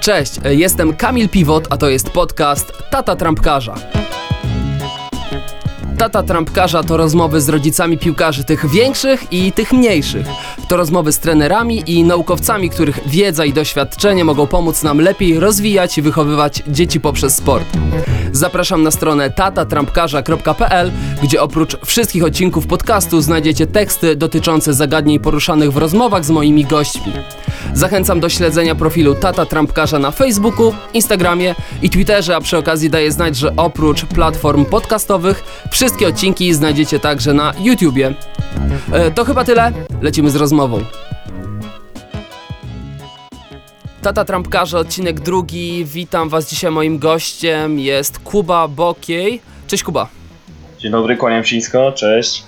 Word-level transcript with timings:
Cześć, 0.00 0.32
jestem 0.44 0.96
Kamil 0.96 1.28
Piwot, 1.28 1.66
a 1.70 1.76
to 1.76 1.88
jest 1.88 2.10
podcast 2.10 2.72
Tata 2.90 3.16
Trampkarza. 3.16 3.74
Tata 5.98 6.22
Trampkarza 6.22 6.82
to 6.82 6.96
rozmowy 6.96 7.40
z 7.40 7.48
rodzicami 7.48 7.98
piłkarzy 7.98 8.44
tych 8.44 8.70
większych 8.70 9.32
i 9.32 9.52
tych 9.52 9.72
mniejszych. 9.72 10.26
To 10.68 10.76
rozmowy 10.76 11.12
z 11.12 11.18
trenerami 11.18 11.82
i 11.86 12.04
naukowcami, 12.04 12.70
których 12.70 13.08
wiedza 13.08 13.44
i 13.44 13.52
doświadczenie 13.52 14.24
mogą 14.24 14.46
pomóc 14.46 14.82
nam 14.82 15.00
lepiej 15.00 15.40
rozwijać 15.40 15.98
i 15.98 16.02
wychowywać 16.02 16.62
dzieci 16.68 17.00
poprzez 17.00 17.36
sport. 17.36 17.66
Zapraszam 18.32 18.82
na 18.82 18.90
stronę 18.90 19.30
tatatrampkarza.pl, 19.30 20.90
gdzie 21.22 21.42
oprócz 21.42 21.76
wszystkich 21.84 22.24
odcinków 22.24 22.66
podcastu 22.66 23.20
znajdziecie 23.20 23.66
teksty 23.66 24.16
dotyczące 24.16 24.74
zagadnień 24.74 25.20
poruszanych 25.20 25.72
w 25.72 25.76
rozmowach 25.76 26.24
z 26.24 26.30
moimi 26.30 26.64
gośćmi. 26.64 27.12
Zachęcam 27.74 28.20
do 28.20 28.28
śledzenia 28.28 28.74
profilu 28.74 29.14
Tata 29.14 29.46
Trampkarza 29.46 29.98
na 29.98 30.10
Facebooku, 30.10 30.74
Instagramie 30.94 31.54
i 31.82 31.90
Twitterze, 31.90 32.36
a 32.36 32.40
przy 32.40 32.58
okazji 32.58 32.90
daję 32.90 33.12
znać, 33.12 33.36
że 33.36 33.56
oprócz 33.56 34.04
platform 34.04 34.64
podcastowych 34.64 35.66
wszystkie 35.88 36.08
odcinki 36.08 36.54
znajdziecie 36.54 37.00
także 37.00 37.34
na 37.34 37.52
YouTubie. 37.60 38.14
E, 38.92 39.10
to 39.10 39.24
chyba 39.24 39.44
tyle, 39.44 39.72
lecimy 40.02 40.30
z 40.30 40.36
rozmową. 40.36 40.84
Tata 44.02 44.24
Trampkarza, 44.24 44.78
odcinek 44.78 45.20
drugi. 45.20 45.84
Witam 45.84 46.28
Was 46.28 46.50
dzisiaj. 46.50 46.70
Moim 46.70 46.98
gościem 46.98 47.78
jest 47.78 48.18
Kuba 48.18 48.68
Bokiej. 48.68 49.40
Cześć 49.66 49.82
Kuba. 49.82 50.08
Dzień 50.78 50.92
dobry, 50.92 51.16
kłaniam 51.16 51.44
się 51.44 51.56
nisko, 51.56 51.92
cześć. 51.92 52.42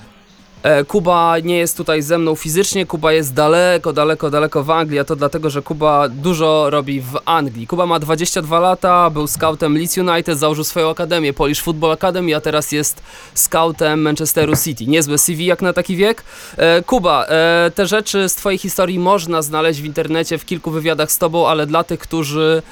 E, 0.62 0.84
Kuba 0.84 1.38
nie 1.38 1.58
jest 1.58 1.76
tutaj 1.76 2.02
ze 2.02 2.18
mną 2.18 2.34
fizycznie, 2.34 2.86
Kuba 2.86 3.12
jest 3.12 3.34
daleko, 3.34 3.92
daleko, 3.92 4.30
daleko 4.30 4.64
w 4.64 4.70
Anglii, 4.70 4.98
a 4.98 5.04
to 5.04 5.16
dlatego, 5.16 5.50
że 5.50 5.62
Kuba 5.62 6.08
dużo 6.08 6.70
robi 6.70 7.00
w 7.00 7.18
Anglii. 7.24 7.66
Kuba 7.66 7.86
ma 7.86 7.98
22 7.98 8.60
lata, 8.60 9.10
był 9.10 9.26
scoutem 9.26 9.78
Leeds 9.78 9.98
United, 9.98 10.38
założył 10.38 10.64
swoją 10.64 10.90
akademię, 10.90 11.32
Polish 11.32 11.60
Football 11.60 11.92
Academy, 11.92 12.36
a 12.36 12.40
teraz 12.40 12.72
jest 12.72 13.02
scoutem 13.34 14.02
Manchesteru 14.02 14.52
City. 14.64 14.86
Niezłe 14.86 15.18
CV 15.18 15.46
jak 15.46 15.62
na 15.62 15.72
taki 15.72 15.96
wiek. 15.96 16.22
E, 16.56 16.82
Kuba, 16.82 17.26
e, 17.26 17.70
te 17.74 17.86
rzeczy 17.86 18.28
z 18.28 18.34
twojej 18.34 18.58
historii 18.58 18.98
można 18.98 19.42
znaleźć 19.42 19.80
w 19.80 19.84
internecie, 19.84 20.38
w 20.38 20.44
kilku 20.44 20.70
wywiadach 20.70 21.12
z 21.12 21.18
tobą, 21.18 21.48
ale 21.48 21.66
dla 21.66 21.84
tych, 21.84 22.00
którzy 22.00 22.62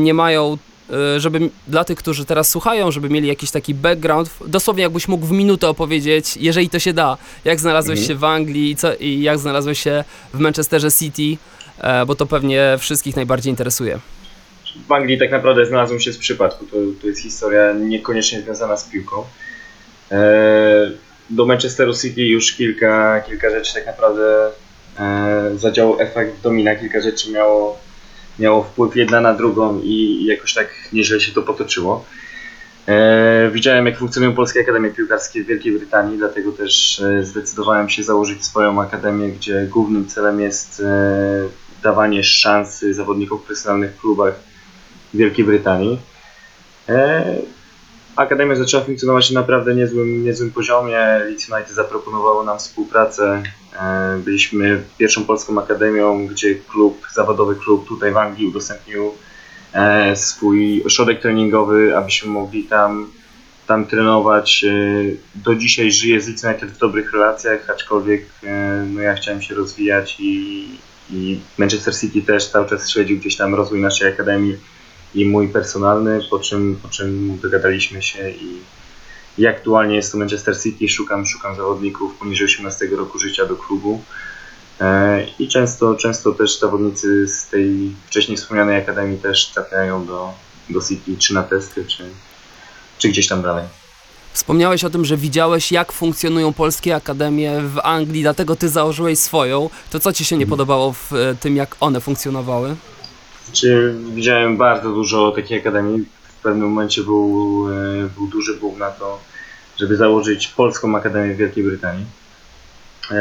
nie 0.00 0.14
mają 0.14 0.58
żeby 1.16 1.50
dla 1.68 1.84
tych, 1.84 1.98
którzy 1.98 2.24
teraz 2.24 2.48
słuchają, 2.48 2.90
żeby 2.90 3.10
mieli 3.10 3.28
jakiś 3.28 3.50
taki 3.50 3.74
background, 3.74 4.30
dosłownie 4.46 4.82
jakbyś 4.82 5.08
mógł 5.08 5.26
w 5.26 5.32
minutę 5.32 5.68
opowiedzieć, 5.68 6.36
jeżeli 6.36 6.70
to 6.70 6.78
się 6.78 6.92
da, 6.92 7.18
jak 7.44 7.60
znalazłeś 7.60 7.98
mhm. 7.98 8.08
się 8.08 8.20
w 8.20 8.24
Anglii 8.24 8.70
i, 8.70 8.76
co, 8.76 8.94
i 8.94 9.20
jak 9.20 9.38
znalazłeś 9.38 9.82
się 9.82 10.04
w 10.34 10.38
Manchesterze 10.38 10.92
City, 10.92 11.42
e, 11.78 12.06
bo 12.06 12.14
to 12.14 12.26
pewnie 12.26 12.76
wszystkich 12.78 13.16
najbardziej 13.16 13.50
interesuje. 13.50 13.98
W 14.88 14.92
Anglii 14.92 15.18
tak 15.18 15.30
naprawdę 15.30 15.66
znalazłem 15.66 16.00
się 16.00 16.12
z 16.12 16.18
przypadku, 16.18 16.66
to, 16.66 16.76
to 17.00 17.06
jest 17.06 17.20
historia 17.20 17.72
niekoniecznie 17.72 18.40
związana 18.40 18.76
z 18.76 18.84
piłką. 18.84 19.24
E, 20.12 20.90
do 21.30 21.46
Manchesteru 21.46 21.94
City 21.94 22.22
już 22.22 22.52
kilka, 22.52 23.20
kilka 23.20 23.50
rzeczy 23.50 23.74
tak 23.74 23.86
naprawdę 23.86 24.50
e, 24.98 25.50
zadziałał 25.56 26.00
efekt 26.00 26.42
domina, 26.42 26.76
kilka 26.76 27.00
rzeczy 27.00 27.30
miało 27.30 27.78
miało 28.38 28.62
wpływ 28.62 28.96
jedna 28.96 29.20
na 29.20 29.34
drugą 29.34 29.80
i 29.82 30.24
jakoś 30.24 30.54
tak 30.54 30.68
nieźle 30.92 31.20
się 31.20 31.32
to 31.32 31.42
potoczyło. 31.42 32.04
E, 32.86 33.50
widziałem, 33.50 33.86
jak 33.86 33.98
funkcjonują 33.98 34.34
polskie 34.34 34.60
akademie 34.60 34.90
piłkarskie 34.90 35.44
w 35.44 35.46
Wielkiej 35.46 35.78
Brytanii, 35.78 36.18
dlatego 36.18 36.52
też 36.52 37.00
e, 37.00 37.24
zdecydowałem 37.24 37.88
się 37.88 38.02
założyć 38.02 38.44
swoją 38.44 38.80
akademię, 38.80 39.28
gdzie 39.28 39.66
głównym 39.70 40.06
celem 40.06 40.40
jest 40.40 40.80
e, 40.80 41.48
dawanie 41.82 42.24
szansy 42.24 42.94
zawodnikom 42.94 43.38
w 43.38 43.42
profesjonalnych 43.42 43.96
klubach 43.96 44.34
Wielkiej 45.14 45.44
Brytanii. 45.44 45.98
Akademia 48.16 48.56
zaczęła 48.56 48.84
funkcjonować 48.84 49.30
na 49.30 49.40
naprawdę 49.40 49.74
niezłym, 49.74 50.24
niezłym 50.24 50.50
poziomie. 50.50 50.96
Leeds 50.96 51.50
United 51.50 51.74
zaproponowało 51.74 52.44
nam 52.44 52.58
współpracę. 52.58 53.42
E, 53.80 54.18
byliśmy 54.24 54.82
pierwszą 54.98 55.24
polską 55.24 55.58
akademią, 55.58 56.26
gdzie 56.26 56.54
klub, 56.54 57.06
zawodowy 57.14 57.54
klub 57.54 57.88
tutaj 57.88 58.12
w 58.12 58.16
Anglii 58.16 58.46
udostępnił 58.46 59.12
e, 59.72 60.16
swój 60.16 60.82
ośrodek 60.84 61.20
treningowy, 61.20 61.96
abyśmy 61.96 62.30
mogli 62.30 62.64
tam, 62.64 63.10
tam 63.66 63.86
trenować. 63.86 64.64
E, 64.64 64.72
do 65.34 65.54
dzisiaj 65.54 65.92
żyję 65.92 66.20
z 66.20 66.28
Leeds 66.28 66.44
United 66.44 66.70
w 66.70 66.78
dobrych 66.78 67.12
relacjach, 67.12 67.70
aczkolwiek 67.70 68.26
no 68.86 69.00
ja 69.00 69.14
chciałem 69.14 69.42
się 69.42 69.54
rozwijać 69.54 70.16
i, 70.18 70.68
i 71.10 71.40
Manchester 71.58 71.96
City 71.96 72.22
też 72.22 72.48
cały 72.48 72.68
czas 72.68 72.90
śledził 72.90 73.18
gdzieś 73.18 73.36
tam 73.36 73.54
rozwój 73.54 73.80
naszej 73.80 74.08
akademii 74.08 74.56
i 75.14 75.24
mój 75.24 75.48
personalny, 75.48 76.20
po 76.30 76.38
czym, 76.38 76.78
po 76.82 76.88
czym 76.88 77.38
dogadaliśmy 77.42 78.02
się 78.02 78.30
i, 78.30 78.60
i 79.38 79.46
aktualnie 79.46 79.96
jest 79.96 80.12
to 80.12 80.18
Manchester 80.18 80.62
City, 80.62 80.88
szukam, 80.88 81.26
szukam 81.26 81.56
zawodników 81.56 82.14
poniżej 82.14 82.46
18 82.46 82.86
roku 82.86 83.18
życia 83.18 83.46
do 83.46 83.56
klubu. 83.56 84.02
E, 84.80 85.26
I 85.38 85.48
często, 85.48 85.94
często 85.94 86.32
też 86.32 86.58
zawodnicy 86.58 87.28
z 87.28 87.46
tej 87.46 87.94
wcześniej 88.06 88.36
wspomnianej 88.36 88.76
akademii 88.76 89.18
też 89.18 89.46
trafiają 89.46 90.06
do, 90.06 90.32
do 90.70 90.80
City, 90.80 91.16
czy 91.18 91.34
na 91.34 91.42
testy, 91.42 91.84
czy, 91.84 92.10
czy 92.98 93.08
gdzieś 93.08 93.28
tam 93.28 93.42
dalej. 93.42 93.64
Wspomniałeś 94.32 94.84
o 94.84 94.90
tym, 94.90 95.04
że 95.04 95.16
widziałeś, 95.16 95.72
jak 95.72 95.92
funkcjonują 95.92 96.52
polskie 96.52 96.96
akademie 96.96 97.60
w 97.60 97.78
Anglii, 97.82 98.22
dlatego 98.22 98.56
ty 98.56 98.68
założyłeś 98.68 99.18
swoją. 99.18 99.70
To 99.90 100.00
co 100.00 100.12
ci 100.12 100.24
się 100.24 100.36
nie 100.36 100.46
podobało 100.46 100.92
w 100.92 101.12
e, 101.12 101.34
tym, 101.34 101.56
jak 101.56 101.76
one 101.80 102.00
funkcjonowały? 102.00 102.76
Czy 103.52 103.94
widziałem 104.14 104.56
bardzo 104.56 104.90
dużo 104.90 105.30
takich 105.30 105.60
akademii. 105.60 106.04
W 106.38 106.42
pewnym 106.42 106.68
momencie 106.68 107.02
był, 107.02 107.66
e, 107.70 108.08
był 108.16 108.26
duży 108.26 108.54
boom 108.54 108.78
na 108.78 108.90
to, 108.90 109.20
żeby 109.76 109.96
założyć 109.96 110.48
polską 110.48 110.96
akademię 110.96 111.34
w 111.34 111.36
Wielkiej 111.36 111.64
Brytanii. 111.64 112.06
E, 113.10 113.16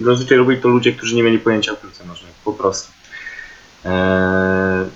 zazwyczaj 0.00 0.38
robili 0.38 0.60
to 0.60 0.68
ludzie, 0.68 0.92
którzy 0.92 1.16
nie 1.16 1.22
mieli 1.22 1.38
pojęcia 1.38 1.72
o 1.72 1.76
piłce 1.76 2.04
nożnej, 2.04 2.32
po 2.44 2.52
prostu. 2.52 2.92
E, 3.84 4.86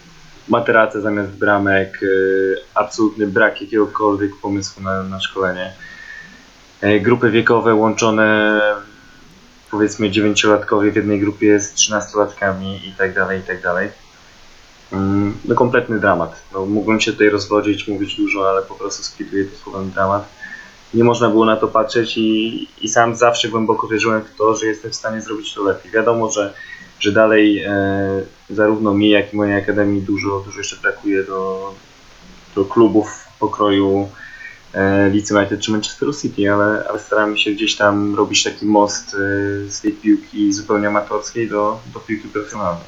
materace 0.49 1.01
zamiast 1.01 1.31
bramek, 1.31 2.01
absolutny 2.75 3.27
brak 3.27 3.61
jakiegokolwiek 3.61 4.31
pomysłu 4.43 4.83
na, 4.83 5.03
na 5.03 5.21
szkolenie. 5.21 5.73
Grupy 7.01 7.31
wiekowe 7.31 7.75
łączone 7.75 8.61
powiedzmy 9.71 10.11
dziewięciolatkowie 10.11 10.93
w 10.93 10.97
jednej 10.97 11.21
grupie 11.21 11.61
z 11.61 11.73
trzynastolatkami 11.73 12.89
i 12.89 12.93
tak 12.93 13.15
dalej, 13.15 13.41
i 13.41 13.43
tak 13.43 13.63
dalej. 13.63 13.89
Mm, 14.93 15.35
no 15.45 15.55
kompletny 15.55 16.01
dramat. 16.01 16.43
No, 16.53 16.67
mógłbym 16.67 17.01
się 17.01 17.13
tutaj 17.13 17.29
rozwodzić, 17.29 17.89
mówić 17.89 18.17
dużo, 18.17 18.51
ale 18.51 18.63
po 18.63 18.75
prostu 18.75 19.03
skwituję 19.03 19.45
to 19.45 19.57
słowem 19.57 19.91
dramat. 19.91 20.29
Nie 20.95 21.05
można 21.05 21.31
było 21.31 21.45
na 21.45 21.57
to 21.57 21.69
patrzeć 21.69 22.19
i, 22.19 22.69
i 22.81 22.89
sam 22.89 23.17
zawsze 23.17 23.49
głęboko 23.49 23.89
wierzyłem 23.89 24.23
w 24.23 24.37
to, 24.37 24.55
że 24.55 24.67
jestem 24.67 24.91
w 24.91 24.95
stanie 24.95 25.21
zrobić 25.21 25.55
to 25.55 25.63
lepiej. 25.63 25.93
Wiadomo, 25.93 26.31
że, 26.31 26.55
że 27.01 27.13
dalej 27.13 27.59
e, 27.59 27.73
zarówno 28.51 28.95
mi, 28.95 29.11
jak 29.11 29.33
i 29.33 29.37
mojej 29.37 29.63
akademii 29.63 30.03
dużo, 30.03 30.43
dużo 30.47 30.59
jeszcze 30.59 30.77
brakuje 30.77 31.25
do, 31.25 31.75
do 32.55 32.65
klubów 32.65 33.25
pokroju 33.41 34.09
Leeds 35.13 35.31
United 35.31 35.61
czy 35.61 35.71
Manchester 35.71 36.09
City, 36.23 36.53
ale, 36.53 36.85
ale 36.89 36.99
staramy 36.99 37.39
się 37.39 37.51
gdzieś 37.51 37.77
tam 37.77 38.15
robić 38.15 38.43
taki 38.43 38.67
most 38.67 39.15
e, 39.15 39.19
z 39.71 39.81
tej 39.81 39.93
piłki 39.93 40.53
zupełnie 40.53 40.89
amatorskiej 40.89 41.49
do, 41.49 41.81
do 41.95 42.01
piłki 42.01 42.29
profesjonalnej. 42.29 42.85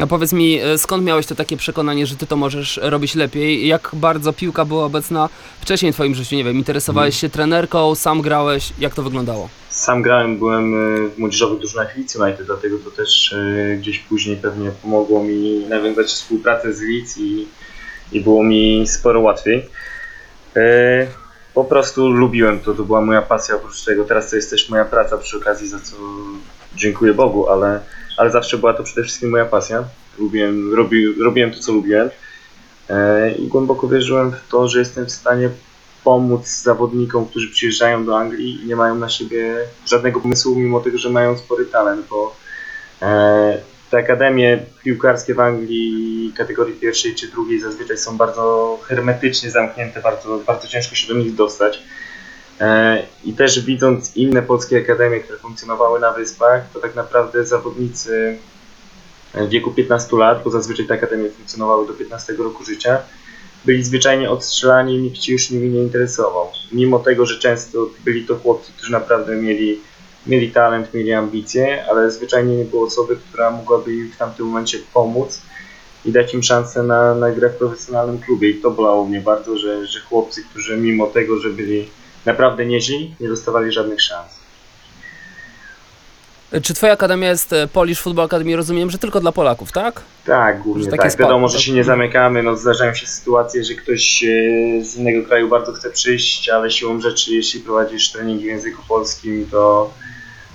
A 0.00 0.06
powiedz 0.06 0.32
mi, 0.32 0.60
e, 0.60 0.78
skąd 0.78 1.04
miałeś 1.04 1.26
to 1.26 1.34
takie 1.34 1.56
przekonanie, 1.56 2.06
że 2.06 2.16
ty 2.16 2.26
to 2.26 2.36
możesz 2.36 2.80
robić 2.82 3.14
lepiej? 3.14 3.66
Jak 3.66 3.90
bardzo 3.92 4.32
piłka 4.32 4.64
była 4.64 4.84
obecna 4.84 5.28
wcześniej 5.60 5.92
w 5.92 5.94
twoim 5.94 6.14
życiu? 6.14 6.36
Nie 6.36 6.44
wiem, 6.44 6.56
interesowałeś 6.56 7.14
hmm. 7.14 7.20
się 7.20 7.28
trenerką, 7.28 7.94
sam 7.94 8.22
grałeś, 8.22 8.72
jak 8.78 8.94
to 8.94 9.02
wyglądało? 9.02 9.48
Sam 9.70 10.02
grałem, 10.02 10.38
byłem 10.38 10.74
w 11.10 11.18
młodzieżowych 11.18 11.58
drużynach 11.58 11.96
Leeds 11.96 12.16
United, 12.16 12.46
dlatego 12.46 12.78
to 12.78 12.90
też 12.90 13.34
gdzieś 13.78 13.98
później 13.98 14.36
pewnie 14.36 14.70
pomogło 14.82 15.24
mi 15.24 15.66
nawiązać 15.68 16.06
współpracę 16.06 16.72
z 16.72 16.80
Leeds 16.80 17.18
i, 17.18 17.46
i 18.12 18.20
było 18.20 18.44
mi 18.44 18.84
sporo 18.88 19.20
łatwiej. 19.20 19.62
E, 20.56 21.06
po 21.54 21.64
prostu 21.64 22.08
lubiłem 22.08 22.60
to, 22.60 22.74
to 22.74 22.82
była 22.82 23.00
moja 23.00 23.22
pasja 23.22 23.56
oprócz 23.56 23.84
tego. 23.84 24.04
Teraz 24.04 24.30
to 24.30 24.36
jest 24.36 24.50
też 24.50 24.68
moja 24.68 24.84
praca 24.84 25.18
przy 25.18 25.36
okazji, 25.36 25.68
za 25.68 25.80
co 25.80 25.96
dziękuję 26.76 27.14
Bogu, 27.14 27.48
ale, 27.48 27.80
ale 28.16 28.30
zawsze 28.30 28.58
była 28.58 28.74
to 28.74 28.82
przede 28.82 29.02
wszystkim 29.02 29.30
moja 29.30 29.44
pasja. 29.44 29.84
Lubiłem, 30.18 30.74
robi, 30.74 31.22
robiłem 31.22 31.50
to, 31.50 31.58
co 31.58 31.72
lubiłem 31.72 32.10
e, 32.88 33.32
i 33.32 33.46
głęboko 33.46 33.88
wierzyłem 33.88 34.32
w 34.32 34.48
to, 34.48 34.68
że 34.68 34.78
jestem 34.78 35.06
w 35.06 35.12
stanie 35.12 35.50
pomóc 36.04 36.48
zawodnikom, 36.48 37.26
którzy 37.26 37.50
przyjeżdżają 37.50 38.04
do 38.04 38.18
Anglii 38.18 38.64
i 38.64 38.66
nie 38.66 38.76
mają 38.76 38.94
na 38.94 39.08
siebie 39.08 39.56
żadnego 39.86 40.20
pomysłu, 40.20 40.54
mimo 40.54 40.80
tego, 40.80 40.98
że 40.98 41.10
mają 41.10 41.38
spory 41.38 41.66
talent, 41.66 42.06
bo 42.10 42.36
e, 43.02 43.58
te 43.90 43.98
akademie 43.98 44.58
piłkarskie 44.84 45.34
w 45.34 45.40
Anglii 45.40 46.32
kategorii 46.36 46.74
pierwszej 46.74 47.14
czy 47.14 47.28
drugiej 47.28 47.60
zazwyczaj 47.60 47.98
są 47.98 48.16
bardzo 48.16 48.78
hermetycznie 48.84 49.50
zamknięte, 49.50 50.00
bardzo, 50.00 50.38
bardzo 50.46 50.68
ciężko 50.68 50.94
się 50.94 51.08
do 51.08 51.14
nich 51.14 51.34
dostać. 51.34 51.82
E, 52.60 53.02
I 53.24 53.32
też 53.32 53.60
widząc 53.60 54.16
inne 54.16 54.42
polskie 54.42 54.78
akademie, 54.78 55.20
które 55.20 55.38
funkcjonowały 55.38 56.00
na 56.00 56.12
wyspach, 56.12 56.62
to 56.72 56.80
tak 56.80 56.94
naprawdę 56.94 57.44
zawodnicy 57.44 58.38
w 59.34 59.48
wieku 59.48 59.70
15 59.70 60.16
lat, 60.16 60.42
bo 60.44 60.50
zazwyczaj 60.50 60.86
te 60.86 60.94
akademie 60.94 61.30
funkcjonowały 61.30 61.86
do 61.86 61.92
15 61.92 62.32
roku 62.32 62.64
życia, 62.64 62.98
byli 63.64 63.84
zwyczajnie 63.84 64.30
odstrzelani 64.30 64.98
nikt 64.98 65.22
się 65.22 65.32
już 65.32 65.50
nimi 65.50 65.68
nie 65.68 65.82
interesował. 65.82 66.48
Mimo 66.72 66.98
tego, 66.98 67.26
że 67.26 67.38
często 67.38 67.90
byli 68.04 68.26
to 68.26 68.36
chłopcy, 68.36 68.72
którzy 68.76 68.92
naprawdę 68.92 69.36
mieli, 69.36 69.80
mieli 70.26 70.50
talent, 70.50 70.94
mieli 70.94 71.12
ambicje, 71.12 71.84
ale 71.90 72.10
zwyczajnie 72.10 72.56
nie 72.56 72.64
było 72.64 72.86
osoby, 72.86 73.16
która 73.16 73.50
mogłaby 73.50 73.94
im 73.94 74.12
w 74.12 74.16
tamtym 74.16 74.46
momencie 74.46 74.78
pomóc 74.94 75.42
i 76.04 76.12
dać 76.12 76.34
im 76.34 76.42
szansę 76.42 76.82
na, 76.82 77.14
na 77.14 77.30
grę 77.30 77.50
w 77.50 77.56
profesjonalnym 77.56 78.18
klubie. 78.18 78.50
I 78.50 78.54
to 78.54 78.70
bolało 78.70 79.06
mnie 79.06 79.20
bardzo, 79.20 79.58
że, 79.58 79.86
że 79.86 80.00
chłopcy, 80.00 80.44
którzy 80.50 80.76
mimo 80.76 81.06
tego, 81.06 81.38
że 81.38 81.50
byli 81.50 81.88
naprawdę 82.26 82.66
nieźli, 82.66 83.14
nie 83.20 83.28
dostawali 83.28 83.72
żadnych 83.72 84.02
szans. 84.02 84.39
Czy 86.62 86.74
twoja 86.74 86.92
akademia 86.92 87.28
jest 87.28 87.52
e, 87.52 87.68
Polish 87.68 88.00
Football 88.00 88.24
Academy? 88.24 88.56
Rozumiem, 88.56 88.90
że 88.90 88.98
tylko 88.98 89.20
dla 89.20 89.32
Polaków, 89.32 89.72
tak? 89.72 90.02
Tak, 90.26 90.62
głównie 90.62 90.84
Że 90.84 90.90
tak. 90.90 91.16
Wiadomo, 91.16 91.48
że 91.48 91.60
się 91.60 91.72
nie 91.72 91.84
zamykamy, 91.84 92.42
no 92.42 92.56
zdarzają 92.56 92.94
się 92.94 93.06
sytuacje, 93.06 93.64
że 93.64 93.74
ktoś 93.74 94.24
e, 94.24 94.26
z 94.84 94.96
innego 94.96 95.26
kraju 95.26 95.48
bardzo 95.48 95.72
chce 95.72 95.90
przyjść, 95.90 96.48
ale 96.48 96.70
siłą 96.70 97.00
rzeczy, 97.00 97.34
jeśli 97.34 97.60
prowadzisz 97.60 98.12
treningi 98.12 98.44
w 98.44 98.46
języku 98.46 98.82
polskim, 98.88 99.46
to 99.50 99.92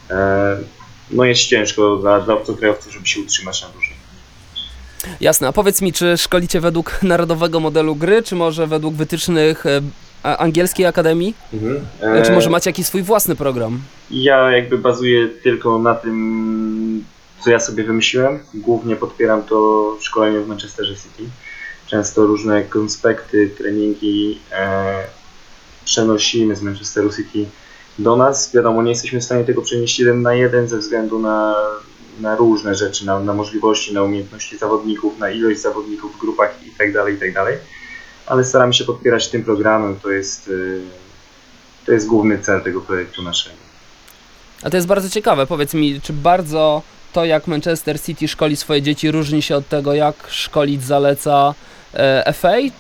e, 0.10 0.58
no 1.12 1.24
jest 1.24 1.42
ciężko 1.42 1.96
dla, 1.96 2.20
dla 2.20 2.34
obcokrajowców, 2.34 2.94
żeby 2.94 3.08
się 3.08 3.22
utrzymać 3.22 3.62
na 3.62 3.68
dłużej. 3.68 3.96
Jasne, 5.22 5.48
a 5.48 5.52
powiedz 5.52 5.82
mi, 5.82 5.94
czy 5.94 6.18
szkolicie 6.18 6.62
według 6.62 7.04
narodowego 7.04 7.60
modelu 7.60 7.96
gry, 7.96 8.24
czy 8.24 8.36
może 8.36 8.68
według 8.68 8.96
wytycznych 8.96 9.66
a- 10.26 10.38
angielskiej 10.38 10.86
akademii? 10.86 11.34
E, 12.02 12.22
Czy 12.26 12.32
może 12.32 12.50
macie 12.50 12.70
jakiś 12.70 12.86
swój 12.86 13.04
własny 13.04 13.36
program? 13.36 13.80
Ja 14.12 14.52
jakby 14.52 14.78
bazuję 14.78 15.28
tylko 15.44 15.80
na 15.80 15.96
tym, 15.96 17.04
co 17.44 17.50
ja 17.52 17.60
sobie 17.60 17.84
wymyśliłem. 17.84 18.40
Głównie 18.54 18.96
podpieram 18.96 19.44
to 19.44 19.98
szkolenie 20.02 20.40
w 20.40 20.48
Manchesterze 20.48 20.96
City. 20.96 21.24
Często 21.88 22.26
różne 22.26 22.64
konspekty, 22.64 23.50
treningi 23.58 24.40
e, 24.52 25.04
przenosimy 25.86 26.56
z 26.56 26.62
Manchesteru 26.62 27.10
City 27.14 27.46
do 28.00 28.16
nas. 28.16 28.54
Wiadomo, 28.54 28.84
nie 28.84 28.90
jesteśmy 28.92 29.20
w 29.20 29.24
stanie 29.24 29.44
tego 29.44 29.62
przenieść 29.62 30.00
jeden 30.00 30.22
na 30.22 30.34
jeden 30.34 30.68
ze 30.68 30.78
względu 30.78 31.20
na, 31.20 31.56
na 32.20 32.36
różne 32.36 32.76
rzeczy, 32.76 33.06
na, 33.06 33.20
na 33.20 33.34
możliwości, 33.34 33.94
na 33.94 34.04
umiejętności 34.04 34.58
zawodników, 34.58 35.20
na 35.20 35.30
ilość 35.30 35.60
zawodników 35.60 36.16
w 36.16 36.20
grupach 36.20 36.56
itd. 36.66 37.12
itd. 37.12 37.46
Ale 38.28 38.44
staramy 38.44 38.74
się 38.74 38.86
podpierać 38.86 39.28
tym 39.28 39.44
programem. 39.44 40.00
To 40.00 40.12
jest, 40.12 40.48
e, 40.48 40.52
to 41.86 41.92
jest 41.92 42.08
główny 42.08 42.40
cel 42.40 42.62
tego 42.62 42.82
projektu 42.82 43.24
naszego. 43.24 43.56
A 44.64 44.70
to 44.70 44.78
jest 44.78 44.88
bardzo 44.88 45.10
ciekawe. 45.10 45.48
Powiedz 45.48 45.74
mi, 45.74 46.02
czy 46.02 46.14
bardzo 46.14 46.82
to, 47.14 47.26
jak 47.26 47.48
Manchester 47.48 48.02
City 48.02 48.28
szkoli 48.28 48.56
swoje 48.56 48.82
dzieci, 48.82 49.12
różni 49.12 49.42
się 49.42 49.56
od 49.56 49.68
tego, 49.68 49.94
jak 49.94 50.16
szkolić 50.28 50.84
zaleca 50.84 51.54
e, 51.94 52.34
FA? 52.34 52.58
Yy, 52.58 52.72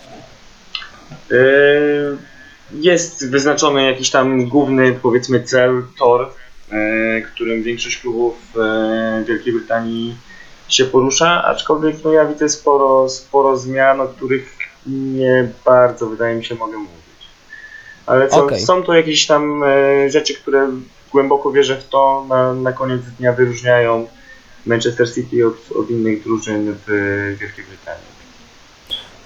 Jest 2.72 3.32
wyznaczony 3.32 3.86
jakiś 3.86 4.10
tam 4.10 4.50
główny, 4.50 5.00
powiedzmy, 5.02 5.44
cel, 5.44 5.84
tor, 6.00 6.30
yy, 6.72 7.22
którym 7.22 7.64
większość 7.64 7.98
klubów 7.98 8.36
yy, 8.56 9.26
Wielkiej 9.26 9.54
Brytanii 9.54 10.16
się 10.70 10.86
porusza, 10.86 11.44
aczkolwiek 11.44 11.96
no, 12.04 12.12
ja 12.12 12.26
widzę 12.26 12.50
sporo, 12.50 13.10
sporo 13.10 13.58
zmian, 13.58 14.02
o 14.02 14.08
których 14.08 14.55
nie 14.88 15.48
bardzo, 15.66 16.10
wydaje 16.10 16.36
mi 16.36 16.46
się, 16.46 16.56
mogę 16.56 16.78
mówić. 16.78 16.96
Ale 18.06 18.28
co, 18.28 18.46
Okej. 18.46 18.60
są 18.60 18.84
to 18.84 18.94
jakieś 18.94 19.28
tam 19.28 19.64
e, 19.64 20.10
rzeczy, 20.10 20.34
które 20.34 20.70
głęboko 21.12 21.52
wierzę 21.52 21.82
w 21.82 21.90
to, 21.90 22.26
na, 22.30 22.54
na 22.54 22.72
koniec 22.74 23.02
dnia 23.20 23.34
wyróżniają 23.34 24.08
Manchester 24.66 25.14
City 25.14 25.48
od, 25.48 25.72
od 25.80 25.90
innych 25.90 26.24
drużyn 26.24 26.76
w 26.88 26.92
Wielkiej 27.40 27.66
Brytanii. 27.66 28.16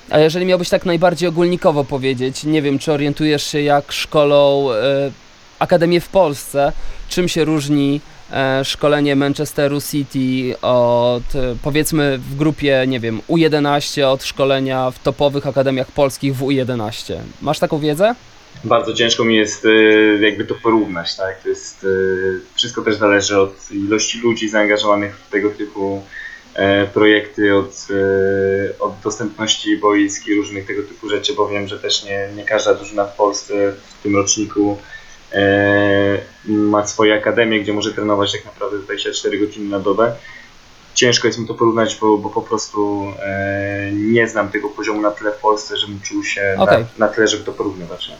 A 0.09 0.19
jeżeli 0.19 0.45
miałbyś 0.45 0.69
tak 0.69 0.85
najbardziej 0.85 1.29
ogólnikowo 1.29 1.83
powiedzieć, 1.83 2.43
nie 2.43 2.61
wiem, 2.61 2.79
czy 2.79 2.91
orientujesz 2.91 3.43
się, 3.43 3.61
jak 3.61 3.91
szkolą 3.91 4.71
e, 4.71 5.11
Akademię 5.59 6.01
w 6.01 6.09
Polsce, 6.09 6.71
czym 7.09 7.27
się 7.27 7.45
różni 7.45 8.01
szkolenie 8.63 9.15
Manchesteru 9.15 9.81
City 9.81 10.61
od, 10.61 11.35
e, 11.35 11.55
powiedzmy, 11.63 12.17
w 12.17 12.35
grupie, 12.35 12.85
nie 12.87 12.99
wiem, 12.99 13.21
U11 13.29 14.03
od 14.03 14.23
szkolenia 14.23 14.91
w 14.91 14.99
topowych 14.99 15.47
akademiach 15.47 15.91
polskich 15.91 16.35
w 16.35 16.41
U11. 16.41 17.15
Masz 17.41 17.59
taką 17.59 17.79
wiedzę? 17.79 18.15
bardzo 18.63 18.93
ciężko 18.93 19.25
mi 19.25 19.35
jest 19.35 19.65
e, 19.65 19.69
jakby 20.21 20.45
to 20.45 20.55
porównać, 20.55 21.15
tak? 21.15 21.43
To 21.43 21.49
jest, 21.49 21.83
e, 21.83 21.87
wszystko 22.55 22.81
też 22.81 22.95
zależy 22.95 23.39
od 23.39 23.71
ilości 23.71 24.19
ludzi 24.19 24.49
zaangażowanych 24.49 25.17
w 25.17 25.29
tego 25.29 25.49
typu 25.49 26.03
e, 26.53 26.87
projekty, 26.87 27.55
od, 27.55 27.87
e, 27.89 28.79
od 28.79 28.93
dostępności 29.03 29.77
boisk 29.77 30.27
i 30.27 30.35
różnych 30.35 30.67
tego 30.67 30.83
typu 30.83 31.09
rzeczy, 31.09 31.33
bo 31.33 31.47
wiem, 31.47 31.67
że 31.67 31.79
też 31.79 32.03
nie, 32.03 32.29
nie 32.35 32.43
każda 32.43 32.73
drużyna 32.73 33.05
w 33.05 33.15
Polsce 33.15 33.73
w 33.99 34.03
tym 34.03 34.15
roczniku 34.15 34.77
e, 34.77 34.98
ma 36.45 36.87
swoje 36.87 37.15
akademie, 37.15 37.59
gdzie 37.59 37.73
może 37.73 37.93
trenować 37.93 38.31
tak 38.31 38.45
naprawdę 38.45 38.77
24 38.77 39.39
godziny 39.39 39.69
na 39.69 39.79
dobę. 39.79 40.15
Ciężko 40.93 41.27
jest 41.27 41.39
mi 41.39 41.47
to 41.47 41.53
porównać, 41.53 41.97
bo, 42.01 42.17
bo 42.17 42.29
po 42.29 42.41
prostu 42.41 43.05
e, 43.21 43.91
nie 43.93 44.27
znam 44.27 44.49
tego 44.49 44.69
poziomu 44.69 45.01
na 45.01 45.11
tyle 45.11 45.31
w 45.31 45.37
Polsce, 45.37 45.77
żebym 45.77 46.01
czuł 46.01 46.23
się 46.23 46.55
Okej. 46.57 46.85
na, 46.97 47.07
na 47.07 47.13
tyle, 47.13 47.27
żeby 47.27 47.43
to 47.43 47.51
porównywać. 47.51 48.11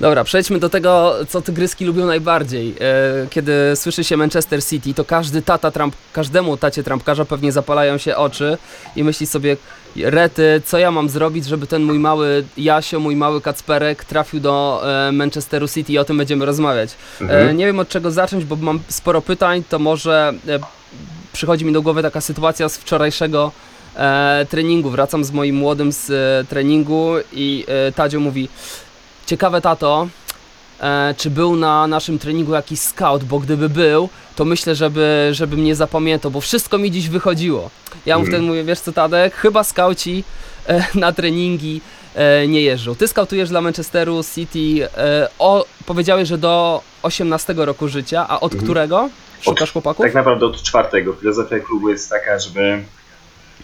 Dobra, 0.00 0.24
przejdźmy 0.24 0.58
do 0.58 0.68
tego, 0.68 1.14
co 1.28 1.40
tygryski 1.42 1.84
lubią 1.84 2.06
najbardziej. 2.06 2.74
E, 2.80 3.26
Kiedy 3.30 3.52
słyszy 3.74 4.04
się 4.04 4.16
Manchester 4.16 4.64
City, 4.64 4.94
to 4.94 5.04
każdy 5.04 5.42
tata 5.42 5.70
Trump, 5.70 5.96
każdemu 6.12 6.56
tacie 6.56 6.82
trampkarza 6.82 7.24
pewnie 7.24 7.52
zapalają 7.52 7.98
się 7.98 8.16
oczy 8.16 8.58
i 8.96 9.04
myśli 9.04 9.26
sobie, 9.26 9.56
rety, 10.04 10.62
co 10.64 10.78
ja 10.78 10.90
mam 10.90 11.08
zrobić, 11.08 11.44
żeby 11.46 11.66
ten 11.66 11.82
mój 11.82 11.98
mały 11.98 12.44
Jasio, 12.56 13.00
mój 13.00 13.16
mały 13.16 13.40
Kacperek 13.40 14.04
trafił 14.04 14.40
do 14.40 14.82
e, 15.08 15.12
Manchesteru 15.12 15.68
City 15.68 15.92
i 15.92 15.98
o 15.98 16.04
tym 16.04 16.18
będziemy 16.18 16.46
rozmawiać. 16.46 16.90
E, 17.20 17.24
Mhm. 17.24 17.56
Nie 17.56 17.66
wiem 17.66 17.78
od 17.78 17.88
czego 17.88 18.10
zacząć, 18.10 18.44
bo 18.44 18.56
mam 18.56 18.80
sporo 18.88 19.22
pytań, 19.22 19.62
to 19.68 19.78
może 19.78 20.32
e, 20.48 20.58
przychodzi 21.32 21.64
mi 21.64 21.72
do 21.72 21.82
głowy 21.82 22.02
taka 22.02 22.20
sytuacja 22.20 22.68
z 22.68 22.78
wczorajszego 22.78 23.52
e, 23.96 24.46
treningu. 24.50 24.90
Wracam 24.90 25.24
z 25.24 25.30
moim 25.32 25.56
młodym 25.56 25.92
z 25.92 26.10
e, 26.10 26.44
treningu 26.50 27.12
i 27.32 27.64
e, 27.88 27.92
Tadzio 27.92 28.20
mówi, 28.20 28.48
ciekawe 29.26 29.60
tato, 29.60 30.08
e, 30.80 31.14
czy 31.18 31.30
był 31.30 31.56
na 31.56 31.86
naszym 31.86 32.18
treningu 32.18 32.52
jakiś 32.54 32.80
scout, 32.80 33.24
bo 33.24 33.38
gdyby 33.38 33.68
był, 33.68 34.08
to 34.36 34.44
myślę, 34.44 34.74
żeby, 34.74 35.28
żeby 35.32 35.56
mnie 35.56 35.74
zapamiętał, 35.74 36.30
bo 36.30 36.40
wszystko 36.40 36.78
mi 36.78 36.90
dziś 36.90 37.08
wychodziło. 37.08 37.70
Ja 38.06 38.16
mu 38.18 38.20
Mhm. 38.24 38.26
wtedy 38.34 38.48
mówię, 38.48 38.64
wiesz 38.64 38.80
co 38.80 38.92
Tadek, 38.92 39.34
chyba 39.34 39.64
skauci 39.64 40.24
e, 40.68 40.84
na 40.94 41.12
treningi 41.12 41.80
e, 42.14 42.48
nie 42.48 42.62
jeżdżą. 42.62 42.94
Ty 42.94 43.08
skautujesz 43.08 43.48
dla 43.48 43.60
Manchesteru 43.60 44.20
City, 44.34 44.88
e, 44.96 45.28
o, 45.38 45.64
powiedziałeś, 45.86 46.28
że 46.28 46.38
do 46.38 46.82
18 47.02 47.54
roku 47.56 47.88
życia, 47.88 48.26
a 48.28 48.40
od 48.40 48.52
Mhm. 48.52 48.64
którego 48.64 49.10
szukasz 49.40 49.72
chłopaków? 49.72 50.04
Tak 50.06 50.14
naprawdę 50.14 50.46
od 50.46 50.62
czwartego. 50.62 51.12
Filozofia 51.12 51.58
klubu 51.60 51.90
jest 51.90 52.10
taka, 52.10 52.38
żeby 52.38 52.82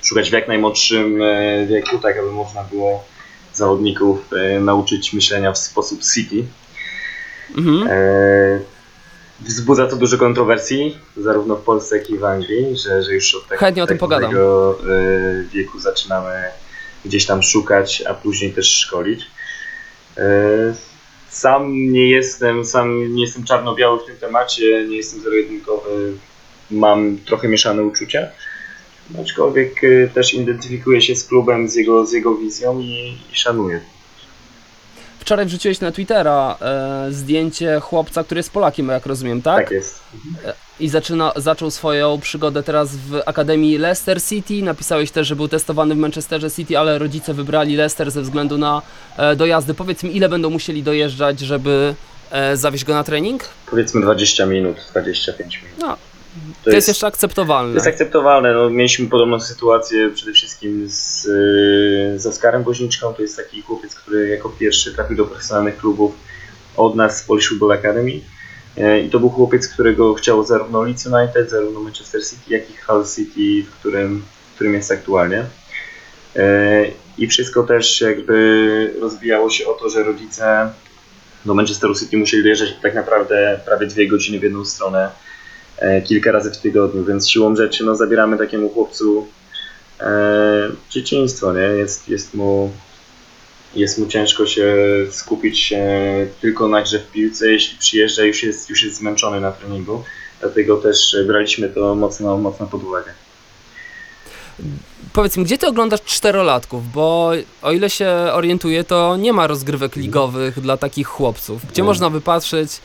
szukać 0.03 0.31
w 0.31 0.33
jak 0.33 0.49
najmłodszym 0.49 1.23
e, 1.23 1.67
wieku, 1.67 1.99
tak 1.99 2.19
aby 2.19 2.33
można 2.33 2.65
było 2.65 3.05
zawodników 3.53 4.19
e, 4.33 4.61
nauczyć 4.61 5.13
myślenia 5.13 5.53
w 5.53 5.59
sposób 5.59 6.01
City. 6.15 6.45
Mhm. 7.57 7.89
E, 7.91 8.61
Wzbudza 9.41 9.87
to 9.87 9.97
dużo 9.97 10.19
kontrowersji, 10.19 10.99
zarówno 11.17 11.57
w 11.57 11.63
Polsce, 11.63 11.99
jak 11.99 12.11
i 12.11 12.19
w 12.19 12.25
Anglii, 12.25 12.77
że, 12.77 13.03
że 13.03 13.15
już 13.15 13.35
od 13.35 13.49
tak, 13.49 13.59
Chętnie 13.59 13.83
o 13.83 13.87
tym 13.87 13.99
pogadam. 13.99 14.31
takiego 14.31 14.79
e, 14.91 15.45
wieku 15.53 15.79
zaczynamy 15.79 16.43
gdzieś 17.05 17.27
tam 17.27 17.43
szukać, 17.43 18.03
a 18.09 18.15
później 18.15 18.53
też 18.53 18.67
szkolić. 18.79 19.27
E, 20.17 20.75
Sam 21.29 21.73
nie 21.93 22.11
jestem, 22.11 22.65
sam 22.65 23.15
nie 23.15 23.23
jestem 23.23 23.45
czarno-biały 23.45 23.99
w 24.01 24.07
tym 24.07 24.17
temacie, 24.17 24.87
nie 24.89 24.97
jestem 24.97 25.21
zero-jedynkowy, 25.21 26.13
mam 26.71 27.19
trochę 27.19 27.49
mieszane 27.49 27.83
uczucia. 27.83 28.27
Aczkolwiek 29.23 29.85
e, 29.85 30.09
też 30.09 30.35
identyfikuję 30.35 31.03
się 31.03 31.17
z 31.17 31.25
klubem, 31.25 31.69
z 31.69 31.75
jego, 31.75 32.07
z 32.07 32.13
jego 32.13 32.35
wizją 32.37 32.79
i, 32.81 33.19
i 33.33 33.37
szanuję. 33.37 33.81
Wczoraj 35.25 35.47
wrzuciłeś 35.47 35.81
na 35.81 35.93
Twittera 35.93 36.57
e, 36.61 37.07
zdjęcie 37.13 37.81
chłopca, 37.81 38.25
który 38.25 38.39
jest 38.39 38.51
Polakiem, 38.51 38.89
jak 38.89 39.07
rozumiem, 39.07 39.43
tak? 39.43 39.65
Tak 39.65 39.71
jest. 39.71 40.01
I 40.81 40.89
zaczyna, 40.89 41.33
zaczął 41.37 41.71
swoją 41.71 42.21
przygodę 42.21 42.63
teraz 42.63 42.97
w 42.97 43.21
Akademii 43.27 43.79
Leicester 43.79 44.23
City. 44.23 44.63
Napisałeś 44.63 45.11
też, 45.11 45.27
że 45.27 45.37
był 45.37 45.49
testowany 45.49 45.95
w 45.95 45.99
Manchesterze 45.99 46.51
City, 46.51 46.79
ale 46.79 46.99
rodzice 46.99 47.35
wybrali 47.35 47.77
Leicester 47.77 48.11
ze 48.11 48.23
względu 48.23 48.59
na 48.59 48.83
e, 49.17 49.37
dojazdy. 49.37 49.75
Powiedz 49.75 50.03
mi, 50.03 50.17
ile 50.17 50.29
będą 50.29 50.51
musieli 50.51 50.83
dojeżdżać, 50.83 51.41
żeby 51.41 51.95
e, 52.31 52.57
zawieźć 52.57 52.85
go 52.85 52.95
na 52.95 53.05
trening? 53.05 53.49
Powiedzmy 53.71 54.01
20 54.01 54.47
minut, 54.47 54.77
25 54.91 55.63
minut. 55.63 55.79
No, 55.79 55.97
to, 56.65 56.71
jest, 56.71 56.89
jeszcze 56.89 57.07
akceptowalne. 57.07 57.73
To 57.73 57.77
jest 57.77 57.87
akceptowalne. 57.87 58.55
No, 58.55 58.71
mieliśmy 58.71 59.07
podobną 59.07 59.41
sytuację 59.41 60.11
przede 60.11 60.33
wszystkim 60.33 60.85
z, 60.89 61.25
yy, 61.25 62.19
z 62.19 62.27
Oskarem 62.27 62.63
Woźniczką. 62.63 63.15
To 63.15 63.23
jest 63.23 63.37
taki 63.37 63.63
chłopiec, 63.63 63.95
który 63.95 64.29
jako 64.29 64.49
pierwszy 64.49 64.95
trafił 64.95 65.17
do 65.17 65.25
profesjonalnych 65.25 65.77
klubów 65.77 66.15
od 66.77 66.95
nas 66.95 67.19
z 67.19 67.23
Polish 67.23 67.49
Football 67.49 67.73
Academy. 67.73 68.21
E, 68.77 69.01
I 69.01 69.11
to 69.11 69.21
był 69.21 69.31
chłopiec, 69.31 69.69
którego 69.69 70.15
chciał 70.15 70.45
zarówno 70.45 70.83
Leeds 70.83 71.07
United, 71.07 71.51
zarówno 71.51 71.81
Manchester 71.81 72.21
City, 72.27 72.43
jak 72.49 72.71
i 72.71 72.77
Hull 72.77 73.05
City, 73.17 73.71
w 73.71 73.75
którym, 73.81 74.23
w 74.53 74.55
którym 74.55 74.75
jest 74.75 74.91
aktualnie. 74.91 75.45
E, 76.37 76.85
I 77.19 77.27
wszystko 77.27 77.63
też 77.63 78.01
jakby 78.01 78.95
rozwijało 79.01 79.51
się 79.51 79.67
o 79.67 79.73
to, 79.73 79.91
że 79.91 80.03
rodzice 80.03 80.71
do 81.45 81.55
Manchesteru 81.55 81.95
City 81.95 82.17
musieli 82.17 82.43
dojeżdżać 82.43 82.77
tak 82.83 82.95
naprawdę 82.95 83.61
prawie 83.67 83.87
dwie 83.87 84.09
godziny 84.09 84.39
w 84.39 84.43
jedną 84.43 84.65
stronę 84.65 85.11
kilka 86.05 86.33
razy 86.33 86.51
w 86.51 86.59
tygodniu, 86.59 87.05
więc 87.05 87.31
siłą 87.31 87.57
rzeczy 87.57 87.85
no, 87.85 87.97
zabieramy 87.97 88.39
takiemu 88.39 88.69
chłopcu 88.69 89.27
e, 90.01 90.71
dzieciństwo, 90.91 91.53
nie? 91.53 91.61
Jest, 91.61 92.09
jest, 92.09 92.35
mu, 92.35 92.71
jest 93.75 93.99
mu 93.99 94.07
ciężko 94.07 94.47
się 94.47 94.77
skupić 95.11 95.73
e, 95.73 96.27
tylko 96.41 96.69
na 96.69 96.83
grze 96.83 96.99
w 96.99 97.11
piłce, 97.11 97.51
jeśli 97.51 97.79
przyjeżdża 97.79 98.25
już 98.25 98.43
jest, 98.43 98.71
już 98.71 98.85
jest 98.85 98.97
zmęczony 98.97 99.41
na 99.41 99.53
treningu, 99.53 100.05
dlatego 100.41 100.77
też 100.77 101.17
braliśmy 101.27 101.69
to 101.69 101.95
mocno, 101.95 102.39
mocno 102.39 102.67
pod 102.67 102.85
uwagę. 102.85 103.13
Powiedz 105.13 105.37
mi, 105.37 105.45
gdzie 105.45 105.59
ty 105.59 105.67
oglądasz 105.67 106.03
czterolatków? 106.03 106.93
Bo 106.93 107.33
o 107.63 107.73
ile 107.73 107.91
się 107.91 108.09
orientuję, 108.33 108.85
to 108.85 109.17
nie 109.17 109.33
ma 109.33 109.47
rozgrywek 109.47 109.97
ligowych 109.97 110.61
dla 110.61 110.77
takich 110.77 111.07
chłopców. 111.07 111.67
Gdzie 111.67 111.83
Nie. 111.83 111.87
można 111.87 112.11
wypatrzeć 112.11 112.81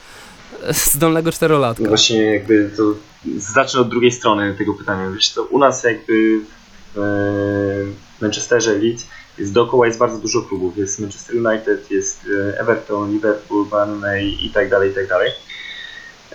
e, 0.64 0.74
zdolnego 0.74 1.32
czterolatka? 1.32 1.88
Właśnie 1.88 2.22
jakby 2.34 2.70
to 2.78 2.84
zacznę 3.38 3.80
od 3.80 3.90
drugiej 3.90 4.12
strony 4.12 4.56
tego 4.58 4.74
pytania. 4.74 5.12
Wiesz 5.12 5.30
co, 5.30 5.44
u 5.44 5.60
nas 5.60 5.84
jakby 5.84 6.40
w 6.96 7.00
e, 7.00 8.22
Manchesterze 8.22 8.74
Leeds 8.74 9.06
jest 9.38 9.54
dookoła 9.54 9.88
jest 9.88 10.00
bardzo 10.00 10.18
dużo 10.18 10.42
klubów. 10.42 10.78
Jest 10.78 11.00
Manchester 11.00 11.36
United, 11.36 11.92
jest 11.92 12.28
e, 12.54 12.60
Everton, 12.60 13.12
Liverpool, 13.12 13.66
Burnley 13.66 14.46
i 14.46 14.50
tak 14.50 14.70
dalej, 14.70 14.92
i 14.92 14.94
tak 14.94 15.08
dalej. 15.08 15.32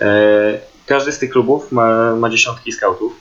E, 0.01 0.59
Każdy 0.85 1.11
z 1.11 1.19
tych 1.19 1.29
klubów 1.29 1.71
ma, 1.71 2.15
ma 2.15 2.29
dziesiątki 2.29 2.71
scoutów 2.71 3.13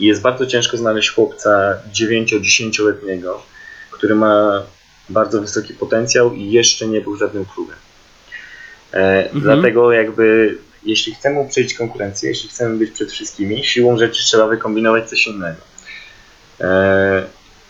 i 0.00 0.06
jest 0.06 0.22
bardzo 0.22 0.46
ciężko 0.46 0.76
znaleźć 0.76 1.10
chłopca 1.10 1.78
9-10-letniego, 1.92 3.42
który 3.90 4.14
ma 4.14 4.62
bardzo 5.08 5.40
wysoki 5.40 5.74
potencjał 5.74 6.34
i 6.34 6.50
jeszcze 6.50 6.86
nie 6.86 7.00
był 7.00 7.16
żadnym 7.16 7.44
klubie. 7.44 7.72
E, 8.92 9.24
Mhm. 9.24 9.40
Dlatego 9.40 9.92
jakby 9.92 10.58
jeśli 10.84 11.14
chcemy 11.14 11.40
uprzeć 11.40 11.74
konkurencję, 11.74 12.28
jeśli 12.28 12.48
chcemy 12.48 12.76
być 12.76 12.90
przed 12.90 13.12
wszystkimi, 13.12 13.64
siłą 13.64 13.98
rzeczy 13.98 14.24
trzeba 14.24 14.46
wykombinować 14.46 15.08
coś 15.08 15.26
innego. 15.26 15.60
E, 16.60 17.22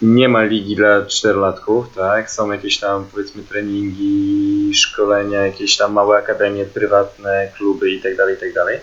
nie 0.02 0.28
ma 0.28 0.42
ligi 0.42 0.76
dla 0.76 1.06
czterolatków, 1.06 1.94
tak? 1.94 2.30
Są 2.30 2.52
jakieś 2.52 2.78
tam 2.78 3.06
powiedzmy 3.12 3.42
treningi, 3.42 4.70
szkolenia, 4.74 5.46
jakieś 5.46 5.76
tam 5.76 5.92
małe 5.92 6.18
akademie 6.18 6.64
prywatne, 6.64 7.48
kluby 7.56 7.90
itd., 7.90 8.22
itd. 8.30 8.80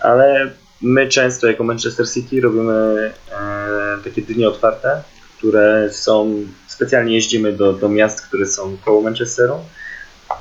Ale 0.00 0.50
my 0.82 1.08
często 1.08 1.46
jako 1.46 1.64
Manchester 1.64 2.08
City 2.10 2.40
robimy 2.40 3.12
e, 3.32 3.98
takie 4.04 4.22
dni 4.22 4.46
otwarte, 4.46 5.02
które 5.38 5.88
są, 5.92 6.44
specjalnie 6.66 7.14
jeździmy 7.14 7.52
do, 7.52 7.72
do 7.72 7.88
miast, 7.88 8.20
które 8.20 8.46
są 8.46 8.76
koło 8.84 9.02
Manchesteru 9.02 9.54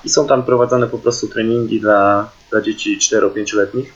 i 0.06 0.10
są 0.10 0.28
tam 0.28 0.44
prowadzone 0.44 0.88
po 0.88 0.98
prostu 0.98 1.28
treningi 1.28 1.80
dla, 1.80 2.30
dla 2.52 2.62
dzieci 2.62 2.98
4-5-letnich. 3.00 3.94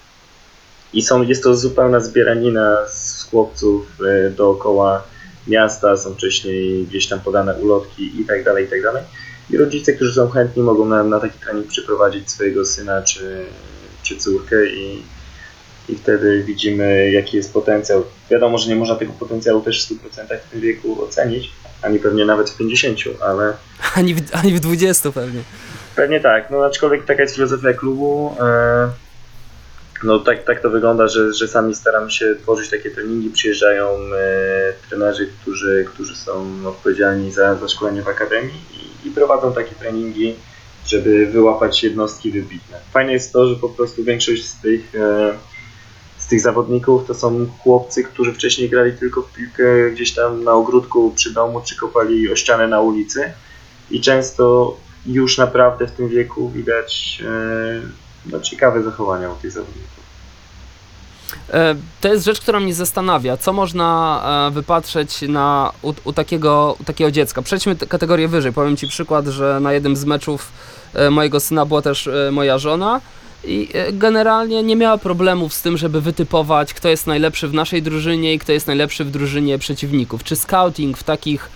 I 0.94 1.02
są, 1.02 1.24
jest 1.24 1.44
to 1.44 1.56
zupełna 1.56 2.00
zbieranina 2.00 2.78
z 2.90 3.24
chłopców 3.24 3.86
e, 4.08 4.30
dookoła 4.30 5.04
miasta, 5.48 5.98
są 5.98 6.14
wcześniej 6.14 6.84
gdzieś 6.86 7.08
tam 7.08 7.20
podane 7.20 7.54
ulotki 7.54 8.22
i 8.22 8.26
tak 8.26 8.44
dalej, 8.44 8.66
i 8.66 8.68
tak 8.68 8.84
dalej. 8.84 9.04
I 9.50 9.58
rodzice, 9.58 9.94
którzy 9.94 10.14
są 10.14 10.30
chętni, 10.30 10.64
mogą 10.64 10.86
na, 10.86 11.04
na 11.04 11.20
taki 11.20 11.40
trening 11.40 11.68
przyprowadzić 11.68 12.32
swojego 12.32 12.66
syna 12.66 13.02
czy, 13.02 13.46
czy 14.04 14.18
córkę 14.18 14.66
i, 14.66 15.04
i 15.90 15.96
wtedy 15.96 16.44
widzimy, 16.44 17.12
jaki 17.12 17.38
jest 17.38 17.54
potencjał. 17.54 18.04
Wiadomo, 18.32 18.58
że 18.58 18.70
nie 18.70 18.76
można 18.76 18.96
tego 18.96 19.14
potencjału 19.14 19.62
też 19.62 19.86
w 19.86 19.92
100% 19.92 20.38
w 20.48 20.52
tym 20.52 20.62
wieku 20.62 21.04
ocenić, 21.04 21.52
ani 21.82 22.00
pewnie 22.00 22.26
nawet 22.26 22.50
w 22.50 22.58
50, 22.58 23.00
ale 23.22 23.54
Ani 23.96 24.16
w, 24.16 24.36
ani 24.36 24.54
w 24.54 24.60
20 24.60 25.12
pewnie. 25.12 25.42
Pewnie 25.98 26.20
tak, 26.20 26.50
no 26.50 26.66
aczkolwiek 26.66 27.06
taka 27.06 27.22
jest 27.22 27.36
filozofia 27.36 27.74
klubu. 27.74 28.36
e, 28.40 28.90
No 30.04 30.20
tak, 30.20 30.44
tak 30.44 30.62
to 30.62 30.70
wygląda, 30.70 31.08
że, 31.08 31.34
że 31.34 31.48
sami 31.48 31.76
staramy 31.76 32.12
się 32.12 32.36
tworzyć 32.42 32.70
takie 32.70 32.92
treningi. 32.92 33.30
Przyjeżdżają 33.30 33.90
e, 33.90 34.74
trenerzy, 34.90 35.30
którzy, 35.42 35.86
którzy 35.94 36.16
są 36.16 36.46
odpowiedzialni 36.68 37.32
za, 37.32 37.56
za 37.56 37.68
szkolenie 37.68 38.02
w 38.02 38.08
akademii 38.08 38.62
i, 39.04 39.08
i 39.08 39.12
prowadzą 39.12 39.54
takie 39.54 39.76
treningi, 39.76 40.36
żeby 40.86 41.26
wyłapać 41.28 41.84
jednostki 41.84 42.32
wybitne. 42.32 42.80
Fajne 42.92 43.14
jest 43.14 43.34
to, 43.34 43.48
że 43.48 43.56
po 43.56 43.70
prostu 43.70 44.04
większość 44.04 44.46
z 44.46 44.62
tych, 44.62 44.96
e, 44.96 45.34
z 46.18 46.28
tych 46.28 46.42
zawodników 46.42 47.08
to 47.08 47.14
są 47.14 47.48
chłopcy, 47.64 48.04
którzy 48.04 48.34
wcześniej 48.34 48.70
grali 48.70 48.92
tylko 48.98 49.22
w 49.22 49.34
piłkę 49.34 49.92
gdzieś 49.92 50.14
tam 50.14 50.44
na 50.44 50.54
ogródku 50.54 51.12
przy 51.16 51.34
domu, 51.34 51.62
czy 51.66 51.76
kopali 51.76 52.32
o 52.32 52.36
ścianę 52.36 52.68
na 52.68 52.82
ulicy 52.82 53.32
i 53.92 54.02
często 54.02 54.78
już 55.08 55.38
naprawdę 55.38 55.88
w 55.88 55.92
tym 55.92 56.10
wieku 56.10 56.50
widać 56.50 57.22
e, 57.26 57.82
no, 58.26 58.40
ciekawe 58.40 58.84
zachowania 58.84 59.30
u 59.30 59.36
tych 59.36 59.52
zawodników. 59.52 59.98
E, 61.50 61.76
To 62.02 62.08
jest 62.14 62.26
rzecz, 62.26 62.42
która 62.42 62.60
mnie 62.60 62.74
zastanawia. 62.74 63.38
Co 63.38 63.54
można 63.54 64.48
e, 64.50 64.54
wypatrzeć 64.54 65.22
na, 65.22 65.72
u, 65.82 65.94
u, 66.04 66.14
takiego, 66.14 66.76
u 66.82 66.84
takiego 66.84 67.12
dziecka? 67.12 67.42
Przejdźmy 67.42 67.76
kategorię 67.76 68.28
wyżej. 68.28 68.54
Powiem 68.54 68.78
Ci 68.78 68.88
przykład, 68.88 69.26
że 69.26 69.60
na 69.62 69.74
jednym 69.74 69.96
z 69.96 70.06
meczów 70.06 70.52
mojego 71.12 71.40
syna 71.40 71.66
była 71.66 71.82
też 71.82 72.10
moja 72.32 72.58
żona 72.58 73.02
i 73.44 73.70
generalnie 73.94 74.64
nie 74.64 74.76
miała 74.76 74.98
problemów 74.98 75.54
z 75.54 75.62
tym, 75.62 75.78
żeby 75.78 76.02
wytypować, 76.02 76.74
kto 76.74 76.90
jest 76.90 77.08
najlepszy 77.08 77.48
w 77.48 77.54
naszej 77.54 77.82
drużynie 77.82 78.34
i 78.34 78.40
kto 78.40 78.52
jest 78.52 78.68
najlepszy 78.68 79.06
w 79.06 79.12
drużynie 79.12 79.60
przeciwników. 79.60 80.24
Czy 80.24 80.36
scouting 80.36 80.98
w 80.98 81.04
takich 81.04 81.50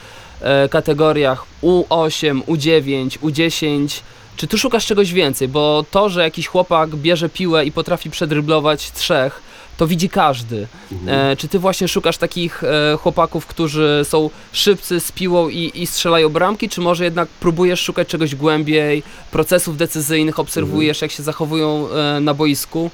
kategoriach 0.69 1.45
U8, 1.63 2.41
U9, 2.41 3.19
U10 3.19 4.01
czy 4.41 4.47
tu 4.47 4.57
szukasz 4.57 4.85
czegoś 4.85 5.13
więcej? 5.13 5.47
Bo 5.47 5.85
to, 5.91 6.09
że 6.09 6.23
jakiś 6.23 6.47
chłopak 6.47 6.95
bierze 6.95 7.29
piłę 7.29 7.65
i 7.65 7.71
potrafi 7.71 8.09
przedryblować 8.09 8.91
trzech, 8.91 9.41
to 9.77 9.87
widzi 9.87 10.09
każdy. 10.09 10.67
E, 11.07 11.35
czy 11.35 11.47
ty 11.47 11.59
właśnie 11.59 11.87
szukasz 11.87 12.17
takich 12.17 12.63
e, 12.63 12.97
chłopaków, 12.97 13.45
którzy 13.45 14.01
są 14.03 14.29
szybcy 14.51 14.99
z 14.99 15.11
piłą 15.11 15.49
i, 15.49 15.71
i 15.75 15.87
strzelają 15.87 16.29
bramki, 16.29 16.69
czy 16.69 16.81
może 16.81 17.03
jednak 17.03 17.27
próbujesz 17.29 17.79
szukać 17.79 18.07
czegoś 18.07 18.35
głębiej, 18.35 19.03
procesów 19.31 19.77
decyzyjnych, 19.77 20.39
obserwujesz 20.39 21.01
jak 21.01 21.11
się 21.11 21.23
zachowują 21.23 21.87
e, 21.91 22.19
na 22.19 22.33
boisku? 22.33 22.91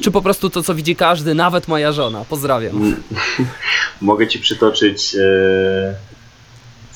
Czy 0.00 0.10
po 0.10 0.22
prostu 0.22 0.50
to, 0.50 0.62
co 0.62 0.74
widzi 0.74 0.96
każdy, 0.96 1.34
nawet 1.34 1.68
moja 1.68 1.92
żona? 1.92 2.24
Pozdrawiam. 2.28 2.96
Mogę 4.00 4.28
Ci 4.28 4.38
przytoczyć 4.38 5.14
e, 5.14 6.09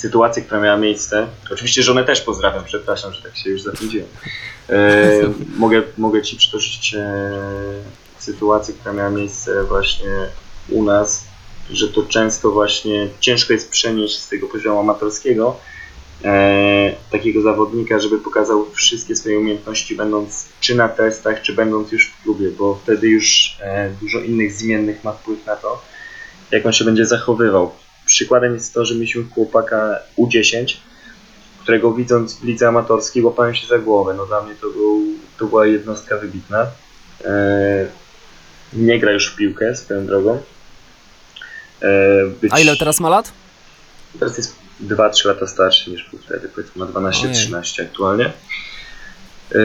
sytuację, 0.05 0.43
która 0.43 0.61
miała 0.61 0.77
miejsce. 0.77 1.27
Oczywiście 1.51 1.83
żonę 1.83 2.05
też 2.05 2.21
pozdrawiam, 2.21 2.65
przepraszam, 2.65 3.13
że 3.13 3.23
tak 3.23 3.37
się 3.37 3.51
już 3.51 3.63
zapędziłem. 3.63 4.07
E, 4.71 5.11
mogę, 5.65 5.83
mogę 5.99 6.23
Ci 6.23 6.37
przytoczyć 6.37 6.95
e, 6.95 7.31
sytuację, 8.19 8.75
która 8.75 8.95
miała 8.95 9.11
miejsce 9.11 9.65
właśnie 9.65 10.11
u 10.69 10.83
nas, 10.83 11.25
że 11.71 11.89
to 11.89 12.03
często 12.03 12.51
właśnie 12.51 13.09
ciężko 13.21 13.53
jest 13.53 13.71
przenieść 13.71 14.19
z 14.19 14.29
tego 14.29 14.47
poziomu 14.49 14.81
amatorskiego 14.81 15.57
e, 16.25 16.93
takiego 17.11 17.43
zawodnika, 17.43 17.99
żeby 17.99 18.19
pokazał 18.19 18.67
wszystkie 18.73 19.17
swoje 19.17 19.39
umiejętności, 19.39 19.97
będąc 19.97 20.49
czy 20.61 20.75
na 20.75 20.89
testach, 20.89 21.43
czy 21.43 21.53
będąc 21.53 21.93
już 21.93 22.07
w 22.07 22.23
klubie, 22.23 22.51
bo 22.51 22.81
wtedy 22.83 23.09
już 23.09 23.57
e, 23.61 23.91
dużo 24.01 24.21
innych 24.21 24.53
zmiennych 24.53 25.05
ma 25.05 25.13
wpływ 25.13 25.47
na 25.47 25.57
to, 25.57 25.83
jak 26.51 26.67
on 26.67 26.73
się 26.73 26.85
będzie 26.85 27.07
zachowywał. 27.07 27.84
Przykładem 28.15 28.55
jest 28.55 28.75
to, 28.75 28.85
że 28.85 28.95
mieliśmy 28.95 29.25
chłopaka 29.35 29.99
U10, 30.19 30.77
którego 31.63 31.93
widząc 31.93 32.35
w 32.35 32.45
lidze 32.45 32.69
amatorskiej 32.69 33.23
łapałem 33.23 33.55
się 33.55 33.67
za 33.67 33.79
głowę. 33.79 34.15
No 34.15 34.27
dla 34.27 34.43
mnie 34.43 34.55
to, 34.55 34.71
był, 34.71 35.03
to 35.39 35.47
była 35.47 35.67
jednostka 35.67 36.17
wybitna. 36.17 36.67
E, 37.25 37.87
nie 38.73 38.99
gra 38.99 39.13
już 39.13 39.33
w 39.33 39.37
piłkę 39.37 39.77
swoją 39.77 40.07
drogą. 40.07 40.43
E, 41.83 42.27
być, 42.41 42.53
A 42.53 42.61
ile 42.61 42.77
teraz 42.77 43.01
ma 43.01 43.09
lat? 43.09 43.33
Teraz 44.21 44.37
jest 44.37 44.57
2-3 44.83 45.27
lata 45.27 45.47
starszy 45.47 45.91
niż 45.91 46.11
był 46.11 46.19
wtedy, 46.19 46.49
powiedzmy 46.49 46.85
ma 46.85 47.11
12-13 47.11 47.83
aktualnie. 47.83 48.33
E, 49.55 49.59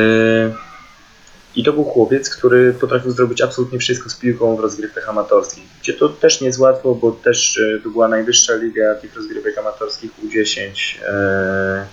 I 1.56 1.64
to 1.64 1.74
był 1.74 1.84
chłopiec, 1.84 2.30
który 2.30 2.74
potrafił 2.74 3.12
zrobić 3.12 3.42
absolutnie 3.42 3.80
wszystko 3.80 4.10
z 4.10 4.16
piłką 4.16 4.56
w 4.56 4.60
rozgrywkach 4.60 5.10
amatorskich. 5.10 5.64
Gdzie 5.82 5.94
to 5.94 6.10
też 6.10 6.42
nie 6.42 6.48
jest 6.48 6.60
łatwo, 6.60 6.96
bo 6.96 7.12
też 7.12 7.58
e, 7.58 7.80
to 7.84 7.90
była 7.90 8.08
najwyższa 8.08 8.56
liga 8.56 8.96
tych 8.96 9.16
rozgrywek 9.16 9.58
amatorskich 9.58 10.12
U10. 10.24 10.72
E, 11.08 11.86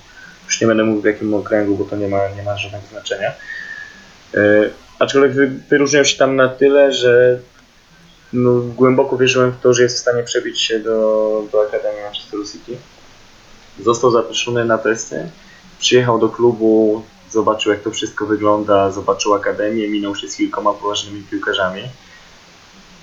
już 0.47 0.61
nie 0.61 0.67
będę 0.67 0.85
mówił 0.85 1.03
w 1.03 1.05
jakim 1.05 1.35
okręgu, 1.35 1.77
bo 1.77 1.85
to 1.85 1.97
nie 1.97 2.09
ma, 2.09 2.29
nie 2.37 2.43
ma 2.43 2.57
żadnego 2.57 2.85
znaczenia. 2.91 3.33
E, 4.35 4.71
aczkolwiek 4.99 5.33
wy, 5.33 5.51
wyróżniał 5.71 6.05
się 6.05 6.19
tam 6.19 6.37
na 6.37 6.49
tyle, 6.49 6.93
że 6.93 7.39
no, 8.33 8.61
głęboko 8.61 9.17
wierzyłem 9.17 9.53
w 9.53 9.61
to, 9.61 9.75
że 9.75 9.83
jest 9.83 9.97
w 9.97 10.01
stanie 10.01 10.23
przebić 10.23 10.61
się 10.61 10.81
do, 10.81 11.43
do 11.53 11.63
Akademii 11.63 12.03
Manchester 12.03 12.41
City. 12.53 12.77
Został 13.85 14.11
zaproszony 14.11 14.65
na 14.65 14.79
testy, 14.79 15.31
przyjechał 15.79 16.19
do 16.19 16.29
klubu 16.29 17.03
zobaczył 17.31 17.73
jak 17.73 17.83
to 17.83 17.91
wszystko 17.91 18.27
wygląda, 18.27 18.91
zobaczył 18.91 19.35
akademię, 19.35 19.89
minął 19.89 20.17
się 20.17 20.29
z 20.29 20.37
kilkoma 20.37 20.73
poważnymi 20.73 21.23
piłkarzami 21.23 21.83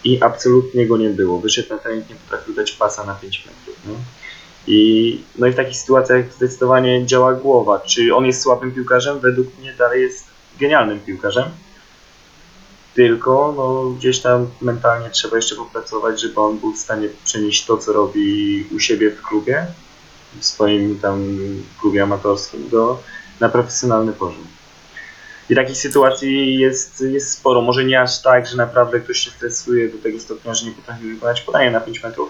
i 0.04 0.22
absolutnie 0.22 0.88
go 0.88 0.98
nie 0.98 1.10
było. 1.10 1.40
Wyszedł 1.40 1.70
na 1.70 1.78
trening, 1.78 2.10
nie 2.10 2.16
potrafił 2.16 2.54
dać 2.54 2.72
pasa 2.72 3.04
na 3.04 3.16
5 3.16 3.46
metrów. 3.46 3.98
I, 4.68 5.22
no 5.38 5.48
i 5.48 5.52
w 5.52 5.56
takich 5.56 5.78
sytuacjach 5.78 6.34
zdecydowanie 6.34 7.06
działa 7.06 7.34
głowa. 7.34 7.80
Czy 7.80 8.16
on 8.16 8.26
jest 8.26 8.42
słabym 8.42 8.72
piłkarzem? 8.72 9.20
Według 9.20 9.48
mnie 9.60 9.74
dalej 9.74 10.02
jest 10.02 10.26
genialnym 10.60 11.00
piłkarzem. 11.00 11.46
Tylko 12.94 13.54
no, 13.58 13.90
gdzieś 13.98 14.20
tam 14.20 14.48
mentalnie 14.62 15.10
trzeba 15.10 15.36
jeszcze 15.36 15.56
popracować, 15.56 16.22
żeby 16.22 16.42
on 16.42 16.58
był 16.58 16.74
w 16.74 16.78
stanie 16.78 17.10
przenieść 17.24 17.66
to, 17.66 17.78
co 17.78 17.94
robi 17.94 18.68
u 18.76 18.80
siebie 18.80 19.12
w 19.12 19.22
klubie, 19.22 19.68
w 20.40 20.46
swoim 20.46 21.00
tam 21.00 21.38
klubie 21.82 22.04
amatorskim, 22.04 22.70
do, 22.70 23.04
na 23.44 23.50
profesjonalny 23.50 24.14
poziom. 24.14 24.48
I 25.50 25.56
takich 25.56 25.78
sytuacji 25.78 26.58
jest, 26.58 27.02
jest 27.02 27.32
sporo. 27.32 27.62
Może 27.62 27.84
nie 27.84 28.02
aż 28.02 28.22
tak, 28.22 28.48
że 28.48 28.58
naprawdę 28.58 29.00
ktoś 29.00 29.18
się 29.18 29.32
stresuje 29.32 29.90
do 29.90 29.98
tego 29.98 30.20
stopnia, 30.20 30.54
że 30.54 30.66
nie 30.66 30.72
potrafi 30.72 31.08
wykonać 31.14 31.42
podania 31.42 31.72
na 31.72 31.80
5 31.80 32.04
metrów. 32.04 32.30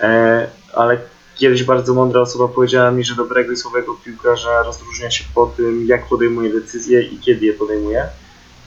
E, 0.00 0.48
ale 0.74 0.98
kiedyś 1.34 1.64
bardzo 1.64 1.94
mądra 1.94 2.20
osoba 2.20 2.48
powiedziała 2.48 2.90
mi, 2.90 3.04
że 3.04 3.14
dobrego 3.14 3.52
i 3.52 3.56
słabego 3.56 3.94
piłkarza 4.04 4.62
rozróżnia 4.62 5.10
się 5.10 5.24
po 5.34 5.46
tym, 5.46 5.86
jak 5.86 6.08
podejmuje 6.08 6.52
decyzje 6.52 7.02
i 7.02 7.18
kiedy 7.18 7.46
je 7.46 7.52
podejmuje. 7.52 8.08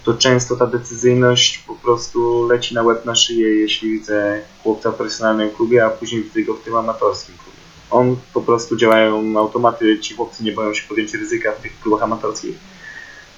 To 0.03 0.13
często 0.13 0.55
ta 0.55 0.67
decyzyjność 0.67 1.57
po 1.57 1.75
prostu 1.75 2.47
leci 2.47 2.75
na 2.75 2.83
łeb 2.83 3.05
na 3.05 3.15
szyję, 3.15 3.47
jeśli 3.55 3.91
widzę 3.91 4.41
chłopca 4.63 4.91
w 4.91 4.95
profesjonalnym 4.95 5.49
klubie, 5.49 5.85
a 5.85 5.89
później 5.89 6.23
widzę 6.23 6.41
go 6.41 6.53
w 6.53 6.63
tym 6.63 6.75
amatorskim 6.75 7.35
klubie. 7.37 7.60
On 7.91 8.15
po 8.33 8.41
prostu 8.41 8.75
działają 8.75 9.39
automaty, 9.39 9.99
ci 9.99 10.15
chłopcy 10.15 10.43
nie 10.43 10.51
boją 10.51 10.73
się 10.73 10.87
podjąć 10.87 11.13
ryzyka 11.13 11.51
w 11.51 11.61
tych 11.61 11.79
klubach 11.79 12.03
amatorskich. 12.03 12.55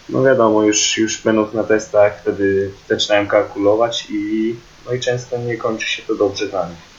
No 0.10 0.24
wiadomo, 0.24 0.64
już, 0.64 0.98
już 0.98 1.22
będąc 1.22 1.54
na 1.54 1.64
testach, 1.64 2.20
wtedy 2.22 2.72
zaczynają 2.90 3.28
kalkulować 3.28 4.08
i, 4.10 4.56
no 4.86 4.94
i 4.94 5.00
często 5.00 5.38
nie 5.38 5.58
kończy 5.58 5.88
się 5.88 6.04
to 6.04 6.16
dobrze 6.16 6.48
dla 6.48 6.70
nich. 6.70 6.94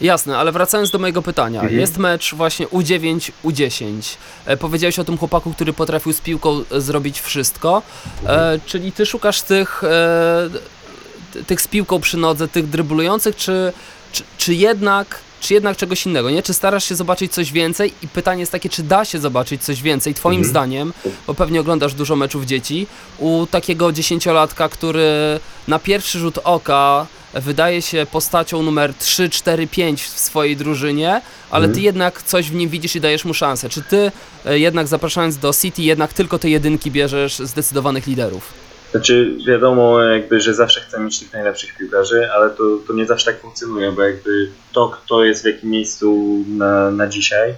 Jasne, 0.00 0.38
ale 0.38 0.52
wracając 0.52 0.90
do 0.90 0.98
mojego 0.98 1.22
pytania. 1.22 1.60
Mhm. 1.60 1.80
Jest 1.80 1.98
mecz 1.98 2.34
właśnie 2.34 2.66
U9, 2.66 3.30
U10. 3.44 4.16
E, 4.46 4.56
powiedziałeś 4.56 4.98
o 4.98 5.04
tym 5.04 5.18
chłopaku, 5.18 5.52
który 5.54 5.72
potrafił 5.72 6.12
z 6.12 6.20
piłką 6.20 6.62
e, 6.70 6.80
zrobić 6.80 7.20
wszystko. 7.20 7.82
E, 8.26 8.58
czyli 8.66 8.92
ty 8.92 9.06
szukasz 9.06 9.42
tych, 9.42 9.84
e, 9.84 10.48
tych 11.46 11.60
z 11.60 11.68
piłką 11.68 12.00
przy 12.00 12.16
nodze, 12.16 12.48
tych 12.48 12.68
dryblujących, 12.68 13.36
czy, 13.36 13.72
czy, 14.12 14.22
czy 14.38 14.54
jednak 14.54 15.20
czy 15.40 15.54
jednak 15.54 15.76
czegoś 15.76 16.06
innego, 16.06 16.30
nie? 16.30 16.42
Czy 16.42 16.54
starasz 16.54 16.84
się 16.84 16.96
zobaczyć 16.96 17.32
coś 17.32 17.52
więcej? 17.52 17.92
I 18.02 18.08
pytanie 18.08 18.40
jest 18.40 18.52
takie, 18.52 18.68
czy 18.68 18.82
da 18.82 19.04
się 19.04 19.18
zobaczyć 19.18 19.62
coś 19.64 19.82
więcej, 19.82 20.14
twoim 20.14 20.36
Mhm. 20.38 20.50
zdaniem, 20.50 20.92
bo 21.26 21.34
pewnie 21.34 21.60
oglądasz 21.60 21.94
dużo 21.94 22.16
meczów 22.16 22.44
dzieci, 22.44 22.86
u 23.18 23.46
takiego 23.50 23.92
dziesięciolatka, 23.92 24.68
który 24.68 25.40
na 25.68 25.78
pierwszy 25.78 26.18
rzut 26.18 26.38
oka 26.44 27.06
wydaje 27.34 27.82
się 27.82 28.06
postacią 28.12 28.62
numer 28.62 28.94
3, 28.94 29.30
4, 29.30 29.66
5 29.66 30.02
w 30.02 30.20
swojej 30.20 30.56
drużynie, 30.56 31.20
ale 31.50 31.64
Mhm. 31.64 31.74
ty 31.74 31.80
jednak 31.80 32.22
coś 32.22 32.50
w 32.50 32.54
nim 32.54 32.70
widzisz 32.70 32.96
i 32.96 33.00
dajesz 33.00 33.24
mu 33.24 33.34
szansę. 33.34 33.68
Czy 33.68 33.82
ty 33.82 34.12
e, 34.46 34.58
jednak 34.58 34.88
zapraszając 34.88 35.36
do 35.36 35.52
City, 35.52 35.82
jednak 35.82 36.12
tylko 36.12 36.38
te 36.38 36.50
jedynki 36.50 36.90
bierzesz 36.90 37.38
zdecydowanych 37.38 38.06
liderów? 38.06 38.52
Znaczy 38.90 39.36
wiadomo 39.46 40.02
jakby, 40.02 40.40
że 40.40 40.54
zawsze 40.54 40.80
chcę 40.80 41.00
mieć 41.00 41.18
tych 41.18 41.32
najlepszych 41.32 41.76
piłkarzy, 41.76 42.32
ale 42.32 42.50
to, 42.50 42.62
to 42.86 42.92
nie 42.92 43.06
zawsze 43.06 43.32
tak 43.32 43.40
funkcjonuje, 43.40 43.92
bo 43.92 44.02
jakby 44.02 44.50
to, 44.72 44.88
kto 44.88 45.24
jest 45.24 45.42
w 45.42 45.46
jakim 45.46 45.70
miejscu 45.70 46.38
na, 46.48 46.90
na 46.90 47.06
dzisiaj, 47.06 47.54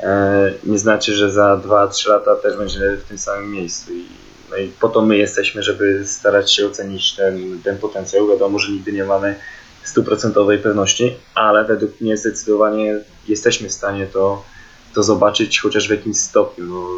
e, 0.00 0.52
nie 0.64 0.78
znaczy, 0.78 1.14
że 1.14 1.30
za 1.30 1.60
2-3 1.64 2.08
lata 2.08 2.36
też 2.36 2.56
będzie 2.56 2.96
w 2.96 3.04
tym 3.08 3.18
samym 3.18 3.52
miejscu. 3.52 3.92
I, 3.92 4.06
no 4.50 4.56
i 4.56 4.68
po 4.68 4.88
to 4.88 5.02
my 5.02 5.16
jesteśmy, 5.16 5.62
żeby 5.62 6.02
starać 6.06 6.52
się 6.52 6.66
ocenić 6.66 7.16
ten, 7.16 7.62
ten 7.64 7.78
potencjał. 7.78 8.28
Wiadomo, 8.28 8.58
że 8.58 8.72
nigdy 8.72 8.92
nie 8.92 9.04
mamy 9.04 9.34
stuprocentowej 9.82 10.58
pewności, 10.58 11.16
ale 11.34 11.64
według 11.64 12.00
mnie 12.00 12.16
zdecydowanie 12.16 13.00
jesteśmy 13.28 13.68
w 13.68 13.72
stanie 13.72 14.06
to, 14.06 14.44
to 14.94 15.02
zobaczyć 15.02 15.60
chociaż 15.60 15.88
w 15.88 15.90
jakimś 15.90 16.16
stopniu. 16.16 16.64
No, 16.64 16.88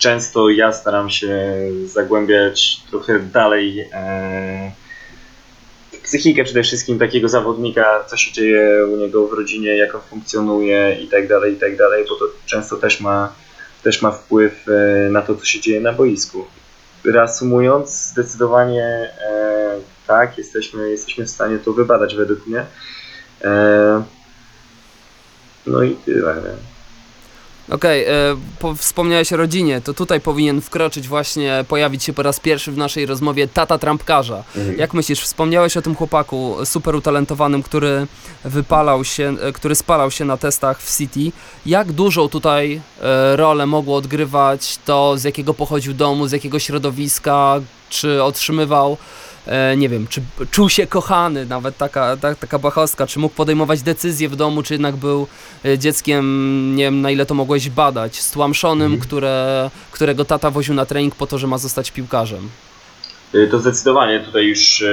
często 0.00 0.50
ja 0.50 0.72
staram 0.72 1.10
się 1.10 1.52
zagłębiać 1.84 2.80
trochę 2.90 3.18
dalej 3.18 3.88
e, 3.92 4.72
psychikę 6.02 6.44
przede 6.44 6.62
wszystkim 6.62 6.98
takiego 6.98 7.28
zawodnika, 7.28 8.04
co 8.06 8.16
się 8.16 8.32
dzieje 8.32 8.86
u 8.86 8.96
niego 8.96 9.26
w 9.26 9.32
rodzinie, 9.32 9.76
jak 9.76 9.94
on 9.94 10.00
funkcjonuje 10.00 10.98
i 11.02 11.08
tak 11.08 11.28
dalej, 11.28 11.54
i 11.54 11.56
tak 11.56 11.76
dalej, 11.76 12.04
bo 12.08 12.16
to 12.16 12.24
często 12.46 12.76
też 12.76 13.00
ma, 13.00 13.32
też 13.82 14.02
ma 14.02 14.10
wpływ 14.10 14.68
e, 14.68 15.10
na 15.10 15.22
to, 15.22 15.36
co 15.36 15.44
się 15.44 15.60
dzieje 15.60 15.80
na 15.80 15.92
boisku. 15.92 16.46
Reasumując, 17.04 17.90
zdecydowanie 17.90 18.84
e, 19.30 19.78
tak, 20.06 20.38
jesteśmy, 20.38 20.90
jesteśmy 20.90 21.26
w 21.26 21.30
stanie 21.30 21.58
to 21.58 21.72
wybadać 21.72 22.14
według 22.14 22.46
mnie. 22.46 22.66
E, 23.44 24.02
no 25.66 25.82
i 25.82 25.96
tyle. 25.96 26.69
Okej, 27.70 28.04
e, 28.04 28.12
po- 28.58 28.74
wspomniałeś 28.74 29.32
o 29.32 29.36
rodzinie, 29.36 29.80
to 29.80 29.94
tutaj 29.94 30.20
powinien 30.20 30.60
wkroczyć 30.60 31.08
właśnie, 31.08 31.64
pojawić 31.68 32.04
się 32.04 32.12
po 32.12 32.22
raz 32.22 32.40
pierwszy 32.40 32.72
w 32.72 32.76
naszej 32.76 33.06
rozmowie 33.06 33.48
tata 33.48 33.78
trampkarza. 33.78 34.44
Jak 34.76 34.94
myślisz, 34.94 35.20
wspomniałeś 35.20 35.76
o 35.76 35.82
tym 35.82 35.94
chłopaku 35.94 36.56
super 36.64 36.94
utalentowanym, 36.94 37.62
który 37.62 38.06
wypalał 38.44 39.04
się, 39.04 39.36
e, 39.42 39.52
który 39.52 39.74
spalał 39.74 40.10
się 40.10 40.24
na 40.24 40.36
testach 40.36 40.82
w 40.82 40.96
City. 40.98 41.32
Jak 41.66 41.92
dużą 41.92 42.28
tutaj 42.28 42.80
e, 43.02 43.36
rolę 43.36 43.66
mogło 43.66 43.96
odgrywać 43.96 44.78
to, 44.84 45.18
z 45.18 45.24
jakiego 45.24 45.54
pochodził 45.54 45.94
domu, 45.94 46.26
z 46.28 46.32
jakiego 46.32 46.58
środowiska, 46.58 47.60
czy 47.90 48.22
otrzymywał, 48.22 48.96
e, 49.46 49.76
nie 49.76 49.88
wiem, 49.88 50.06
czy 50.06 50.22
czuł 50.50 50.68
się 50.68 50.86
kochany, 50.86 51.46
nawet 51.46 51.76
taka, 51.76 52.16
ta, 52.16 52.34
taka 52.34 52.58
bachowska, 52.58 53.06
czy 53.06 53.18
mógł 53.18 53.34
podejmować 53.34 53.82
decyzje 53.82 54.28
w 54.28 54.36
domu, 54.36 54.62
czy 54.62 54.74
jednak 54.74 54.96
był 54.96 55.26
e, 55.64 55.78
dzieckiem, 55.78 56.76
nie 56.76 56.84
wiem 56.84 57.00
na 57.00 57.10
ile 57.10 57.26
to 57.26 57.34
mogłeś 57.34 57.70
badać, 57.70 58.20
stłamszonym, 58.20 58.86
Mhm. 58.92 59.02
które, 59.02 59.70
którego 59.92 60.24
tata 60.24 60.50
woził 60.50 60.74
na 60.74 60.86
trening 60.86 61.14
po 61.14 61.26
to, 61.26 61.38
że 61.38 61.46
ma 61.46 61.58
zostać 61.58 61.90
piłkarzem. 61.90 62.48
Y, 63.34 63.48
To 63.50 63.58
zdecydowanie 63.58 64.20
tutaj 64.20 64.44
już 64.44 64.84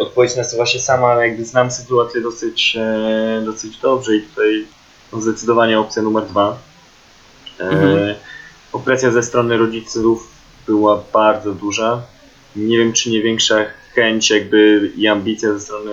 odpowiedź 0.00 0.36
nasuwa 0.36 0.66
się 0.66 0.78
sama, 0.78 1.06
ale 1.06 1.28
jakby 1.28 1.44
znam 1.44 1.70
sytuację 1.70 2.20
dosyć, 2.20 2.76
e, 2.80 3.42
dosyć 3.44 3.78
dobrze 3.78 4.16
i 4.16 4.22
tutaj 4.22 4.64
no, 5.12 5.20
zdecydowanie 5.20 5.80
opcja 5.80 6.02
numer 6.02 6.26
dwa. 6.26 6.58
E, 7.60 7.64
Mhm. 7.68 8.14
Opresja 8.72 9.10
ze 9.10 9.22
strony 9.22 9.56
rodziców 9.56 10.28
była 10.66 11.02
bardzo 11.12 11.52
duża. 11.52 12.02
Nie 12.56 12.78
wiem, 12.78 12.92
czy 12.92 13.10
nie 13.10 13.22
większa 13.22 13.64
chęć 13.94 14.30
jakby 14.30 14.92
i 14.96 15.06
ambicja 15.08 15.52
ze 15.52 15.60
strony 15.60 15.90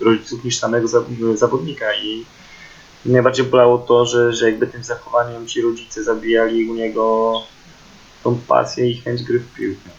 rodziców 0.00 0.44
niż 0.44 0.58
samego 0.58 0.88
za- 0.88 1.04
zawodnika 1.34 1.94
i 1.94 2.24
najbardziej 3.04 3.46
bolało 3.46 3.78
to, 3.78 4.06
że, 4.06 4.32
że 4.32 4.50
jakby 4.50 4.66
tym 4.66 4.84
zachowaniem 4.84 5.46
ci 5.46 5.62
rodzice 5.62 6.04
zabijali 6.04 6.70
u 6.70 6.74
niego 6.74 7.32
tą 8.24 8.38
pasję 8.48 8.90
i 8.90 8.96
chęć 8.96 9.22
gry 9.22 9.38
w 9.40 9.54
piłkę. 9.54 9.90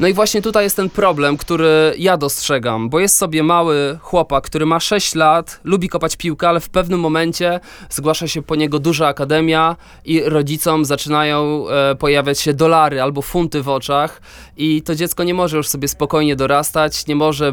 No 0.00 0.08
i 0.08 0.12
właśnie 0.12 0.42
tutaj 0.42 0.64
jest 0.64 0.76
ten 0.76 0.90
problem, 0.90 1.36
który 1.36 1.94
ja 1.98 2.16
dostrzegam, 2.16 2.88
bo 2.88 3.00
jest 3.00 3.16
sobie 3.16 3.42
mały 3.42 3.98
chłopak, 4.02 4.44
który 4.44 4.66
ma 4.66 4.80
6 4.80 5.14
lat, 5.14 5.60
lubi 5.64 5.88
kopać 5.88 6.16
piłkę, 6.16 6.48
ale 6.48 6.60
w 6.60 6.68
pewnym 6.68 7.00
momencie 7.00 7.60
zgłasza 7.90 8.28
się 8.28 8.42
po 8.42 8.56
niego 8.56 8.78
duża 8.78 9.08
akademia 9.08 9.76
i 10.04 10.20
rodzicom 10.20 10.84
zaczynają 10.84 11.68
e, 11.68 11.94
pojawiać 11.94 12.40
się 12.40 12.54
dolary 12.54 13.02
albo 13.02 13.22
funty 13.22 13.62
w 13.62 13.68
oczach 13.68 14.20
i 14.56 14.82
to 14.82 14.94
dziecko 14.94 15.24
nie 15.24 15.34
może 15.34 15.56
już 15.56 15.68
sobie 15.68 15.88
spokojnie 15.88 16.36
dorastać, 16.36 17.06
nie 17.06 17.16
może, 17.16 17.52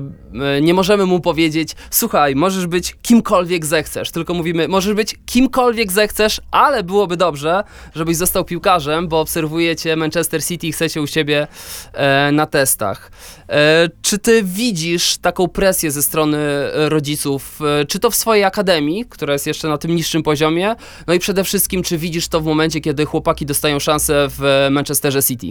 e, 0.57 0.61
nie 0.61 0.73
możemy 0.73 1.05
mu 1.05 1.19
powiedzieć, 1.19 1.75
słuchaj, 1.89 2.35
możesz 2.35 2.67
być 2.67 2.95
kimkolwiek 3.01 3.65
zechcesz, 3.65 4.11
tylko 4.11 4.33
mówimy, 4.33 4.67
możesz 4.67 4.93
być 4.93 5.15
kimkolwiek 5.25 5.91
zechcesz, 5.91 6.41
ale 6.51 6.83
byłoby 6.83 7.17
dobrze, 7.17 7.63
żebyś 7.95 8.17
został 8.17 8.45
piłkarzem, 8.45 9.07
bo 9.07 9.19
obserwujecie 9.19 9.95
Manchester 9.95 10.45
City 10.45 10.67
i 10.67 10.71
chcecie 10.71 11.01
u 11.01 11.07
siebie 11.07 11.47
e, 11.93 12.30
na 12.31 12.45
testach. 12.45 13.11
E, 13.49 13.89
czy 14.01 14.19
ty 14.19 14.43
widzisz 14.43 15.17
taką 15.17 15.47
presję 15.47 15.91
ze 15.91 16.03
strony 16.03 16.37
rodziców, 16.73 17.59
e, 17.81 17.85
czy 17.85 17.99
to 17.99 18.09
w 18.11 18.15
swojej 18.15 18.43
akademii, 18.43 19.05
która 19.09 19.33
jest 19.33 19.47
jeszcze 19.47 19.67
na 19.67 19.77
tym 19.77 19.95
niższym 19.95 20.23
poziomie, 20.23 20.75
no 21.07 21.13
i 21.13 21.19
przede 21.19 21.43
wszystkim, 21.43 21.83
czy 21.83 21.97
widzisz 21.97 22.27
to 22.27 22.41
w 22.41 22.45
momencie, 22.45 22.81
kiedy 22.81 23.05
chłopaki 23.05 23.45
dostają 23.45 23.79
szansę 23.79 24.27
w 24.29 24.67
Manchesterze 24.71 25.23
City? 25.23 25.47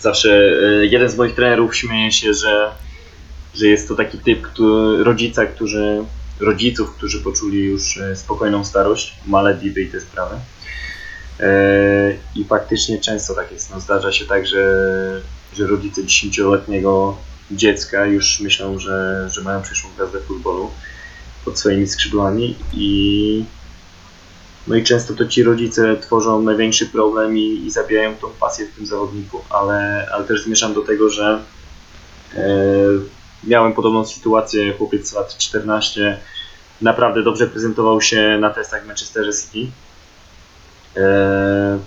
Zawsze 0.00 0.30
e, 0.30 0.86
jeden 0.86 1.08
z 1.08 1.16
moich 1.16 1.34
trenerów 1.34 1.76
śmieje 1.76 2.12
się, 2.12 2.34
że, 2.34 2.70
że 3.54 3.66
jest 3.66 3.88
to 3.88 3.94
taki 3.94 4.18
typ 4.18 4.42
który, 4.42 5.04
rodzica, 5.04 5.46
którzy, 5.46 6.04
rodziców, 6.40 6.94
którzy 6.94 7.20
poczuli 7.20 7.64
już 7.64 8.00
spokojną 8.14 8.64
starość, 8.64 9.14
Malediwy 9.26 9.80
i 9.80 9.86
te 9.86 10.00
sprawy. 10.00 10.36
I 12.36 12.44
faktycznie 12.44 13.00
często 13.00 13.34
tak 13.34 13.52
jest. 13.52 13.70
No, 13.70 13.80
zdarza 13.80 14.12
się 14.12 14.26
tak, 14.26 14.46
że, 14.46 15.22
że 15.58 15.66
rodzice 15.66 16.02
10-letniego 16.02 17.16
dziecka 17.50 18.06
już 18.06 18.40
myślą, 18.40 18.78
że, 18.78 19.28
że 19.30 19.42
mają 19.42 19.62
przyszłą 19.62 19.90
gwiazdę 19.96 20.20
futbolu 20.20 20.70
pod 21.44 21.58
swoimi 21.58 21.88
skrzydłami 21.88 22.56
i 22.72 23.44
No 24.66 24.76
i 24.76 24.84
często 24.84 25.14
to 25.14 25.26
ci 25.26 25.42
rodzice 25.42 25.96
tworzą 25.96 26.42
największy 26.42 26.86
problem 26.86 27.38
i, 27.38 27.66
i 27.66 27.70
zabijają 27.70 28.16
tą 28.16 28.28
pasję 28.40 28.66
w 28.66 28.76
tym 28.76 28.86
zawodniku, 28.86 29.40
ale, 29.50 30.08
ale 30.12 30.24
też 30.24 30.44
zmierzam 30.44 30.74
do 30.74 30.82
tego, 30.82 31.10
że 31.10 31.40
e, 32.34 32.44
miałem 33.44 33.72
podobną 33.72 34.04
sytuację, 34.04 34.72
chłopiec 34.72 35.12
lat 35.12 35.36
14, 35.36 36.18
naprawdę 36.82 37.22
dobrze 37.22 37.46
prezentował 37.46 38.00
się 38.00 38.38
na 38.40 38.50
testach 38.50 38.84
w 38.84 38.86
Manchesterze 38.86 39.32
City. 39.32 39.72
E, 40.96 41.78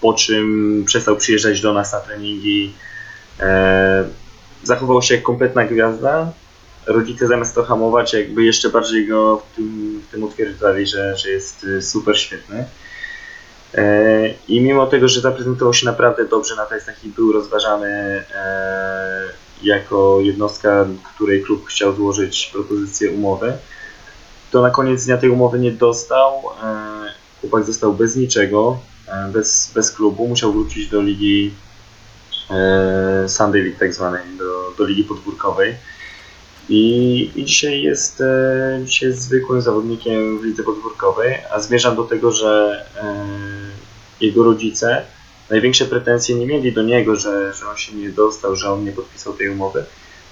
po 0.00 0.14
czym 0.14 0.84
przestał 0.86 1.16
przyjeżdżać 1.16 1.60
do 1.60 1.72
nas 1.72 1.92
na 1.92 2.00
treningi. 2.00 2.74
E, 3.40 4.04
zachował 4.62 5.02
się 5.02 5.14
jak 5.14 5.22
kompletna 5.22 5.64
gwiazda. 5.64 6.32
Rodzice 6.86 7.26
zamiast 7.26 7.54
to 7.54 7.64
hamować, 7.64 8.12
jakby 8.12 8.44
jeszcze 8.44 8.70
bardziej 8.70 9.08
go 9.08 9.36
w 9.36 9.56
tym, 9.56 10.00
w 10.08 10.10
tym 10.10 10.22
utwierdzali, 10.22 10.86
że, 10.86 11.16
że 11.16 11.30
jest 11.30 11.64
y, 11.64 11.82
super 11.82 12.18
świetny. 12.18 12.64
E, 13.74 14.28
I 14.48 14.60
mimo 14.60 14.86
tego, 14.86 15.08
że 15.08 15.20
zaprezentował 15.20 15.74
się 15.74 15.86
naprawdę 15.86 16.24
dobrze 16.24 16.56
na 16.56 16.66
testach 16.66 17.04
i 17.04 17.08
był 17.08 17.32
rozważany 17.32 17.88
e, 18.34 19.22
jako 19.62 20.20
jednostka, 20.20 20.86
której 21.14 21.42
klub 21.42 21.66
chciał 21.66 21.94
złożyć 21.94 22.50
propozycję 22.52 23.10
umowy, 23.10 23.52
to 24.50 24.62
na 24.62 24.70
koniec 24.70 25.04
dnia 25.04 25.16
tej 25.16 25.30
umowy 25.30 25.58
nie 25.58 25.72
dostał. 25.72 26.42
E, 26.62 26.90
Chłopak 27.40 27.64
został 27.64 27.92
bez 27.92 28.16
niczego, 28.16 28.78
e, 28.78 28.99
bez, 29.32 29.72
bez 29.74 29.90
klubu, 29.90 30.28
musiał 30.28 30.52
wrócić 30.52 30.88
do 30.88 31.02
ligi 31.02 31.54
e, 32.50 33.28
Sunday 33.28 33.62
League 33.62 33.78
tak 33.78 33.94
zwanej, 33.94 34.22
do, 34.38 34.74
do 34.78 34.84
ligi 34.84 35.04
podwórkowej. 35.04 35.74
I, 36.68 37.30
I 37.34 37.44
dzisiaj 37.44 37.82
jest, 37.82 38.20
e, 38.20 38.80
dzisiaj 38.84 39.08
jest 39.08 39.20
zwykłym 39.20 39.60
zawodnikiem 39.60 40.38
w 40.38 40.44
lidze 40.44 40.62
podwórkowej, 40.62 41.38
a 41.50 41.60
zmierzam 41.60 41.96
do 41.96 42.04
tego, 42.04 42.32
że 42.32 42.84
e, 42.96 43.26
jego 44.20 44.44
rodzice 44.44 45.04
największe 45.50 45.84
pretensje 45.84 46.34
nie 46.34 46.46
mieli 46.46 46.72
do 46.72 46.82
niego, 46.82 47.16
że, 47.16 47.54
że 47.54 47.68
on 47.68 47.76
się 47.76 47.96
nie 47.96 48.08
dostał, 48.08 48.56
że 48.56 48.72
on 48.72 48.84
nie 48.84 48.92
podpisał 48.92 49.32
tej 49.32 49.48
umowy, 49.48 49.84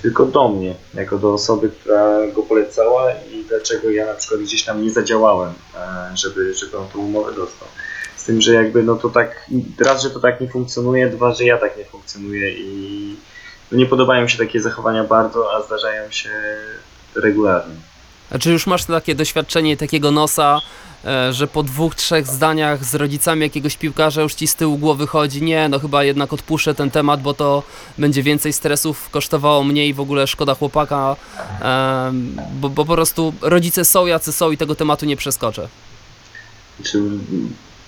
tylko 0.02 0.26
do 0.26 0.48
mnie, 0.48 0.74
jako 0.94 1.18
do 1.18 1.32
osoby, 1.34 1.70
która 1.80 2.26
go 2.26 2.42
polecała 2.42 3.12
i 3.12 3.44
dlaczego 3.48 3.90
ja 3.90 4.06
na 4.06 4.14
przykład 4.14 4.40
gdzieś 4.40 4.64
tam 4.64 4.82
nie 4.82 4.90
zadziałałem, 4.90 5.52
e, 5.76 6.16
żeby, 6.16 6.54
żeby 6.54 6.78
on 6.78 6.88
tą 6.88 6.98
umowę 6.98 7.32
dostał. 7.34 7.68
Tym, 8.28 8.40
że 8.40 8.54
jakby 8.54 8.82
no 8.82 8.96
to 8.96 9.08
tak, 9.08 9.50
raz, 9.80 10.02
że 10.02 10.10
to 10.10 10.20
tak 10.20 10.40
nie 10.40 10.48
funkcjonuje, 10.48 11.08
dwa, 11.08 11.34
że 11.34 11.44
ja 11.44 11.58
tak 11.58 11.76
nie 11.78 11.84
funkcjonuję 11.84 12.52
i 12.52 13.16
no 13.72 13.78
nie 13.78 13.86
podobają 13.86 14.22
mi 14.22 14.30
się 14.30 14.38
takie 14.38 14.60
zachowania 14.60 15.04
bardzo, 15.04 15.54
a 15.54 15.62
zdarzają 15.62 16.10
się 16.10 16.30
regularnie. 17.16 17.74
A 18.30 18.38
czy 18.38 18.50
już 18.50 18.66
masz 18.66 18.84
takie 18.84 19.14
doświadczenie 19.14 19.76
takiego 19.76 20.10
nosa, 20.10 20.60
e, 21.04 21.32
że 21.32 21.46
po 21.46 21.62
dwóch, 21.62 21.94
trzech 21.94 22.26
zdaniach 22.26 22.84
z 22.84 22.94
rodzicami 22.94 23.42
jakiegoś 23.42 23.76
piłkarza 23.76 24.22
już 24.22 24.34
ci 24.34 24.46
z 24.46 24.54
tyłu 24.54 24.78
głowy 24.78 25.06
chodzi, 25.06 25.42
nie, 25.42 25.68
no 25.68 25.78
chyba 25.78 26.04
jednak 26.04 26.32
odpuszczę 26.32 26.74
ten 26.74 26.90
temat, 26.90 27.22
bo 27.22 27.34
to 27.34 27.62
będzie 27.98 28.22
więcej 28.22 28.52
stresów 28.52 29.10
kosztowało 29.10 29.64
mnie 29.64 29.86
i 29.86 29.94
w 29.94 30.00
ogóle 30.00 30.26
szkoda 30.26 30.54
chłopaka, 30.54 31.16
em, 31.60 32.36
bo, 32.60 32.68
bo 32.68 32.84
po 32.84 32.94
prostu 32.94 33.34
rodzice 33.40 33.84
są 33.84 34.06
jacy 34.06 34.32
są 34.32 34.50
i 34.50 34.56
tego 34.56 34.74
tematu 34.74 35.06
nie 35.06 35.16
przeskoczę. 35.16 35.68
Znaczy, 36.80 37.02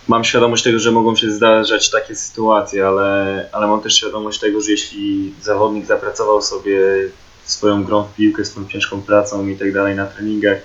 mam 0.08 0.24
świadomość 0.24 0.62
tego, 0.62 0.78
że 0.78 0.90
mogą 0.90 1.16
się 1.16 1.30
zdarzać 1.30 1.90
takie 1.90 2.16
sytuacje, 2.16 2.86
ale, 2.86 3.48
ale 3.52 3.66
mam 3.66 3.80
też 3.80 3.94
świadomość 3.94 4.40
tego, 4.40 4.60
że 4.60 4.70
jeśli 4.70 5.34
zawodnik 5.42 5.86
zapracował 5.86 6.42
sobie 6.42 6.80
swoją 7.44 7.84
grą 7.84 8.04
w 8.04 8.14
piłkę, 8.14 8.44
swoją 8.44 8.68
ciężką 8.68 9.02
pracą 9.02 9.48
i 9.48 9.56
tak 9.56 9.72
dalej 9.72 9.96
na 9.96 10.06
treningach 10.06 10.58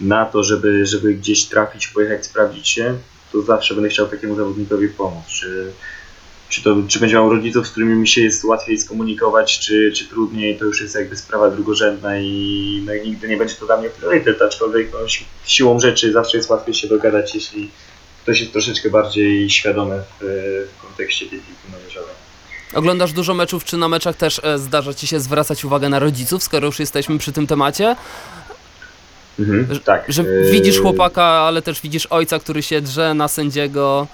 na 0.00 0.24
to, 0.24 0.44
żeby, 0.44 0.86
żeby 0.86 1.14
gdzieś 1.14 1.44
trafić, 1.44 1.88
pojechać, 1.88 2.26
sprawdzić 2.26 2.68
się, 2.68 2.94
to 3.32 3.42
zawsze 3.42 3.74
będę 3.74 3.88
chciał 3.88 4.08
takiemu 4.08 4.36
zawodnikowi 4.36 4.88
pomóc. 4.88 5.26
Czy, 5.26 5.72
czy, 6.48 6.62
to, 6.62 6.76
czy 6.88 7.00
będzie 7.00 7.14
miał 7.14 7.30
rodziców, 7.30 7.66
z 7.66 7.70
którymi 7.70 7.94
mi 7.94 8.08
się 8.08 8.20
jest 8.20 8.44
łatwiej 8.44 8.78
skomunikować, 8.78 9.58
czy, 9.58 9.92
czy 9.92 10.08
trudniej, 10.08 10.58
to 10.58 10.64
już 10.64 10.80
jest 10.80 10.94
jakby 10.94 11.16
sprawa 11.16 11.50
drugorzędna 11.50 12.18
i, 12.18 12.82
no 12.86 12.92
nigdy 13.04 13.28
nie 13.28 13.36
będzie 13.36 13.54
to 13.54 13.66
dla 13.66 13.76
mnie 13.76 13.90
priorytet, 13.90 14.42
aczkolwiek 14.42 14.92
no, 14.92 15.08
si- 15.08 15.24
siłą 15.44 15.80
rzeczy 15.80 16.12
zawsze 16.12 16.36
jest 16.36 16.50
łatwiej 16.50 16.74
się 16.74 16.88
dogadać, 16.88 17.34
jeśli 17.34 17.70
ktoś 18.28 18.40
jest 18.40 18.52
troszeczkę 18.52 18.90
bardziej 18.90 19.50
świadomy 19.50 20.02
w, 20.20 20.24
w 20.78 20.82
kontekście 20.82 21.26
tej 21.26 21.38
piłki 21.38 21.62
młodzieżowej. 21.70 22.14
Oglądasz 22.74 23.12
dużo 23.12 23.34
meczów, 23.34 23.64
czy 23.64 23.76
na 23.76 23.88
meczach 23.88 24.16
też 24.16 24.40
e, 24.44 24.58
zdarza 24.58 24.94
ci 24.94 25.06
się 25.06 25.20
zwracać 25.20 25.64
uwagę 25.64 25.88
na 25.88 25.98
rodziców, 25.98 26.42
skoro 26.42 26.66
już 26.66 26.78
jesteśmy 26.78 27.18
przy 27.18 27.32
tym 27.32 27.46
temacie? 27.46 27.96
Mhm, 29.38 29.66
Że- 29.74 29.80
tak. 29.80 30.04
Że 30.08 30.22
e, 30.22 30.50
widzisz 30.50 30.80
chłopaka, 30.80 31.24
ale 31.24 31.62
też 31.62 31.80
widzisz 31.80 32.06
ojca, 32.06 32.38
który 32.38 32.62
się 32.62 32.80
drze 32.80 33.14
na 33.14 33.28
sędziego. 33.28 34.06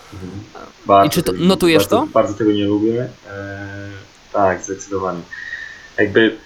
Bardzo 0.87 1.07
I 1.07 1.11
czy 1.11 1.23
to- 1.23 1.33
tego- 1.33 1.45
notujesz 1.45 1.83
bardzo, 1.83 1.97
to? 1.97 2.07
Bardzo 2.07 2.35
tego 2.35 2.53
nie 2.53 2.65
lubię. 2.65 3.09
E, 3.31 3.69
tak, 4.33 4.63
zdecydowanie. 4.65 5.21
Jakby 5.99 6.37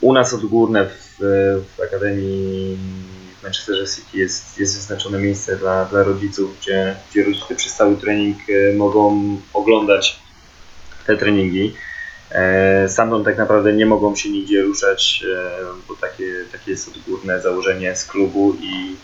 u 0.00 0.12
nas 0.12 0.34
odgórne 0.34 0.86
w, 0.86 1.16
w 1.76 1.80
Akademii 1.82 2.78
Manchesterze 3.44 3.86
City 3.86 4.18
jest, 4.18 4.58
jest 4.58 4.76
wyznaczone 4.76 5.18
miejsce 5.18 5.56
dla, 5.56 5.84
dla 5.84 6.02
rodziców, 6.02 6.60
gdzie, 6.60 6.96
gdzie 7.10 7.24
rodzice 7.24 7.54
przez 7.54 7.74
cały 7.74 7.96
trening 7.96 8.38
e, 8.48 8.76
mogą 8.76 9.36
oglądać 9.52 10.18
te 11.06 11.16
treningi. 11.16 11.74
E, 12.30 12.88
Stamtąd 12.88 13.24
tak 13.24 13.38
naprawdę 13.38 13.72
nie 13.72 13.86
mogą 13.86 14.16
się 14.16 14.28
nigdzie 14.28 14.62
ruszać, 14.62 15.24
e, 15.34 15.50
bo 15.88 15.96
takie, 15.96 16.34
takie 16.52 16.70
jest 16.70 16.88
odgórne 16.88 17.40
założenie 17.40 17.96
z 17.96 18.04
klubu 18.04 18.56
i 18.60 18.96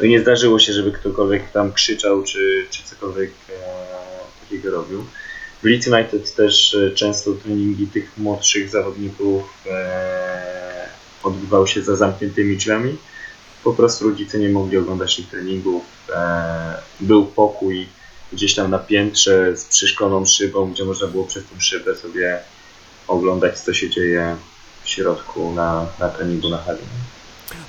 no 0.00 0.06
nie 0.06 0.20
zdarzyło 0.20 0.58
się, 0.58 0.72
żeby 0.72 0.92
ktokolwiek 0.92 1.52
tam 1.52 1.72
krzyczał 1.72 2.22
czy, 2.22 2.66
czy 2.70 2.82
cokolwiek 2.84 3.30
takiego 4.40 4.70
robił. 4.70 5.04
W 5.62 5.64
Leeds 5.64 5.86
United 5.86 6.34
też 6.34 6.76
często 6.94 7.32
treningi 7.32 7.86
tych 7.86 8.18
młodszych 8.18 8.70
zawodników 8.70 9.64
odbywały 11.22 11.68
się 11.68 11.82
za 11.82 11.96
zamkniętymi 11.96 12.56
drzwiami. 12.56 12.96
Po 13.68 13.74
prostu 13.74 14.08
rodzice 14.08 14.38
nie 14.38 14.48
mogli 14.48 14.76
oglądać 14.78 15.16
tych 15.16 15.28
treningów. 15.28 15.82
E, 16.14 16.82
był 17.00 17.26
pokój 17.26 17.86
gdzieś 18.32 18.54
tam 18.54 18.70
na 18.70 18.78
piętrze 18.78 19.56
z 19.56 19.64
przyszkloną 19.64 20.26
szybą, 20.26 20.72
gdzie 20.72 20.84
można 20.84 21.06
było 21.06 21.24
przez 21.24 21.44
tą 21.44 21.60
szybę 21.60 21.96
sobie 21.96 22.38
oglądać, 23.08 23.58
co 23.58 23.74
się 23.74 23.90
dzieje 23.90 24.36
w 24.84 24.88
środku 24.88 25.52
na, 25.52 25.86
na 25.98 26.08
treningu 26.08 26.48
na 26.48 26.58
hali. 26.58 26.80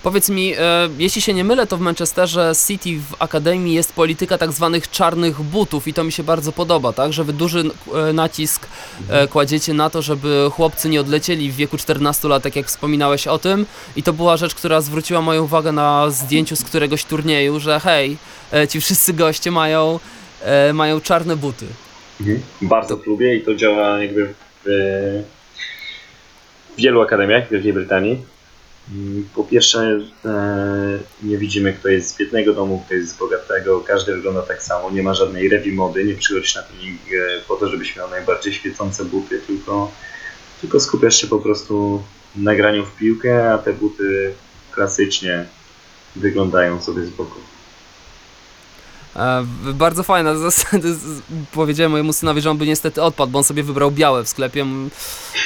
Powiedz 0.03 0.29
mi, 0.29 0.53
e, 0.53 0.89
jeśli 0.97 1.21
się 1.21 1.33
nie 1.33 1.43
mylę, 1.43 1.67
to 1.67 1.77
w 1.77 1.81
Manchesterze 1.81 2.51
City 2.67 2.89
w 2.89 3.21
Akademii 3.21 3.73
jest 3.73 3.93
polityka 3.93 4.37
tak 4.37 4.51
zwanych 4.51 4.91
czarnych 4.91 5.41
butów 5.41 5.87
i 5.87 5.93
to 5.93 6.03
mi 6.03 6.11
się 6.11 6.23
bardzo 6.23 6.51
podoba, 6.51 6.93
tak? 6.93 7.13
Że 7.13 7.23
wy 7.23 7.33
duży 7.33 7.63
e, 8.09 8.13
nacisk 8.13 8.67
e, 9.09 9.27
kładziecie 9.27 9.73
na 9.73 9.89
to, 9.89 10.01
żeby 10.01 10.49
chłopcy 10.51 10.89
nie 10.89 11.01
odlecieli 11.01 11.51
w 11.51 11.55
wieku 11.55 11.77
14 11.77 12.27
lat, 12.27 12.43
tak 12.43 12.55
jak 12.55 12.65
wspominałeś 12.65 13.27
o 13.27 13.39
tym. 13.39 13.65
I 13.95 14.03
to 14.03 14.13
była 14.13 14.37
rzecz, 14.37 14.55
która 14.55 14.81
zwróciła 14.81 15.21
moją 15.21 15.43
uwagę 15.43 15.71
na 15.71 16.09
zdjęciu 16.09 16.55
z 16.55 16.63
któregoś 16.63 17.05
turnieju, 17.05 17.59
że 17.59 17.79
hej, 17.79 18.17
ci 18.69 18.81
wszyscy 18.81 19.13
goście 19.13 19.51
mają, 19.51 19.99
mają 20.73 21.01
czarne 21.01 21.35
buty. 21.35 21.65
Bardzo 22.61 22.97
to 22.97 23.03
lubię 23.05 23.35
i 23.35 23.41
to 23.41 23.55
działa 23.55 24.03
jakby 24.03 24.25
w, 24.25 24.33
w 26.77 26.81
wielu 26.81 27.01
akademiach 27.01 27.47
w 27.47 27.51
Wielkiej 27.51 27.73
Brytanii. 27.73 28.21
Po 29.35 29.43
pierwsze, 29.43 29.99
e, 30.25 30.99
nie 31.23 31.37
widzimy, 31.37 31.73
kto 31.73 31.89
jest 31.89 32.09
z 32.09 32.17
biednego 32.17 32.53
domu, 32.53 32.83
kto 32.85 32.93
jest 32.93 33.15
z 33.15 33.17
bogatego. 33.17 33.81
Każdy 33.81 34.15
wygląda 34.15 34.41
tak 34.41 34.63
samo. 34.63 34.91
Nie 34.91 35.03
ma 35.03 35.13
żadnej 35.13 35.49
rewi 35.49 35.71
mody. 35.71 36.05
Nie 36.05 36.15
przychodzisz 36.15 36.55
na 36.55 36.63
trening 36.63 37.01
e, 37.01 37.41
po 37.47 37.55
to, 37.55 37.69
żebyś 37.69 37.95
miał 37.95 38.09
najbardziej 38.09 38.53
świecące 38.53 39.05
buty, 39.05 39.39
tylko, 39.47 39.91
tylko 40.61 40.79
skupiasz 40.79 41.21
się 41.21 41.27
po 41.27 41.39
prostu 41.39 42.03
na 42.35 42.55
graniu 42.55 42.85
w 42.85 42.95
piłkę, 42.95 43.53
a 43.53 43.57
te 43.57 43.73
buty 43.73 44.33
klasycznie 44.71 45.45
wyglądają 46.15 46.81
sobie 46.81 47.05
z 47.05 47.09
boku. 47.09 47.39
E, 49.15 49.45
bardzo 49.73 50.03
fajna 50.03 50.33
Powiedziałem 51.51 51.91
mojemu 51.91 52.13
synowi, 52.13 52.41
że 52.41 52.51
on 52.51 52.57
by 52.57 52.67
niestety 52.67 53.01
odpadł, 53.01 53.31
bo 53.31 53.37
on 53.37 53.43
sobie 53.43 53.63
wybrał 53.63 53.91
białe 53.91 54.23
w 54.23 54.29
sklepie 54.29 54.65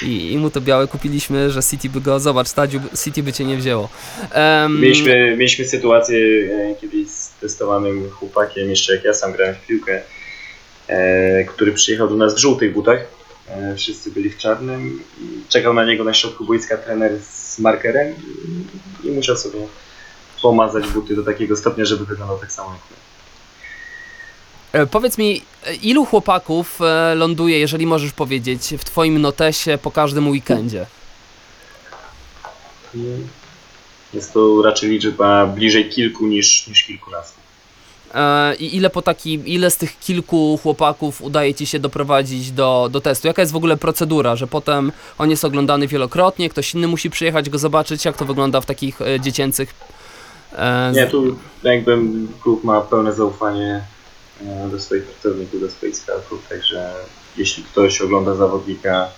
i, 0.03 0.31
i 0.31 0.37
mu 0.37 0.49
to 0.49 0.61
białe 0.61 0.87
kupiliśmy, 0.87 1.51
że 1.51 1.63
City 1.63 1.89
by 1.89 2.01
go, 2.01 2.19
zobacz, 2.19 2.47
Stadziu, 2.47 2.79
City 3.03 3.23
by 3.23 3.33
cię 3.33 3.45
nie 3.45 3.57
wzięło. 3.57 3.89
Em, 4.31 4.81
Mieliśmy, 4.81 5.35
mieliśmy 5.37 5.65
sytuację 5.65 6.19
e, 6.19 6.75
kiedyś 6.81 7.09
z 7.09 7.29
testowanym 7.41 8.09
chłopakiem, 8.09 8.69
jeszcze 8.69 8.95
jak 8.95 9.03
ja 9.03 9.13
sam 9.13 9.31
grałem 9.33 9.55
w 9.55 9.67
piłkę, 9.67 10.01
e, 10.87 11.43
który 11.43 11.71
przyjechał 11.71 12.09
do 12.09 12.15
nas 12.15 12.35
w 12.35 12.37
żółtych 12.37 12.73
butach. 12.73 12.99
E, 13.49 13.75
wszyscy 13.75 14.11
byli 14.11 14.29
w 14.29 14.37
czarnym 14.37 15.03
czekał 15.49 15.73
na 15.73 15.85
niego 15.85 16.03
na 16.03 16.13
środku 16.13 16.45
boiska 16.45 16.77
trener 16.77 17.11
z 17.21 17.59
markerem 17.59 18.13
i, 19.03 19.07
i 19.07 19.11
musiał 19.11 19.37
sobie 19.37 19.59
pomazać 20.41 20.87
buty 20.87 21.15
do 21.15 21.23
takiego 21.23 21.55
stopnia, 21.55 21.85
żeby 21.85 22.05
wyglądał 22.05 22.39
tak 22.39 22.51
samo 22.51 22.69
jak 22.69 22.81
my. 22.91 23.12
E, 24.73 24.85
Powiedz 24.85 25.17
mi, 25.17 25.41
e, 25.65 25.75
ilu 25.75 26.05
chłopaków 26.05 26.81
e, 26.81 27.15
ląduje, 27.15 27.59
jeżeli 27.59 27.85
możesz 27.87 28.11
powiedzieć, 28.11 28.73
w 28.79 28.83
twoim 28.83 29.21
notesie 29.21 29.77
po 29.81 29.91
każdym 29.91 30.29
weekendzie? 30.29 30.85
Jest 34.13 34.33
to 34.33 34.61
raczej 34.61 34.89
liczba 34.89 35.45
bliżej 35.45 35.89
kilku 35.89 36.27
niż, 36.27 36.67
niż 36.67 36.83
kilkunastu. 36.83 37.43
I 38.59 38.75
ile 38.75 38.89
po 38.89 39.01
takim, 39.01 39.45
ile 39.45 39.71
z 39.71 39.77
tych 39.77 39.99
kilku 39.99 40.59
chłopaków 40.63 41.21
udaje 41.21 41.53
ci 41.53 41.65
się 41.65 41.79
doprowadzić 41.79 42.51
do, 42.51 42.89
do 42.91 43.01
testu? 43.01 43.27
Jaka 43.27 43.41
jest 43.41 43.51
w 43.51 43.55
ogóle 43.55 43.77
procedura, 43.77 44.35
że 44.35 44.47
potem 44.47 44.91
on 45.17 45.29
jest 45.29 45.45
oglądany 45.45 45.87
wielokrotnie, 45.87 46.49
ktoś 46.49 46.75
inny 46.75 46.87
musi 46.87 47.09
przyjechać 47.09 47.49
go 47.49 47.57
zobaczyć, 47.57 48.05
jak 48.05 48.17
to 48.17 48.25
wygląda 48.25 48.61
w 48.61 48.65
takich 48.65 48.99
dziecięcych 49.19 49.73
Nie, 50.93 51.07
tu 51.07 51.37
jakby 51.63 51.97
klub 52.41 52.63
ma 52.63 52.81
pełne 52.81 53.13
zaufanie 53.13 53.81
do 54.71 54.79
swoich 54.79 55.03
pracowników, 55.03 55.61
do 55.61 55.69
swoich 55.69 55.95
scoutów, 55.95 56.47
także 56.49 56.93
jeśli 57.37 57.63
ktoś 57.63 58.01
ogląda 58.01 58.35
zawodnika 58.35 59.09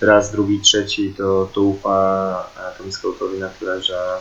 raz, 0.00 0.32
drugi, 0.32 0.60
trzeci, 0.60 1.14
to, 1.18 1.48
to 1.52 1.62
ufa 1.62 2.50
e, 2.74 2.78
temu 2.78 2.92
scoutowi 2.92 3.38
na 3.38 3.48
tyle, 3.48 3.82
że, 3.82 4.16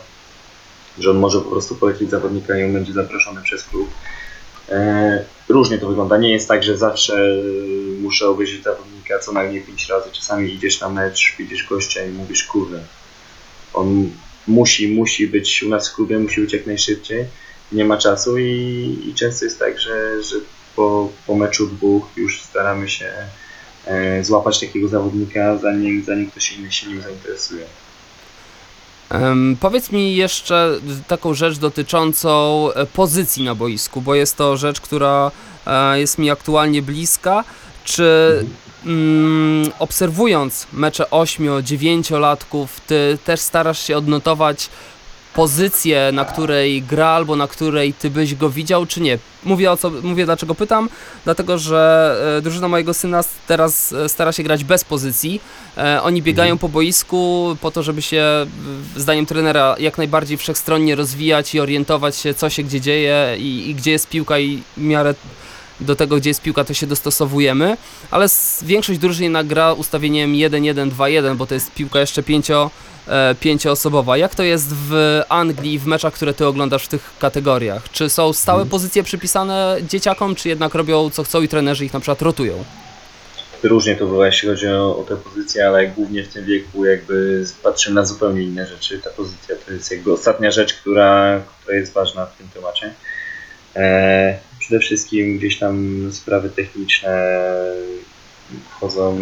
że 1.00 1.12
on 1.12 1.18
może 1.18 1.42
po 1.42 1.50
prostu 1.50 1.76
polecić 1.76 2.10
zawodnika 2.10 2.58
i 2.58 2.64
on 2.64 2.74
będzie 2.74 2.94
zaproszony 2.94 3.42
przez 3.42 3.64
klub. 3.64 3.90
E, 4.70 5.26
Różnie 5.50 5.78
to 5.78 5.88
wygląda. 5.88 6.18
Nie 6.18 6.32
jest 6.32 6.48
tak, 6.48 6.64
że 6.64 6.78
zawsze 6.78 7.14
e, 7.16 8.02
muszę 8.02 8.28
obejrzeć 8.28 8.64
zawodnika 8.64 9.20
co 9.20 9.32
najmniej 9.32 9.62
5 9.62 9.90
razy. 9.90 10.10
Czasami 10.12 10.54
idziesz 10.54 10.82
na 10.82 10.90
mecz, 10.90 11.36
widzisz 11.40 11.68
gościa 11.68 12.06
i 12.06 12.10
mówisz, 12.10 12.44
kurde, 12.44 12.80
on 13.74 14.10
musi, 14.48 14.88
musi 14.96 15.28
być 15.28 15.64
u 15.64 15.70
nas 15.70 15.90
w 15.90 15.96
klubie, 15.96 16.20
musi 16.20 16.42
być 16.42 16.54
jak 16.54 16.66
najszybciej. 16.66 17.26
Nie 17.72 17.86
ma 17.86 17.98
czasu 17.98 18.38
i, 18.38 19.00
i 19.10 19.14
często 19.14 19.46
jest 19.46 19.60
tak, 19.60 19.80
że, 19.80 20.24
że 20.24 20.36
po, 20.76 21.10
po 21.28 21.36
meczu 21.36 21.68
dwóch 21.68 22.04
już 22.16 22.42
staramy 22.42 22.90
się 22.90 23.12
e, 23.86 24.24
złapać 24.24 24.60
takiego 24.60 24.88
zawodnika, 24.88 25.58
zanim, 25.58 26.04
zanim 26.04 26.32
ktoś 26.32 26.52
inny 26.52 26.72
się 26.72 26.88
nim 26.88 27.02
zainteresuje. 27.02 27.66
Em, 29.10 29.58
powiedz 29.60 29.92
mi 29.92 30.16
jeszcze 30.16 30.80
taką 31.08 31.34
rzecz 31.34 31.58
dotyczącą 31.58 32.68
e, 32.74 32.86
pozycji 32.86 33.44
na 33.44 33.56
boisku, 33.56 34.02
bo 34.02 34.16
jest 34.16 34.36
to 34.36 34.58
rzecz, 34.58 34.82
która 34.82 35.32
e, 35.68 36.00
jest 36.00 36.18
mi 36.18 36.32
aktualnie 36.32 36.82
bliska. 36.82 37.44
Czy 37.84 38.46
mm, 38.86 39.72
obserwując 39.80 40.68
mecze 40.74 41.04
8-9-latków, 41.04 42.68
ty 42.88 43.18
też 43.26 43.40
starasz 43.40 43.88
się 43.88 43.98
odnotować 43.98 44.70
pozycję, 45.34 46.12
na 46.14 46.26
której 46.26 46.82
gra 46.82 47.08
albo 47.08 47.36
na 47.36 47.48
której 47.48 47.94
ty 47.94 48.10
byś 48.10 48.36
go 48.36 48.50
widział, 48.50 48.86
czy 48.86 49.02
nie? 49.02 49.18
Mówię 49.44 49.72
o 49.72 49.78
co, 49.78 49.92
mówię 50.04 50.26
dlaczego 50.26 50.56
pytam, 50.56 50.90
dlatego 51.24 51.58
że 51.58 52.16
e, 52.38 52.42
drużyna 52.42 52.68
mojego 52.68 52.94
syna 52.94 53.22
teraz 53.48 53.94
e, 53.94 54.10
stara 54.10 54.32
się 54.32 54.44
grać 54.44 54.64
bez 54.64 54.84
pozycji. 54.84 55.42
E, 55.78 56.04
oni 56.04 56.22
biegają 56.22 56.58
po 56.58 56.70
boisku 56.70 57.58
po 57.62 57.72
to, 57.72 57.84
żeby 57.84 58.02
się, 58.02 58.24
zdaniem 58.96 59.26
trenera, 59.26 59.76
jak 59.80 59.98
najbardziej 59.98 60.38
wszechstronnie 60.38 60.96
rozwijać 60.96 61.56
i 61.56 61.60
orientować 61.60 62.16
się, 62.16 62.34
co 62.34 62.50
się 62.50 62.64
gdzie 62.64 62.82
dzieje 62.82 63.36
i, 63.40 63.70
i 63.70 63.76
gdzie 63.76 63.92
jest 63.92 64.10
piłka 64.10 64.40
i 64.40 64.64
w 64.78 64.82
miarę 64.82 65.16
do 65.80 65.96
tego, 65.96 66.18
gdzie 66.18 66.30
jest 66.30 66.42
piłka, 66.42 66.64
to 66.64 66.74
się 66.74 66.88
dostosowujemy, 66.88 67.78
ale 68.12 68.28
większość 68.62 69.00
drużyn 69.00 69.24
jednak 69.24 69.48
gra 69.48 69.74
ustawieniem 69.74 70.34
1-1-2-1, 70.34 71.36
bo 71.36 71.46
to 71.46 71.54
jest 71.54 71.72
piłka 71.72 72.00
jeszcze 72.00 72.24
pięcio, 72.24 72.72
e, 73.08 73.36
pięcioosobowa. 73.36 74.18
Jak 74.18 74.36
to 74.36 74.44
jest 74.44 74.68
w 74.74 75.22
Anglii, 75.30 75.80
w 75.80 75.86
meczach, 75.86 76.14
które 76.14 76.34
ty 76.34 76.46
oglądasz 76.48 76.84
w 76.86 76.88
tych 76.88 77.10
kategoriach? 77.20 77.92
Czy 77.92 78.10
są 78.10 78.34
stałe 78.34 78.58
Mhm. 78.62 78.70
pozycje 78.70 79.04
przypisane 79.04 79.78
dzieciakom, 79.90 80.36
czy 80.36 80.50
jednak 80.50 80.74
robią 80.76 81.10
co 81.10 81.24
chcą 81.24 81.42
i 81.42 81.48
trenerzy 81.48 81.86
ich 81.86 81.94
na 81.94 82.00
przykład 82.00 82.22
rotują? 82.22 82.64
Różnie 83.64 83.96
to 83.96 84.06
bywa, 84.06 84.26
jeśli 84.26 84.50
chodzi 84.50 84.68
o, 84.68 84.98
o 84.98 85.04
tę 85.04 85.16
pozycję, 85.18 85.68
ale 85.68 85.88
głównie 85.88 86.24
w 86.24 86.28
tym 86.34 86.46
wieku 86.46 86.86
jakby 86.86 87.46
patrzymy 87.64 87.96
na 87.96 88.06
zupełnie 88.06 88.42
inne 88.44 88.68
rzeczy. 88.68 89.00
Ta 89.00 89.10
pozycja 89.10 89.56
to 89.66 89.74
jest 89.74 89.92
jakby 89.92 90.14
ostatnia 90.14 90.52
rzecz, 90.52 90.74
która, 90.74 91.42
która 91.62 91.78
jest 91.78 91.94
ważna 91.94 92.26
w 92.26 92.38
tym 92.38 92.48
temacie. 92.54 92.94
E, 93.76 94.38
przede 94.60 94.80
wszystkim 94.80 95.38
gdzieś 95.38 95.60
tam 95.60 95.94
sprawy 96.12 96.50
techniczne 96.50 97.38
wchodzą 98.70 99.20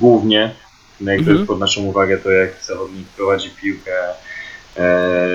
głównie 0.00 0.54
no 1.00 1.12
jakby 1.12 1.30
Mhm. 1.30 1.46
pod 1.46 1.58
naszą 1.58 1.82
uwagę 1.82 2.18
to 2.18 2.30
jak 2.30 2.50
zawodnik 2.62 3.08
prowadzi 3.08 3.50
piłkę, 3.50 3.92
e, 4.76 5.28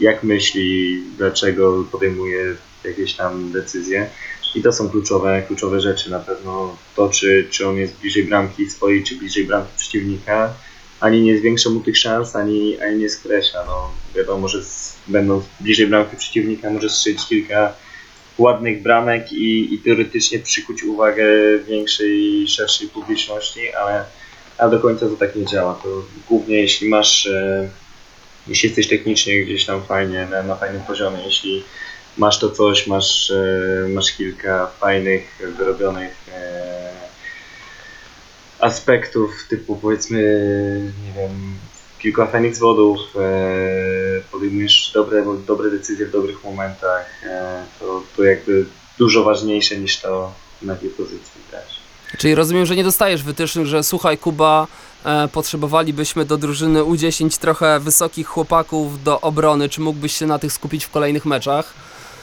jak 0.00 0.22
myśli, 0.22 1.02
dlaczego 1.16 1.84
podejmuje 1.92 2.54
jakieś 2.84 3.14
tam 3.14 3.52
decyzje. 3.52 4.10
I 4.54 4.62
to 4.62 4.72
są 4.72 4.88
kluczowe, 4.88 5.42
kluczowe 5.46 5.80
rzeczy 5.80 6.10
na 6.10 6.18
pewno. 6.18 6.76
To, 6.96 7.08
czy, 7.08 7.48
czy 7.50 7.68
on 7.68 7.76
jest 7.76 7.96
bliżej 8.00 8.24
bramki 8.24 8.70
swojej, 8.70 9.04
czy 9.04 9.16
bliżej 9.16 9.44
bramki 9.44 9.72
przeciwnika, 9.76 10.54
ani 11.00 11.22
nie 11.22 11.38
zwiększa 11.38 11.70
mu 11.70 11.80
tych 11.80 11.98
szans, 11.98 12.36
ani, 12.36 12.80
ani 12.80 12.98
nie 12.98 13.10
skreśla. 13.10 13.64
No, 13.66 13.90
wiadomo, 14.16 14.48
że 14.48 14.64
z, 14.64 14.98
będąc 15.08 15.44
bliżej 15.60 15.86
bramki 15.86 16.16
przeciwnika 16.16 16.70
może 16.70 16.90
strzelić 16.90 17.28
kilka 17.28 17.72
ładnych 18.38 18.82
bramek 18.82 19.32
i, 19.32 19.74
i 19.74 19.78
teoretycznie 19.78 20.38
przykuć 20.38 20.82
uwagę 20.82 21.24
większej, 21.68 22.48
szerszej 22.48 22.88
publiczności, 22.88 23.72
ale, 23.72 24.04
ale 24.58 24.70
do 24.70 24.80
końca 24.80 25.08
to 25.08 25.16
tak 25.16 25.36
nie 25.36 25.46
działa. 25.46 25.74
To 25.74 25.88
głównie 26.28 26.56
jeśli 26.56 26.88
masz, 26.88 27.26
e, 27.26 27.68
jeśli 28.46 28.68
jesteś 28.68 28.88
technicznie 28.88 29.44
gdzieś 29.44 29.66
tam 29.66 29.82
fajnie, 29.82 30.26
na, 30.30 30.42
na 30.42 30.56
fajnym 30.56 30.82
poziomie, 30.82 31.24
jeśli 31.24 31.64
masz 32.16 32.38
to 32.38 32.50
coś, 32.50 32.86
masz, 32.86 33.30
e, 33.30 33.88
masz 33.88 34.12
kilka 34.12 34.66
fajnych, 34.66 35.42
wyrobionych 35.58 36.14
e, 36.34 36.92
aspektów, 38.58 39.30
typu 39.48 39.76
powiedzmy, 39.76 40.20
nie 41.06 41.22
wiem, 41.22 41.54
kilka 41.98 42.26
fajnych 42.26 42.56
zwodów, 42.56 43.00
podejmujesz 44.32 44.90
dobre, 44.94 45.24
dobre 45.46 45.70
decyzje 45.70 46.06
w 46.06 46.10
dobrych 46.10 46.44
momentach, 46.44 47.22
to, 47.80 48.02
to 48.16 48.24
jakby 48.24 48.66
dużo 48.98 49.24
ważniejsze 49.24 49.76
niż 49.76 50.00
to, 50.00 50.32
na 50.62 50.72
jakiej 50.72 50.90
pozycji. 50.90 51.37
Czyli 52.18 52.34
rozumiem, 52.34 52.66
że 52.66 52.76
nie 52.76 52.84
dostajesz 52.84 53.22
wytycznych, 53.22 53.66
że 53.66 53.82
słuchaj 53.82 54.18
Kuba, 54.18 54.66
e, 55.04 55.28
potrzebowalibyśmy 55.28 56.24
do 56.24 56.36
drużyny 56.36 56.80
U10 56.80 57.38
trochę 57.38 57.80
wysokich 57.80 58.26
chłopaków 58.26 59.02
do 59.02 59.20
obrony, 59.20 59.68
czy 59.68 59.80
mógłbyś 59.80 60.12
się 60.12 60.26
na 60.26 60.38
tych 60.38 60.52
skupić 60.52 60.84
w 60.84 60.90
kolejnych 60.90 61.26
meczach? 61.26 61.74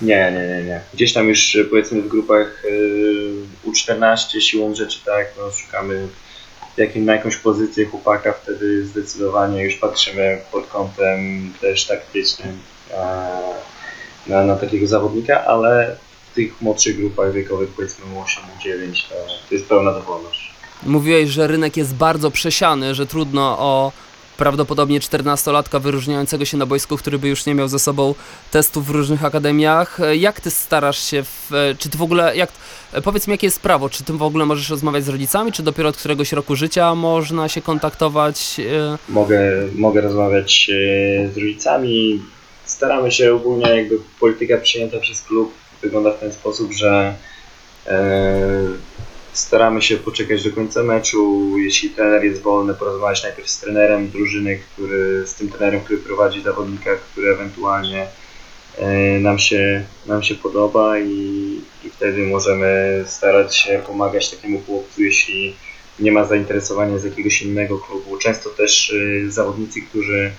Nie, 0.02 0.32
nie, 0.32 0.48
nie, 0.48 0.64
nie. 0.64 0.82
Gdzieś 0.94 1.14
tam 1.14 1.30
już 1.30 1.56
e, 1.56 1.66
powiedzmy 1.66 2.02
w 2.02 2.08
grupach 2.08 2.64
e, 3.66 3.70
U14 3.70 4.40
siłą 4.40 4.76
rzeczy 4.76 5.00
tak, 5.06 5.28
no, 5.38 5.52
szukamy 5.52 6.08
jakim, 6.78 7.06
na 7.06 7.14
jakąś 7.14 7.38
pozycję 7.38 7.86
chłopaka, 7.86 8.34
wtedy 8.34 8.86
zdecydowanie 8.86 9.64
już 9.64 9.76
patrzymy 9.76 10.42
pod 10.52 10.68
kątem 10.68 11.54
też 11.62 11.86
taktycznym 11.86 12.60
e, 12.92 13.28
na, 14.28 14.44
na 14.44 14.56
takiego 14.56 14.88
zawodnika, 14.88 15.46
ale 15.46 15.98
tych 16.36 16.62
młodszych 16.62 16.98
grupach 16.98 17.34
wiekowych 17.34 17.70
powiedzmy 17.70 18.06
8-9 18.06 19.10
to, 19.10 19.16
to 19.50 19.56
jest 19.56 19.66
pełna 19.66 19.94
dowolność. 19.94 20.52
Mówiłeś, 20.84 21.30
że 21.30 21.48
rynek 21.48 21.78
jest 21.78 21.96
bardzo 21.96 22.32
przesiany, 22.32 22.96
że 22.96 23.08
trudno 23.08 23.60
o 23.60 23.92
prawdopodobnie 24.38 25.00
14-latka 25.00 25.82
wyróżniającego 25.82 26.46
się 26.46 26.58
na 26.58 26.66
boisku, 26.66 26.98
który 26.98 27.20
by 27.20 27.28
już 27.28 27.46
nie 27.46 27.56
miał 27.56 27.68
ze 27.68 27.80
sobą 27.80 28.16
testów 28.52 28.88
w 28.88 28.90
różnych 28.90 29.26
akademiach. 29.26 30.00
Jak 30.14 30.42
ty 30.42 30.52
starasz 30.52 31.04
się, 31.04 31.24
w, 31.24 31.52
czy 31.80 31.90
ty 31.90 31.98
w 31.98 32.02
ogóle, 32.02 32.38
jak, 32.38 32.52
powiedz 33.04 33.28
mi 33.28 33.32
jakie 33.32 33.48
jest 33.48 33.62
prawo, 33.62 33.90
czy 33.90 34.04
ty 34.04 34.14
w 34.14 34.24
ogóle 34.24 34.46
możesz 34.46 34.70
rozmawiać 34.70 35.04
z 35.04 35.10
rodzicami, 35.10 35.52
czy 35.52 35.64
dopiero 35.64 35.90
od 35.90 35.98
któregoś 35.98 36.32
roku 36.32 36.56
życia 36.56 36.96
można 36.96 37.50
się 37.50 37.62
kontaktować? 37.62 38.60
e, 38.60 38.98
mogę, 39.10 39.40
mogę 39.76 40.02
rozmawiać 40.02 40.70
e, 40.70 41.30
z 41.34 41.38
rodzicami. 41.38 42.22
Staramy 42.66 43.12
się 43.12 43.34
ogólnie, 43.34 43.70
jakby 43.70 44.00
polityka 44.20 44.58
przyjęta 44.58 45.00
przez 45.00 45.22
klub 45.22 45.54
wygląda 45.86 46.12
w 46.12 46.20
ten 46.20 46.34
sposób, 46.34 46.74
że 46.74 47.16
e, 47.88 48.00
staramy 49.34 49.82
się 49.82 49.98
poczekać 49.98 50.44
do 50.44 50.52
końca 50.52 50.84
meczu. 50.84 51.54
Jeśli 51.58 51.90
trener 51.90 52.24
jest 52.24 52.42
wolny, 52.42 52.74
porozmawiać 52.74 53.24
najpierw 53.24 53.50
z 53.50 53.60
trenerem 53.60 54.10
drużyny, 54.10 54.60
który, 54.60 55.28
z 55.28 55.34
tym 55.34 55.50
trenerem, 55.50 55.82
który 55.82 56.00
prowadzi 56.00 56.42
zawodnika, 56.42 56.96
który 56.96 57.34
ewentualnie 57.34 58.08
e, 58.78 59.20
nam 59.20 59.40
się, 59.40 59.84
nam 60.06 60.24
się 60.24 60.36
podoba 60.36 61.00
i, 61.00 61.62
i 61.84 61.90
wtedy 61.90 62.28
możemy 62.28 63.04
starać 63.08 63.58
się 63.58 63.82
pomagać 63.88 64.32
takiemu 64.32 64.62
chłopcu, 64.62 65.04
jeśli 65.04 65.56
nie 66.00 66.12
ma 66.12 66.26
zainteresowania 66.26 66.98
z 66.98 67.04
jakiegoś 67.04 67.42
innego 67.42 67.78
klubu. 67.78 68.18
Często 68.18 68.50
też 68.50 68.90
y, 68.90 69.32
zawodnicy, 69.32 69.82
którzy 69.82 70.32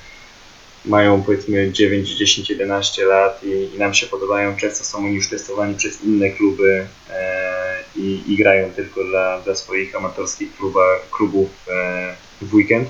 mają 0.86 1.22
powiedzmy 1.22 1.72
9, 1.72 2.16
10, 2.16 2.50
11 2.50 3.04
lat 3.04 3.44
i, 3.44 3.74
i 3.74 3.78
nam 3.78 3.94
się 3.94 4.06
podobają, 4.06 4.56
często 4.56 4.84
są 4.84 4.98
oni 4.98 5.14
już 5.14 5.30
testowani 5.30 5.74
przez 5.74 6.04
inne 6.04 6.30
kluby 6.30 6.86
e, 7.10 7.84
i, 7.96 8.22
i 8.26 8.36
grają 8.36 8.70
tylko 8.70 9.04
dla, 9.04 9.40
dla 9.40 9.54
swoich 9.54 9.96
amatorskich 9.96 10.56
kluba, 10.56 10.80
klubów 11.10 11.48
e, 11.68 12.16
w 12.42 12.54
weekend. 12.54 12.88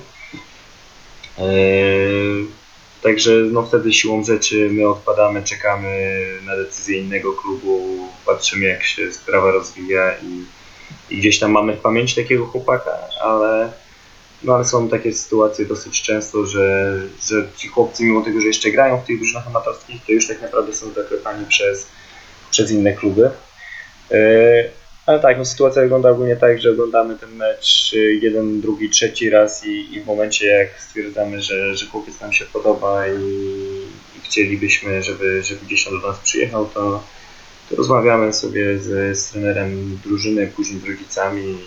E, 1.37 1.43
Także 3.01 3.31
no 3.31 3.63
wtedy 3.63 3.93
siłą 3.93 4.23
rzeczy 4.23 4.69
my 4.71 4.87
odpadamy, 4.87 5.43
czekamy 5.43 6.23
na 6.45 6.55
decyzję 6.55 6.99
innego 6.99 7.33
klubu, 7.33 8.07
patrzymy 8.25 8.65
jak 8.65 8.83
się 8.83 9.11
sprawa 9.11 9.51
rozwija 9.51 10.13
i, 10.23 10.45
i 11.13 11.17
gdzieś 11.17 11.39
tam 11.39 11.51
mamy 11.51 11.73
w 11.73 11.79
pamięci 11.79 12.15
takiego 12.15 12.45
chłopaka, 12.45 12.91
ale, 13.21 13.71
no 14.43 14.55
ale 14.55 14.65
są 14.65 14.89
takie 14.89 15.13
sytuacje 15.13 15.65
dosyć 15.65 16.01
często, 16.01 16.45
że, 16.45 16.97
że 17.27 17.47
ci 17.55 17.67
chłopcy 17.67 18.03
mimo 18.03 18.21
tego, 18.21 18.41
że 18.41 18.47
jeszcze 18.47 18.71
grają 18.71 19.01
w 19.01 19.05
tych 19.05 19.17
drużynach 19.17 19.47
amatorskich, 19.47 20.05
to 20.05 20.11
już 20.11 20.27
tak 20.27 20.41
naprawdę 20.41 20.73
są 20.73 20.91
zaklepani 20.93 21.45
przez 21.45 21.87
przez 22.51 22.71
inne 22.71 22.93
kluby. 22.93 23.31
E, 24.11 24.69
ale 25.05 25.19
tak, 25.19 25.37
no 25.37 25.45
sytuacja 25.45 25.81
wygląda 25.81 26.09
ogólnie 26.09 26.35
tak, 26.35 26.61
że 26.61 26.71
oglądamy 26.71 27.15
ten 27.15 27.35
mecz 27.35 27.93
y, 27.93 28.19
jeden, 28.21 28.61
drugi, 28.61 28.89
trzeci 28.89 29.29
raz 29.29 29.65
i, 29.65 29.95
i 29.95 30.01
w 30.01 30.05
momencie 30.05 30.47
jak 30.47 30.81
stwierdzamy, 30.81 31.41
że, 31.41 31.75
że 31.75 31.85
chłopiec 31.85 32.21
nam 32.21 32.33
się 32.33 32.45
podoba 32.45 33.07
i, 33.07 33.11
i 34.17 34.21
chcielibyśmy, 34.23 35.03
żeby, 35.03 35.43
żeby 35.43 35.65
gdzieś 35.65 35.87
on 35.87 36.01
do 36.01 36.07
nas 36.07 36.19
przyjechał, 36.19 36.65
to, 36.65 37.03
to 37.69 37.75
rozmawiamy 37.75 38.33
sobie 38.33 38.79
z, 38.79 39.17
z 39.17 39.31
trenerem 39.31 39.99
drużyny, 40.03 40.47
później 40.47 40.79
z 40.79 40.85
rodzicami 40.85 41.57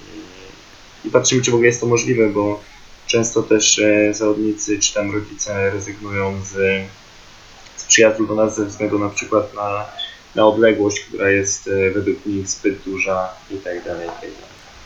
i, 1.05 1.11
patrzymy, 1.11 1.43
czy 1.43 1.51
w 1.51 1.55
ogóle 1.55 1.67
jest 1.67 1.81
to 1.81 1.87
możliwe, 1.87 2.29
bo 2.29 2.61
często 3.07 3.43
też 3.43 3.79
e, 3.79 4.15
zawodnicy 4.15 4.79
czy 4.79 4.95
tam 4.95 5.13
rodzice 5.13 5.71
rezygnują 5.71 6.41
z, 6.45 6.53
z 7.77 7.85
przyjazdu 7.85 8.27
do 8.27 8.35
nas 8.35 8.57
ze 8.57 8.67
względu 8.67 8.99
na 8.99 9.09
przykład 9.09 9.55
na, 9.55 9.87
na 10.35 10.47
odległość, 10.47 11.01
która 11.01 11.31
jest 11.31 11.69
e, 11.69 11.91
według 11.91 12.27
nich 12.27 12.49
zbyt 12.49 12.83
duża 12.83 13.29
i 13.51 13.57
tak 13.57 13.85
dalej, 13.85 14.09
tak. 14.21 14.31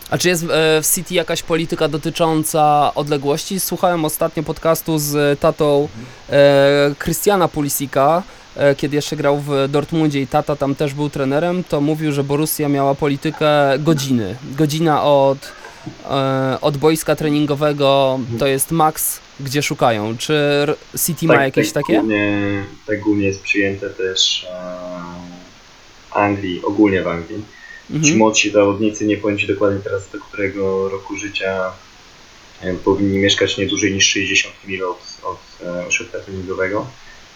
A 0.09 0.17
czy 0.17 0.27
jest 0.27 0.43
e, 0.43 0.47
w 0.81 0.87
City 0.95 1.13
jakaś 1.13 1.43
polityka 1.43 1.87
dotycząca 1.87 2.91
odległości? 2.95 3.59
Słuchałem 3.59 4.05
ostatnio 4.05 4.43
podcastu 4.43 4.99
z 4.99 5.39
tatą 5.39 5.87
e, 6.29 6.95
Christiana 7.03 7.47
Pulisika, 7.47 8.23
e, 8.55 8.75
kiedy 8.75 8.95
jeszcze 8.95 9.15
grał 9.15 9.39
w 9.39 9.67
Dortmundzie 9.69 10.21
i 10.21 10.27
tata 10.27 10.55
tam 10.55 10.75
też 10.75 10.93
był 10.93 11.09
trenerem, 11.09 11.63
to 11.63 11.81
mówił, 11.81 12.11
że 12.11 12.23
Borussia 12.23 12.69
miała 12.69 12.95
politykę 12.95 13.79
godziny. 13.79 14.35
Godzina 14.57 15.03
od, 15.03 15.37
e, 15.37 15.64
od 16.61 16.77
boiska 16.77 17.15
treningowego 17.15 18.19
to 18.39 18.47
jest 18.47 18.71
maks, 18.71 19.19
gdzie 19.39 19.61
szukają. 19.61 20.17
Czy 20.17 20.65
City 21.05 21.25
ma 21.25 21.43
jakieś 21.43 21.71
tak 21.71 21.83
takie? 21.83 21.93
Głównie, 21.99 22.63
tak 22.87 22.99
głównie 22.99 23.27
jest 23.27 23.41
przyjęte 23.41 23.89
też 23.89 24.47
e, 24.49 24.75
w 26.09 26.17
Anglii, 26.17 26.61
ogólnie 26.63 27.01
w 27.01 27.07
Anglii. 27.07 27.45
Ci 27.87 27.95
Mhm. 27.95 28.17
młodsi 28.17 28.51
zawodnicy, 28.51 29.05
nie 29.05 29.17
powiem 29.17 29.37
Ci 29.37 29.47
dokładnie 29.47 29.79
teraz 29.79 30.09
do 30.09 30.19
którego 30.19 30.89
roku 30.89 31.15
życia, 31.17 31.71
e, 32.61 32.73
powinni 32.73 33.17
mieszkać 33.17 33.57
nie 33.57 33.65
dłużej 33.67 33.93
niż 33.93 34.07
60 34.07 34.55
mil 34.67 34.85
od, 34.85 35.01
od 35.23 35.67
e, 35.67 35.85
ośrodka 35.87 36.19
treningowego. 36.19 36.87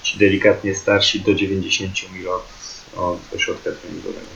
Ci 0.04 0.18
delikatnie 0.18 0.76
starsi 0.76 1.20
do 1.20 1.36
90 1.36 2.14
mil 2.14 2.30
od, 2.30 2.48
od 2.96 3.20
ośrodka 3.36 3.70
treningowego. 3.72 4.28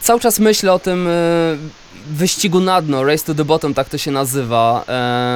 Cały 0.00 0.20
czas 0.20 0.38
myślę 0.38 0.72
o 0.72 0.78
tym 0.78 1.08
wyścigu 2.08 2.60
na 2.60 2.82
dno, 2.82 3.04
Race 3.04 3.24
to 3.24 3.34
the 3.34 3.44
Bottom, 3.44 3.74
tak 3.74 3.88
to 3.88 3.98
się 3.98 4.10
nazywa. 4.10 4.84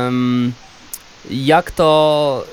Em, 0.06 0.52
jak 1.30 1.70
to... 1.70 2.44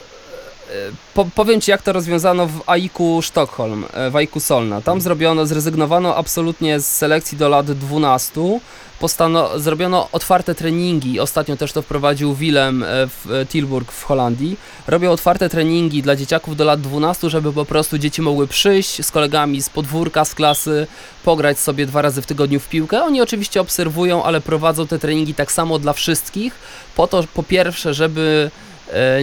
y, 0.70 0.92
Po, 1.14 1.26
powiem 1.36 1.62
Ci, 1.62 1.72
jak 1.72 1.82
to 1.82 1.94
rozwiązano 1.94 2.48
w 2.48 2.62
AIK-u 2.66 3.22
Sztokholm, 3.22 3.86
e, 3.94 4.10
w 4.10 4.16
AIK-u 4.16 4.40
Solna. 4.40 4.82
Tam 4.82 5.02
zrobiono, 5.02 5.46
zrezygnowano 5.46 6.16
absolutnie 6.16 6.80
z 6.80 6.98
selekcji 6.98 7.38
do 7.38 7.50
lat 7.50 7.72
12. 7.72 8.60
Postano, 9.00 9.60
zrobiono 9.60 10.08
otwarte 10.12 10.56
treningi. 10.56 11.20
Ostatnio 11.20 11.58
też 11.58 11.72
to 11.72 11.82
wprowadził 11.82 12.36
Willem 12.36 12.84
e, 12.84 12.88
w 13.08 13.32
e, 13.32 13.46
Tilburg 13.46 13.92
w 13.92 14.04
Holandii. 14.04 14.58
Robią 14.88 15.12
otwarte 15.12 15.50
treningi 15.50 16.02
dla 16.02 16.16
dzieciaków 16.16 16.56
do 16.56 16.66
lat 16.66 16.82
12, 16.82 17.30
żeby 17.30 17.54
po 17.54 17.66
prostu 17.66 17.98
dzieci 17.98 18.22
mogły 18.22 18.48
przyjść 18.48 19.06
z 19.06 19.12
kolegami 19.12 19.62
z 19.62 19.70
podwórka, 19.70 20.26
z 20.26 20.36
klasy, 20.36 20.88
pograć 21.24 21.60
sobie 21.60 21.86
dwa 21.86 22.02
razy 22.02 22.22
w 22.22 22.26
tygodniu 22.26 22.60
w 22.60 22.70
piłkę. 22.70 23.04
Oni 23.04 23.22
oczywiście 23.22 23.62
obserwują, 23.62 24.24
ale 24.24 24.42
prowadzą 24.42 24.88
te 24.88 25.00
treningi 25.00 25.34
tak 25.34 25.52
samo 25.52 25.80
dla 25.80 25.94
wszystkich, 25.94 26.54
po 26.96 27.08
to 27.08 27.24
po 27.34 27.44
pierwsze, 27.44 27.94
żeby 27.94 28.52
e, 28.66 28.69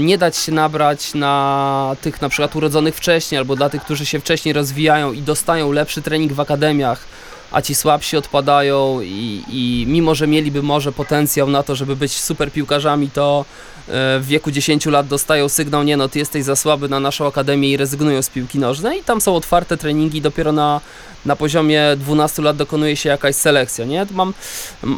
nie 0.01 0.19
dać 0.19 0.37
się 0.37 0.53
nabrać 0.53 1.15
na 1.15 1.97
tych 2.01 2.23
na 2.23 2.29
przykład 2.29 2.57
urodzonych 2.57 2.95
wcześniej, 2.95 3.39
albo 3.39 3.57
dla 3.57 3.69
tych, 3.69 3.83
którzy 3.83 4.07
się 4.07 4.21
wcześniej 4.21 4.53
rozwijają 4.53 5.13
i 5.13 5.23
dostają 5.23 5.73
lepszy 5.73 6.03
trening 6.03 6.33
w 6.33 6.41
akademiach, 6.41 7.05
a 7.53 7.63
ci 7.63 7.75
słabsi 7.75 8.17
odpadają 8.17 9.01
i, 9.01 9.43
i 9.49 9.85
mimo, 9.89 10.15
że 10.15 10.27
mieliby 10.27 10.63
może 10.63 10.93
potencjał 10.93 11.51
na 11.51 11.63
to, 11.63 11.77
żeby 11.77 11.97
być 11.97 12.13
super 12.13 12.53
piłkarzami, 12.53 13.11
to 13.11 13.45
e, 13.89 14.19
w 14.21 14.27
wieku 14.27 14.51
10 14.51 14.87
lat 14.87 15.07
dostają 15.07 15.49
sygnał, 15.49 15.83
nie 15.83 15.97
no, 15.97 16.09
ty 16.09 16.19
jesteś 16.19 16.45
za 16.45 16.57
słaby 16.57 16.89
na 16.89 17.01
naszą 17.01 17.27
akademię 17.27 17.71
i 17.71 17.77
rezygnują 17.77 18.23
z 18.23 18.31
piłki 18.31 18.59
nożnej 18.59 19.01
i 19.01 19.05
tam 19.05 19.21
są 19.21 19.37
otwarte 19.37 19.77
treningi, 19.77 20.21
dopiero 20.21 20.53
na, 20.53 20.81
na 21.27 21.37
poziomie 21.37 21.83
12 21.97 22.43
lat 22.43 22.57
dokonuje 22.57 22.97
się 22.97 23.09
jakaś 23.09 23.35
selekcja, 23.35 23.85
nie? 23.85 24.07
Mam, 24.11 24.35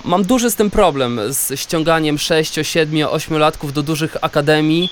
mam 0.05 0.25
duży 0.25 0.51
z 0.51 0.55
tym 0.55 0.71
problem, 0.71 1.21
z 1.29 1.61
ściąganiem 1.61 2.19
6, 2.19 2.59
7, 2.63 3.09
8 3.11 3.39
latków 3.39 3.73
do 3.73 3.83
dużych 3.83 4.17
akademii, 4.21 4.91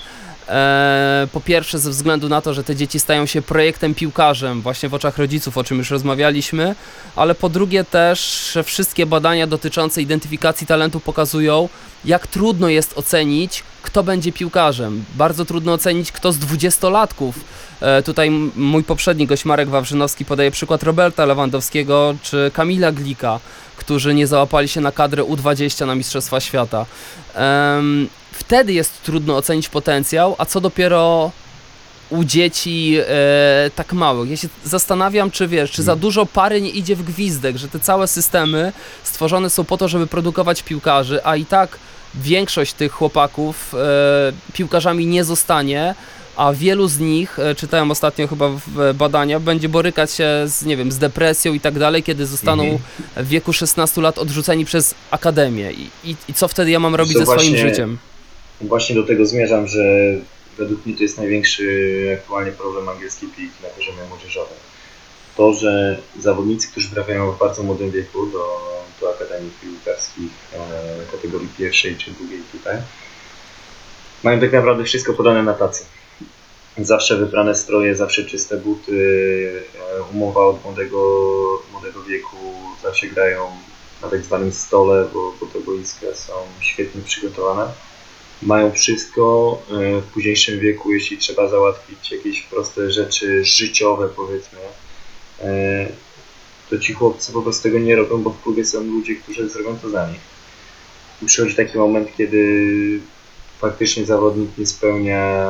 po 1.31 1.41
pierwsze 1.41 1.79
ze 1.79 1.89
względu 1.89 2.29
na 2.29 2.41
to, 2.41 2.53
że 2.53 2.63
te 2.63 2.75
dzieci 2.75 2.99
stają 2.99 3.25
się 3.25 3.41
projektem 3.41 3.95
piłkarzem 3.95 4.61
właśnie 4.61 4.89
w 4.89 4.93
oczach 4.93 5.17
rodziców, 5.17 5.57
o 5.57 5.63
czym 5.63 5.77
już 5.77 5.91
rozmawialiśmy, 5.91 6.75
ale 7.15 7.35
po 7.35 7.49
drugie 7.49 7.83
też, 7.83 8.51
że 8.53 8.63
wszystkie 8.63 9.05
badania 9.05 9.47
dotyczące 9.47 10.01
identyfikacji 10.01 10.67
talentu 10.67 10.99
pokazują, 10.99 11.69
jak 12.05 12.27
trudno 12.27 12.69
jest 12.69 12.97
ocenić, 12.97 13.63
kto 13.81 14.03
będzie 14.03 14.31
piłkarzem. 14.31 15.05
Bardzo 15.15 15.45
trudno 15.45 15.73
ocenić, 15.73 16.11
kto 16.11 16.31
z 16.31 16.37
dwudziestolatków. 16.37 17.35
E, 17.81 18.03
tutaj 18.03 18.29
mój 18.55 18.83
poprzedni 18.83 19.27
gość 19.27 19.45
Marek 19.45 19.69
Wawrzynowski 19.69 20.25
podaje 20.25 20.51
przykład 20.51 20.83
Roberta 20.83 21.25
Lewandowskiego 21.25 22.15
czy 22.23 22.51
Kamila 22.53 22.91
Glika, 22.91 23.39
którzy 23.77 24.13
nie 24.13 24.27
załapali 24.27 24.67
się 24.67 24.81
na 24.81 24.91
kadrę 24.91 25.23
U20 25.23 25.87
na 25.87 25.95
Mistrzostwa 25.95 26.39
Świata. 26.39 26.85
Em, 27.35 28.09
wtedy 28.31 28.73
jest 28.73 29.03
trudno 29.03 29.37
ocenić 29.37 29.69
potencjał, 29.69 30.35
a 30.37 30.45
co 30.45 30.61
dopiero 30.61 31.31
u 32.09 32.23
dzieci 32.23 32.97
e, 32.99 33.71
tak 33.75 33.93
małych. 33.93 34.29
Ja 34.29 34.37
się 34.37 34.47
zastanawiam, 34.63 35.31
czy 35.31 35.47
wiesz, 35.47 35.71
czy 35.71 35.83
za 35.83 35.95
dużo 35.95 36.25
pary 36.25 36.61
nie 36.61 36.69
idzie 36.69 36.95
w 36.95 37.03
gwizdek, 37.03 37.57
że 37.57 37.67
te 37.67 37.79
całe 37.79 38.07
systemy 38.07 38.73
stworzone 39.03 39.49
są 39.49 39.63
po 39.63 39.77
to, 39.77 39.87
żeby 39.87 40.07
produkować 40.07 40.63
piłkarzy, 40.63 41.25
a 41.25 41.35
i 41.35 41.45
tak 41.45 41.77
większość 42.15 42.73
tych 42.73 42.91
chłopaków 42.91 43.73
e, 43.73 44.53
piłkarzami 44.53 45.05
nie 45.05 45.23
zostanie, 45.23 45.95
a 46.37 46.53
wielu 46.53 46.87
z 46.87 46.99
nich, 46.99 47.39
e, 47.39 47.55
czytałem 47.55 47.91
ostatnio 47.91 48.27
chyba 48.27 48.49
w 48.49 48.93
badania, 48.93 49.39
będzie 49.39 49.69
borykać 49.69 50.11
się 50.11 50.29
z, 50.45 50.65
nie 50.65 50.77
wiem, 50.77 50.91
z 50.91 50.97
depresją 50.97 51.53
i 51.53 51.59
tak 51.59 51.79
dalej, 51.79 52.03
kiedy 52.03 52.25
zostaną 52.25 52.63
Mhm. 52.63 52.81
w 53.25 53.27
wieku 53.27 53.53
16 53.53 54.01
lat 54.01 54.17
odrzuceni 54.17 54.65
przez 54.65 54.95
akademię. 55.11 55.71
I, 55.71 55.89
i, 56.03 56.15
i 56.27 56.33
co 56.33 56.47
wtedy 56.47 56.71
ja 56.71 56.79
mam 56.79 56.95
robić 56.95 57.13
To 57.13 57.19
ze 57.19 57.25
swoim 57.25 57.39
właśnie- 57.39 57.69
życiem? 57.69 57.97
Właśnie 58.61 58.95
do 58.95 59.03
tego 59.03 59.25
zmierzam, 59.25 59.67
że 59.67 59.79
według 60.57 60.85
mnie 60.85 60.95
to 60.97 61.03
jest 61.03 61.17
największy 61.17 62.17
aktualnie 62.21 62.51
problem 62.51 62.89
angielskiej 62.89 63.29
piłki 63.29 63.63
na 63.63 63.69
poziomie 63.69 63.97
młodzieżowym. 64.09 64.57
To, 65.37 65.53
że 65.53 65.97
zawodnicy, 66.19 66.67
którzy 66.71 66.89
trafiają 66.89 67.31
w 67.31 67.39
bardzo 67.39 67.63
młodym 67.63 67.91
wieku 67.91 68.25
do, 68.25 68.43
do 69.01 69.09
akademii 69.15 69.51
piłkarskich 69.61 70.31
e, 70.53 71.11
kategorii 71.11 71.47
pierwszej 71.57 71.95
czy 71.95 72.11
drugiej 72.11 72.39
tutaj, 72.51 72.77
mają 74.23 74.39
tak 74.39 74.51
naprawdę 74.53 74.83
wszystko 74.83 75.13
podane 75.13 75.43
na 75.43 75.53
tacy. 75.53 75.85
Zawsze 76.77 77.17
wybrane 77.17 77.55
stroje, 77.55 77.95
zawsze 77.95 78.25
czyste 78.25 78.57
buty, 78.57 79.61
e, 79.99 80.03
umowa 80.13 80.45
od 80.45 80.63
młodego, 80.63 80.99
młodego 81.71 82.03
wieku, 82.03 82.37
zawsze 82.83 83.07
grają 83.07 83.47
na 84.01 84.09
tak 84.09 84.23
zwanym 84.23 84.51
stole, 84.51 85.07
bo, 85.13 85.33
bo 85.39 85.45
te 85.45 85.59
boiska 85.59 86.05
są 86.15 86.33
świetnie 86.59 87.01
przygotowane 87.01 87.67
mają 88.41 88.71
wszystko 88.71 89.57
e, 89.71 90.01
w 90.01 90.05
późniejszym 90.05 90.59
wieku, 90.59 90.93
jeśli 90.93 91.17
trzeba 91.17 91.47
załatwić 91.49 92.11
jakieś 92.11 92.41
proste 92.41 92.91
rzeczy 92.91 93.45
życiowe, 93.45 94.09
powiedzmy, 94.15 94.59
e, 95.41 95.87
to 96.69 96.79
ci 96.79 96.93
chłopcy 96.93 97.33
po 97.33 97.41
prostu 97.41 97.63
tego 97.63 97.79
nie 97.79 97.95
robią, 97.95 98.17
bo 98.23 98.29
w 98.29 98.41
klubie 98.41 98.65
są 98.65 98.83
ludzie, 98.83 99.15
którzy 99.15 99.49
zrobią 99.49 99.77
to 99.77 99.89
za 99.89 100.09
nich. 100.09 100.19
I 101.21 101.25
przychodzi 101.25 101.55
taki 101.55 101.77
moment, 101.77 102.09
kiedy 102.17 102.99
faktycznie 103.59 104.05
zawodnik 104.05 104.57
nie 104.57 104.65
spełnia 104.65 105.47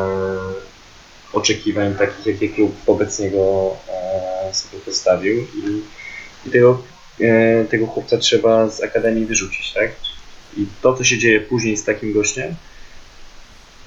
oczekiwań 1.34 1.96
takich, 1.96 2.26
jakie 2.26 2.50
klub 2.50 2.76
wobec 2.86 3.20
niego 3.20 3.76
e, 3.90 4.54
sobie 4.54 4.84
postawił 4.84 5.36
i, 5.38 5.82
i 6.46 6.52
tego, 6.52 6.84
e, 7.22 7.66
tego 7.66 7.88
chłopca 7.88 8.18
trzeba 8.18 8.70
z 8.70 8.84
akademii 8.84 9.26
wyrzucić, 9.26 9.74
tak? 9.74 9.92
I 10.58 10.66
to, 10.82 10.94
co 10.94 11.04
się 11.04 11.18
dzieje 11.18 11.40
później 11.40 11.78
z 11.78 11.84
takim 11.84 12.14
gościem, 12.14 12.56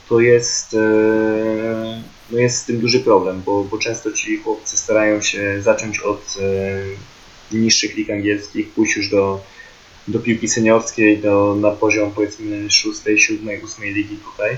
to 0.09 0.21
jest, 0.21 0.75
e, 0.75 2.03
no 2.31 2.39
jest 2.39 2.57
z 2.57 2.65
tym 2.65 2.81
duży 2.81 3.01
problem, 3.01 3.43
bo, 3.47 3.65
bo 3.65 3.79
często 3.79 4.13
ci 4.13 4.37
chłopcy 4.37 4.77
starają 4.77 5.23
się 5.23 5.63
zacząć 5.63 6.01
od 6.01 6.35
niższych 7.53 7.97
lig 7.97 8.11
angielskich, 8.11 8.69
pójść 8.69 8.97
już 8.97 9.11
do, 9.11 9.45
do 10.09 10.19
piłki 10.19 10.49
seniorskiej, 10.49 11.19
do, 11.19 11.57
na 11.61 11.71
poziom 11.71 12.13
powiedzmy 12.13 12.71
6, 12.71 13.01
7, 13.17 13.49
8 13.65 13.85
ligi 13.85 14.17
tutaj. 14.17 14.57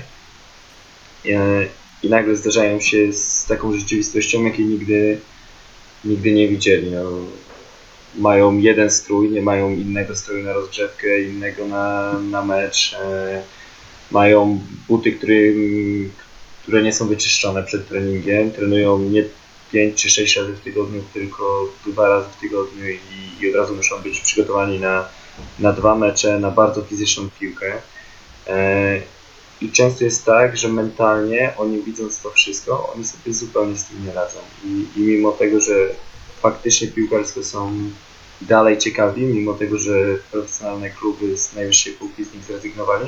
I 2.03 2.09
nagle 2.09 2.35
zdarzają 2.35 2.79
się 2.79 3.13
z 3.13 3.45
taką 3.45 3.79
rzeczywistością, 3.79 4.43
jakiej 4.43 4.65
nigdy, 4.65 5.19
nigdy 6.05 6.31
nie 6.31 6.47
widzieli. 6.47 6.91
No, 6.91 7.03
mają 8.15 8.57
jeden 8.57 8.91
strój, 8.91 9.29
nie 9.29 9.41
mają 9.41 9.71
innego 9.71 10.15
stroju 10.15 10.43
na 10.43 10.53
rozgrzewkę, 10.53 11.21
innego 11.21 11.67
na, 11.67 12.13
na 12.19 12.45
mecz. 12.45 12.93
E, 12.93 13.43
mają 14.11 14.59
buty, 14.87 15.11
który, 15.11 15.55
które 16.63 16.83
nie 16.83 16.93
są 16.93 17.07
wyczyszczone 17.07 17.63
przed 17.63 17.87
treningiem, 17.87 18.51
trenują 18.51 18.99
nie 18.99 19.23
5 19.71 20.01
czy 20.01 20.09
6 20.09 20.37
razy 20.37 20.53
w 20.53 20.59
tygodniu, 20.59 21.03
tylko 21.13 21.69
dwa 21.85 22.09
razy 22.09 22.27
w 22.37 22.41
tygodniu 22.41 22.89
i, 22.89 22.99
i 23.41 23.49
od 23.49 23.55
razu 23.55 23.75
muszą 23.75 24.01
być 24.01 24.19
przygotowani 24.19 24.79
na, 24.79 25.09
na 25.59 25.73
dwa 25.73 25.95
mecze, 25.95 26.39
na 26.39 26.51
bardzo 26.51 26.81
fizyczną 26.81 27.29
piłkę. 27.39 27.73
E, 28.47 29.01
I 29.63 29.71
często 29.71 30.03
jest 30.03 30.25
tak, 30.25 30.57
że 30.57 30.67
mentalnie 30.69 31.53
oni 31.57 31.81
widząc 31.81 32.21
to 32.21 32.31
wszystko, 32.31 32.93
oni 32.95 33.05
sobie 33.05 33.33
zupełnie 33.33 33.77
z 33.77 33.85
tym 33.85 34.05
nie 34.05 34.13
radzą. 34.13 34.37
I, 34.65 34.85
i 34.95 35.01
mimo 35.01 35.31
tego, 35.31 35.59
że 35.59 35.73
faktycznie 36.41 36.87
piłkarsko 36.87 37.43
są 37.43 37.73
dalej 38.41 38.77
ciekawi, 38.77 39.21
mimo 39.21 39.53
tego, 39.53 39.77
że 39.77 39.93
profesjonalne 40.31 40.89
kluby 40.89 41.37
z 41.37 41.55
najwyższej 41.55 41.93
półki 41.93 42.23
z 42.23 42.33
nich 42.33 42.43
zrezygnowali, 42.43 43.05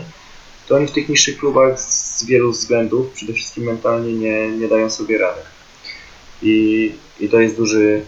to 0.67 0.75
oni 0.75 0.87
w 0.87 0.91
tych 0.91 1.09
niższych 1.09 1.37
klubach 1.37 1.79
z 1.81 2.25
wielu 2.25 2.51
względów, 2.51 3.11
przede 3.11 3.33
wszystkim 3.33 3.63
mentalnie, 3.63 4.13
nie, 4.13 4.49
nie 4.49 4.67
dają 4.67 4.89
sobie 4.89 5.17
rady. 5.17 5.41
I, 6.41 6.91
I 7.19 7.29
to 7.29 7.39
jest 7.39 7.57
duży, 7.57 8.05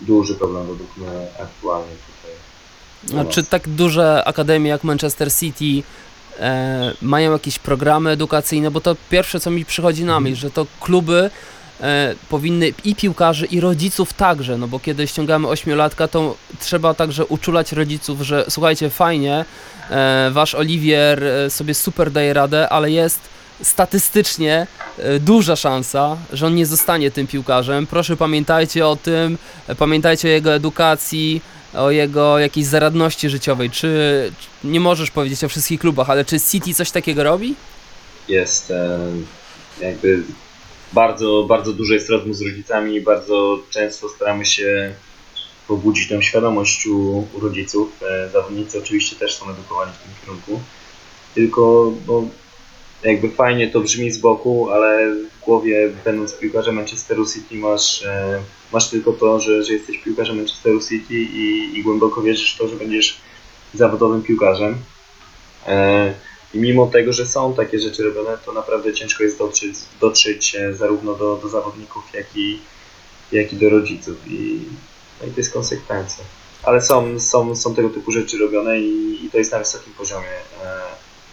duży 0.00 0.34
problem 0.34 0.66
według 0.66 0.96
mnie 0.96 1.26
aktualnie 1.42 1.92
tutaj. 2.06 3.26
Czy 3.28 3.44
tak 3.44 3.68
duże 3.68 4.24
akademie 4.24 4.70
jak 4.70 4.84
Manchester 4.84 5.32
City 5.32 5.82
e, 6.40 6.94
mają 7.02 7.32
jakieś 7.32 7.58
programy 7.58 8.10
edukacyjne? 8.10 8.70
Bo 8.70 8.80
to 8.80 8.96
pierwsze, 9.10 9.40
co 9.40 9.50
mi 9.50 9.64
przychodzi 9.64 10.04
na 10.04 10.20
myśl, 10.20 10.36
że 10.36 10.50
to 10.50 10.66
kluby 10.80 11.30
e, 11.80 12.14
powinny 12.28 12.72
i 12.84 12.94
piłkarzy, 12.94 13.46
i 13.46 13.60
rodziców 13.60 14.12
także, 14.12 14.58
no 14.58 14.68
bo 14.68 14.78
kiedy 14.80 15.06
ściągamy 15.06 15.48
ośmiolatka, 15.48 16.08
to 16.08 16.36
trzeba 16.60 16.94
także 16.94 17.26
uczulać 17.26 17.72
rodziców, 17.72 18.20
że 18.20 18.44
słuchajcie, 18.48 18.90
fajnie, 18.90 19.44
e, 19.90 20.30
wasz 20.32 20.54
Oliwier 20.54 21.24
e, 21.24 21.50
sobie 21.50 21.74
super 21.74 22.10
daje 22.10 22.32
radę, 22.32 22.68
ale 22.68 22.90
jest 22.90 23.20
statystycznie 23.62 24.66
e, 24.98 25.18
duża 25.18 25.56
szansa, 25.56 26.16
że 26.32 26.46
on 26.46 26.54
nie 26.54 26.66
zostanie 26.66 27.10
tym 27.10 27.26
piłkarzem. 27.26 27.86
Proszę 27.86 28.16
pamiętajcie 28.16 28.86
o 28.86 28.96
tym, 28.96 29.38
e, 29.66 29.74
pamiętajcie 29.74 30.28
o 30.28 30.30
jego 30.30 30.54
edukacji, 30.54 31.42
o 31.74 31.90
jego 31.90 32.38
jakiejś 32.38 32.66
zaradności 32.66 33.30
życiowej. 33.30 33.70
Czy, 33.70 34.32
nie 34.64 34.80
możesz 34.80 35.10
powiedzieć 35.10 35.44
o 35.44 35.48
wszystkich 35.48 35.80
klubach, 35.80 36.10
ale 36.10 36.24
czy 36.24 36.40
City 36.40 36.74
coś 36.74 36.90
takiego 36.90 37.24
robi? 37.24 37.54
Jest 38.28 38.72
jakby 39.80 40.22
bardzo, 40.92 41.44
bardzo 41.48 41.72
dużo 41.72 41.94
jest 41.94 42.10
rozmów 42.10 42.36
z 42.36 42.42
rodzicami 42.42 42.94
i 42.94 43.00
bardzo 43.00 43.58
często 43.70 44.08
staramy 44.08 44.46
się 44.46 44.94
pobudzić 45.68 46.08
tę 46.08 46.22
świadomość 46.22 46.86
u, 46.86 47.26
u 47.32 47.40
rodziców. 47.40 48.02
E, 48.02 48.28
zawodnicy 48.28 48.78
oczywiście 48.78 49.16
też 49.16 49.34
są 49.34 49.50
edukowani 49.50 49.92
w 49.92 50.02
tym 50.02 50.12
kierunku, 50.20 50.60
tylko 51.34 51.92
bo 52.06 52.24
jakby 53.04 53.30
fajnie 53.30 53.70
to 53.70 53.80
brzmi 53.80 54.10
z 54.10 54.18
boku, 54.18 54.70
ale 54.70 55.14
w 55.14 55.44
głowie 55.44 55.90
będąc 56.04 56.34
piłkarzem 56.34 56.74
Manchesteru 56.74 57.26
City 57.26 57.54
masz, 57.54 58.02
e, 58.02 58.42
masz 58.72 58.88
tylko 58.88 59.12
to, 59.12 59.40
że, 59.40 59.64
że 59.64 59.72
jesteś 59.72 59.98
piłkarzem 59.98 60.36
Manchesteru 60.36 60.80
City 60.80 61.14
i, 61.14 61.70
i 61.78 61.82
głęboko 61.82 62.22
wierzysz 62.22 62.54
w 62.54 62.58
to, 62.58 62.68
że 62.68 62.76
będziesz 62.76 63.20
zawodowym 63.74 64.22
piłkarzem. 64.22 64.76
E, 65.66 66.14
I 66.54 66.58
mimo 66.58 66.86
tego, 66.86 67.12
że 67.12 67.26
są 67.26 67.54
takie 67.54 67.78
rzeczy 67.78 68.02
robione, 68.02 68.38
to 68.44 68.52
naprawdę 68.52 68.94
ciężko 68.94 69.24
jest 69.24 69.38
dotrzeć, 69.38 69.74
dotrzeć 70.00 70.54
e, 70.54 70.74
zarówno 70.74 71.14
do, 71.14 71.36
do 71.36 71.48
zawodników, 71.48 72.04
jak 72.14 72.26
i, 72.36 72.58
jak 73.32 73.52
i 73.52 73.56
do 73.56 73.70
rodziców. 73.70 74.16
I, 74.26 74.60
no 75.20 75.26
i 75.26 75.30
to 75.30 75.40
jest 75.40 75.52
konsekwencja. 75.52 76.24
Ale 76.62 76.82
są, 76.82 77.20
są, 77.20 77.56
są 77.56 77.74
tego 77.74 77.88
typu 77.90 78.12
rzeczy 78.12 78.38
robione 78.38 78.80
i, 78.80 79.24
i 79.24 79.30
to 79.30 79.38
jest 79.38 79.52
na 79.52 79.58
wysokim 79.58 79.92
poziomie. 79.92 80.28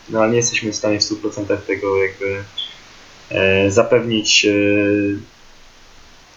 No 0.09 0.19
ale 0.19 0.29
nie 0.31 0.37
jesteśmy 0.37 0.71
w 0.71 0.75
stanie 0.75 0.99
w 0.99 1.03
100% 1.03 1.57
tego 1.57 2.03
jakby 2.03 2.43
e, 3.29 3.71
zapewnić, 3.71 4.45
e, 4.45 4.51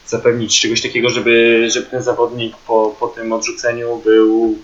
zapewnić 0.07 0.61
czegoś 0.61 0.83
takiego, 0.83 1.11
żeby, 1.11 1.67
żeby 1.71 1.87
ten 1.87 2.03
zawodnik 2.03 2.57
po, 2.57 2.97
po 3.01 3.09
tym 3.09 3.33
odrzuceniu 3.33 3.97
był, 4.05 4.59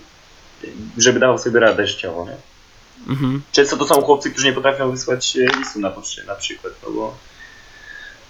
żeby 0.97 1.19
dawał 1.19 1.37
sobie 1.37 1.59
radę 1.59 1.87
życiowo. 1.87 2.25
Nie? 2.25 2.35
Mhm. 3.13 3.41
Często 3.51 3.77
to 3.77 3.87
są 3.87 4.01
chłopcy, 4.01 4.31
którzy 4.31 4.47
nie 4.47 4.53
potrafią 4.53 4.91
wysłać 4.91 5.37
e, 5.37 5.57
listu 5.59 5.79
na 5.79 5.89
poczcie 5.89 6.23
na 6.23 6.35
przykład, 6.35 6.73
no 6.83 6.91
bo, 6.91 7.17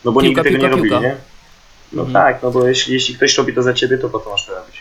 no 0.06 0.12
bo 0.12 0.22
Piłka, 0.22 0.42
nigdy 0.42 0.60
tego 0.60 0.68
piłka, 0.68 0.68
nie 0.68 0.76
robili, 0.76 0.90
piłka. 0.90 1.08
nie? 1.08 1.18
No 1.94 2.04
Mhm. 2.04 2.14
tak, 2.26 2.44
no 2.44 2.52
bo 2.52 2.68
jeśli, 2.68 2.94
jeśli 2.94 3.16
ktoś 3.16 3.38
robi 3.38 3.54
to 3.54 3.64
za 3.64 3.74
ciebie, 3.74 3.98
to 3.98 4.10
po 4.10 4.20
co 4.20 4.30
masz 4.30 4.46
to 4.46 4.56
robić? 4.56 4.76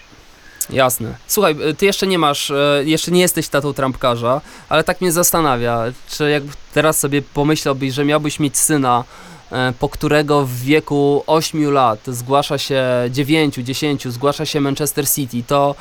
Jasne. 0.70 1.14
Słuchaj, 1.26 1.56
y, 1.70 1.74
ty 1.74 1.86
jeszcze 1.86 2.06
nie 2.06 2.18
masz, 2.18 2.50
e, 2.50 2.82
jeszcze 2.84 3.10
nie 3.10 3.20
jesteś 3.20 3.48
tatą 3.48 3.72
trampkarza, 3.72 4.40
ale 4.68 4.84
tak 4.84 5.00
mnie 5.00 5.12
zastanawia, 5.12 5.84
czy 6.08 6.30
jak 6.30 6.42
teraz 6.74 6.98
sobie 6.98 7.22
pomyślałbyś, 7.22 7.94
że 7.94 8.04
miałbyś 8.04 8.40
mieć 8.40 8.56
syna, 8.56 9.04
e, 9.52 9.72
po 9.78 9.88
którego 9.88 10.46
w 10.46 10.54
wieku 10.54 11.24
8 11.26 11.70
lat 11.70 11.98
zgłasza 12.06 12.58
się 12.58 12.84
9, 13.10 13.54
10, 13.54 14.08
zgłasza 14.08 14.46
się 14.46 14.60
Manchester 14.60 15.08
City, 15.08 15.42
to 15.46 15.74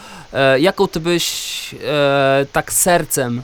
jaką 0.59 0.87
ty 0.87 0.99
byś 0.99 1.75
tak 2.51 2.73
sercem 2.73 3.41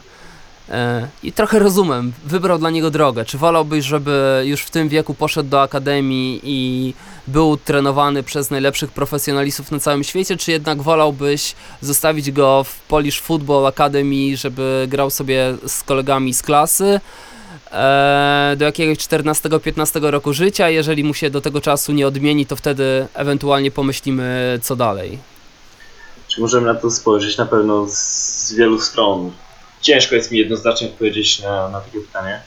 i 1.23 1.31
trochę 1.31 1.59
rozumem 1.59 2.13
wybrał 2.25 2.59
dla 2.59 2.69
niego 2.69 2.91
drogę? 2.91 3.25
Czy 3.25 3.37
wolałbyś, 3.37 3.85
żeby 3.85 4.43
już 4.45 4.61
w 4.61 4.69
tym 4.69 4.89
wieku 4.89 5.13
poszedł 5.13 5.49
do 5.49 5.61
akademii 5.61 6.41
i 6.43 6.93
był 7.27 7.57
trenowany 7.57 8.23
przez 8.23 8.51
najlepszych 8.51 8.91
profesjonalistów 8.91 9.71
na 9.71 9.79
całym 9.79 10.03
świecie, 10.03 10.37
czy 10.37 10.51
jednak 10.51 10.81
wolałbyś 10.81 11.55
zostawić 11.81 12.31
go 12.31 12.63
w 12.63 12.79
Polish 12.79 13.21
Football 13.21 13.65
Academy, 13.67 14.37
żeby 14.37 14.85
grał 14.89 15.09
sobie 15.09 15.55
z 15.67 15.83
kolegami 15.83 16.33
z 16.33 16.41
klasy 16.41 16.99
e, 17.71 18.55
do 18.57 18.65
jakiegoś 18.65 18.97
14-15 18.97 20.09
roku 20.09 20.33
życia, 20.33 20.69
jeżeli 20.69 21.03
mu 21.03 21.13
się 21.13 21.29
do 21.29 21.41
tego 21.41 21.61
czasu 21.61 21.91
nie 21.91 22.07
odmieni, 22.07 22.45
to 22.45 22.55
wtedy 22.55 23.07
ewentualnie 23.13 23.71
pomyślimy 23.71 24.59
co 24.63 24.75
dalej. 24.75 25.19
Czy 26.27 26.41
możemy 26.41 26.73
na 26.73 26.75
to 26.75 26.91
spojrzeć 26.91 27.37
na 27.37 27.45
pewno 27.45 27.85
z 27.89 28.53
wielu 28.53 28.79
stron? 28.79 29.31
Ciężko 29.81 30.15
jest 30.15 30.31
mi 30.31 30.39
jednoznacznie 30.39 30.87
odpowiedzieć 30.87 31.39
na, 31.39 31.69
na 31.69 31.81
takie 31.81 31.99
pytanie. 31.99 32.41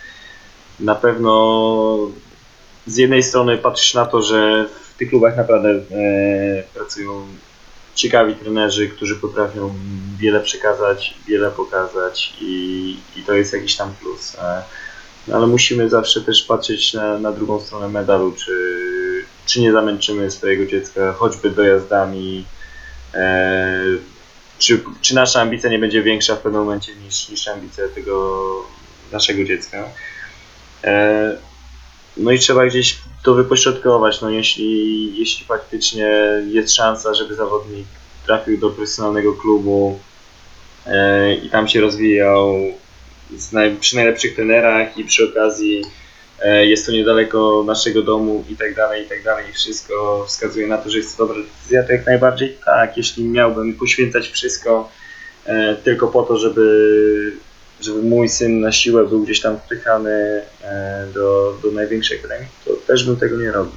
Na 0.81 0.95
pewno 0.95 2.11
z 2.87 2.97
jednej 2.97 3.23
strony 3.23 3.59
patrzysz 3.59 3.95
na 3.95 4.07
to, 4.07 4.23
że 4.23 4.69
w 4.95 4.99
tych 4.99 5.09
klubach 5.09 5.37
naprawdę 5.37 5.69
e, 5.69 5.83
pracują 6.75 7.27
ciekawi 7.95 8.35
trenerzy, 8.35 8.89
którzy 8.89 9.17
potrafią 9.17 9.75
wiele 10.19 10.41
przekazać, 10.41 11.15
wiele 11.29 11.51
pokazać 11.51 12.35
i, 12.41 12.97
i 13.17 13.23
to 13.23 13.35
jest 13.35 13.53
jakiś 13.53 13.77
tam 13.77 13.95
plus. 14.01 14.35
E, 14.35 14.63
no 15.29 15.37
ale 15.37 15.47
musimy 15.47 15.89
zawsze 15.89 16.21
też 16.21 16.43
patrzeć 16.43 16.95
na, 16.95 17.19
na 17.19 17.33
drugą 17.33 17.61
stronę 17.61 17.89
medalu, 17.89 18.33
czy, 18.33 18.55
czy 19.47 19.61
nie 19.61 19.73
zamęczymy 19.73 20.31
swojego 20.31 20.67
dziecka 20.67 21.13
choćby 21.13 21.51
dojazdami, 21.51 22.45
e, 23.15 23.81
czy, 24.65 24.85
czy 25.01 25.15
nasza 25.15 25.41
ambicja 25.41 25.71
nie 25.71 25.79
będzie 25.79 26.03
większa 26.03 26.37
w 26.37 26.41
pewnym 26.41 26.63
momencie 26.63 26.95
niż, 26.97 27.29
niż 27.29 27.49
ambicja 27.49 27.85
tego 27.95 28.45
naszego 29.13 29.45
dziecka. 29.45 29.89
E, 30.85 31.37
no 32.17 32.31
i 32.31 32.39
trzeba 32.39 32.67
gdzieś 32.67 32.99
to 33.23 33.35
wypośrodkować. 33.35 34.21
No 34.21 34.31
jeśli, 34.31 35.17
jeśli 35.19 35.47
faktycznie 35.47 36.09
jest 36.47 36.75
szansa, 36.75 37.15
żeby 37.15 37.35
zawodnik 37.35 37.87
trafił 38.27 38.59
do 38.59 38.71
profesjonalnego 38.71 39.33
klubu 39.33 39.99
e, 40.87 41.35
i 41.35 41.51
tam 41.51 41.69
się 41.69 41.81
rozwijał 41.81 42.55
przy 43.81 43.97
najlepszych 43.97 44.35
trenerach 44.35 44.99
i 44.99 45.05
przy 45.05 45.25
okazji 45.25 45.83
jest 46.65 46.87
to 46.87 46.93
niedaleko 46.93 47.65
naszego 47.67 48.03
domu 48.03 48.45
i 48.49 48.57
tak 48.57 48.75
dalej, 48.75 49.05
i 49.05 49.09
tak 49.09 49.23
dalej. 49.23 49.53
Wszystko 49.53 50.25
wskazuje 50.29 50.67
na 50.67 50.79
to, 50.79 50.91
że 50.91 50.99
jest 50.99 51.17
to 51.17 51.27
dobra 51.27 51.43
decyzja, 51.43 51.83
to 51.83 51.93
jak 51.93 52.07
najbardziej 52.07 52.59
tak. 52.65 52.97
Jeśli 52.97 53.25
miałbym 53.25 53.75
poświęcać 53.75 54.29
wszystko 54.29 54.91
e, 55.47 55.77
tylko 55.85 56.09
po 56.09 56.23
to, 56.23 56.39
żeby, 56.39 57.33
żeby 57.81 58.03
mój 58.03 58.29
syn 58.29 58.61
na 58.61 58.73
siłę 58.73 59.07
był 59.07 59.23
gdzieś 59.23 59.41
tam 59.41 59.59
wpychany 59.59 60.43
e, 60.63 61.07
do, 61.15 61.55
do 61.63 61.71
największej 61.71 62.19
akademii, 62.19 62.49
to 62.65 62.73
też 62.87 63.05
bym 63.05 63.17
tego 63.17 63.37
nie 63.37 63.53
robił. 63.53 63.73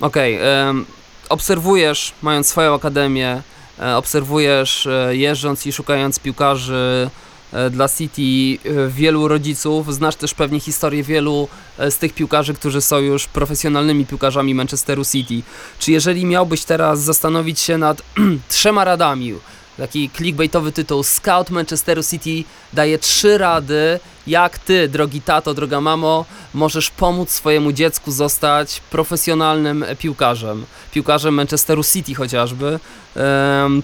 Okej, 0.00 0.38
em, 0.42 0.86
obserwujesz, 1.28 2.12
mając 2.22 2.48
swoją 2.48 2.74
akademię, 2.74 3.42
e, 3.78 3.96
obserwujesz, 3.96 4.86
e, 4.86 5.16
jeżdżąc 5.16 5.66
i 5.66 5.72
szukając 5.72 6.18
piłkarzy 6.18 7.10
e, 7.16 7.29
dla 7.70 7.88
City, 7.88 8.58
e, 8.68 8.88
wielu 8.88 9.28
rodziców, 9.28 9.94
znasz 9.94 10.16
też 10.16 10.34
pewnie 10.34 10.60
historię 10.60 11.02
wielu 11.02 11.48
e, 11.78 11.90
z 11.90 11.98
tych 11.98 12.14
piłkarzy, 12.14 12.54
którzy 12.54 12.80
są 12.80 12.98
już 12.98 13.26
profesjonalnymi 13.26 14.06
piłkarzami 14.06 14.54
Manchesteru 14.54 15.04
City. 15.04 15.42
Czy 15.78 15.92
jeżeli 15.92 16.24
miałbyś 16.24 16.64
teraz 16.64 17.02
zastanowić 17.02 17.60
się 17.60 17.78
nad 17.78 18.02
trzema 18.48 18.84
radami, 18.84 19.34
taki 19.76 20.10
clickbaitowy 20.16 20.72
tytuł 20.72 21.02
Scout 21.02 21.50
Manchesteru 21.50 22.02
City 22.02 22.44
daje 22.72 22.98
trzy 22.98 23.38
rady, 23.38 24.00
jak 24.26 24.58
ty, 24.58 24.88
drogi 24.88 25.20
tato, 25.22 25.54
droga 25.54 25.80
mamo, 25.80 26.24
możesz 26.54 26.90
pomóc 26.90 27.30
swojemu 27.30 27.72
dziecku 27.72 28.12
zostać 28.12 28.80
profesjonalnym 28.90 29.84
piłkarzem, 29.98 30.64
piłkarzem 30.92 31.34
Manchesteru 31.34 31.84
City 31.84 32.14
chociażby, 32.14 32.78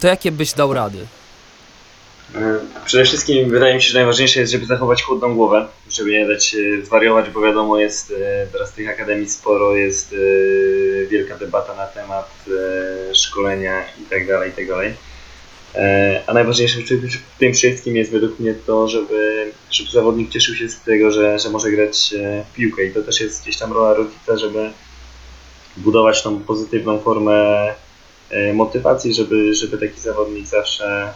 to 0.00 0.06
jakie 0.06 0.32
byś 0.32 0.52
dał 0.52 0.74
rady? 0.74 1.06
E, 2.34 2.58
Przede 2.84 3.04
wszystkim 3.04 3.50
wydaje 3.50 3.74
mi 3.74 3.82
się, 3.82 3.88
że 3.88 3.98
najważniejsze 3.98 4.40
jest, 4.40 4.52
żeby 4.52 4.66
zachować 4.66 5.02
chłodną 5.02 5.34
głowę, 5.34 5.66
żeby 5.90 6.10
nie 6.10 6.26
dać 6.28 6.44
się 6.46 6.58
zwariować, 6.84 7.30
bo 7.30 7.40
wiadomo 7.40 7.78
jest, 7.78 8.10
e, 8.10 8.46
teraz 8.52 8.72
tych 8.72 8.88
akademii 8.88 9.28
sporo, 9.28 9.76
jest 9.76 10.12
e, 10.12 11.06
wielka 11.06 11.36
debata 11.38 11.74
na 11.76 11.86
temat 11.86 12.30
e, 13.10 13.14
szkolenia 13.14 13.84
itd., 14.00 14.40
itd. 14.46 14.92
E, 15.74 16.22
A 16.26 16.34
najważniejsze 16.34 16.78
w 16.80 16.88
tym- 17.38 17.54
wszystkim 17.54 17.96
jest 17.96 18.10
według 18.10 18.38
mnie 18.40 18.54
to, 18.66 18.88
żeby, 18.88 19.52
żeby 19.70 19.90
zawodnik 19.90 20.30
cieszył 20.30 20.54
się 20.54 20.68
z 20.68 20.80
tego, 20.80 21.10
że, 21.10 21.38
że 21.38 21.50
może 21.50 21.70
grać 21.70 22.14
e, 22.14 22.44
w 22.50 22.54
piłkę 22.54 22.84
i 22.84 22.90
to 22.92 23.02
też 23.02 23.20
jest 23.20 23.42
gdzieś 23.42 23.56
tam 23.56 23.72
rola 23.72 23.94
rodzica, 23.94 24.36
żeby 24.36 24.70
budować 25.76 26.22
tą 26.22 26.40
pozytywną 26.40 27.00
formę 27.00 27.68
e, 28.30 28.52
motywacji, 28.52 29.14
żeby, 29.14 29.54
żeby 29.54 29.78
taki 29.78 30.00
zawodnik 30.00 30.46
zawsze, 30.46 31.12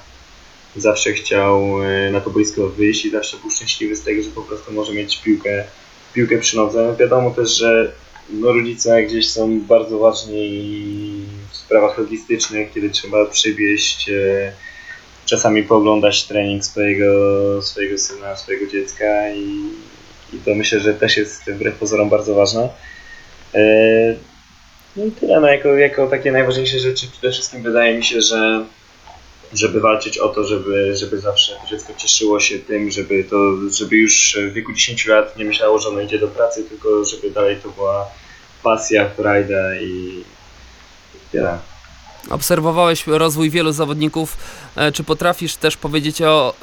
zawsze 0.77 1.13
chciał 1.13 1.85
e, 1.85 2.11
na 2.11 2.21
to 2.21 2.31
boisko 2.31 2.69
wyjść 2.69 3.05
i 3.05 3.11
zawsze 3.11 3.37
był 3.37 3.51
szczęśliwy 3.51 3.97
z 3.97 4.03
tego, 4.03 4.23
że 4.23 4.31
po 4.31 4.43
prostu 4.43 4.73
może 4.73 4.93
mieć 4.93 5.23
piłkę, 5.23 5.65
piłkę 6.13 6.39
przy 6.39 6.57
nodze. 6.57 6.97
Wiadomo 6.99 7.31
też, 7.31 7.51
że 7.51 7.93
no, 8.31 8.53
rodzice 8.53 9.03
gdzieś 9.03 9.31
są 9.31 9.61
bardzo 9.61 9.99
ważni 9.99 11.27
w 11.51 11.57
sprawach 11.57 11.99
logistycznych, 11.99 12.73
kiedy 12.73 12.91
trzeba 12.91 13.27
przywieźć, 13.27 14.09
e, 14.09 14.53
czasami 15.27 15.63
pooglądać 15.63 16.25
trening 16.25 16.65
swojego, 16.65 17.07
swojego 17.63 17.99
syna, 17.99 18.37
swojego 18.37 18.67
dziecka 18.67 19.31
i, 19.31 19.63
i 20.33 20.39
to 20.45 20.55
myślę, 20.55 20.81
że 20.81 20.95
też 20.95 21.17
jest 21.17 21.51
wbrew 21.51 21.75
pozorom 21.79 22.09
bardzo 22.11 22.35
ważne. 22.35 22.69
E, 23.55 24.15
No 24.97 25.05
i 25.05 25.11
tyle, 25.11 25.41
no 25.41 25.49
jako, 25.49 25.69
jako 25.69 26.07
takie 26.07 26.33
najważniejsze 26.33 26.79
rzeczy 26.79 27.07
przede 27.13 27.33
wszystkim 27.33 27.63
wydaje 27.63 27.97
mi 27.97 28.05
się, 28.05 28.21
że 28.21 28.65
żeby 29.53 29.81
walczyć 29.81 30.19
o 30.19 30.29
to, 30.29 30.45
żeby, 30.45 30.97
żeby 30.97 31.21
zawsze 31.21 31.53
to 31.53 31.69
dziecko 31.71 31.93
cieszyło 31.97 32.41
się 32.41 32.59
tym, 32.59 32.91
żeby 32.91 33.25
to, 33.25 33.37
żeby 33.71 33.97
już 33.97 34.39
w 34.51 34.53
wieku 34.53 34.73
10 34.73 35.07
lat 35.07 35.37
nie 35.37 35.45
myślało, 35.45 35.79
że 35.79 35.89
ono 35.89 36.01
idzie 36.01 36.19
do 36.19 36.29
pracy, 36.29 36.65
tylko 36.65 37.05
żeby 37.05 37.31
dalej 37.31 37.57
to 37.63 37.69
była 37.69 38.07
pasja, 38.63 39.09
frajda 39.09 39.77
i 39.81 40.25
tyle. 41.33 41.59
Obserwowałeś 42.31 43.07
rozwój 43.07 43.51
wielu 43.51 43.73
zawodników. 43.73 44.37
E, 44.77 44.93
Czy 44.93 45.05
potrafisz 45.05 45.57
też 45.57 45.77
powiedzieć 45.77 46.23
o 46.23 46.55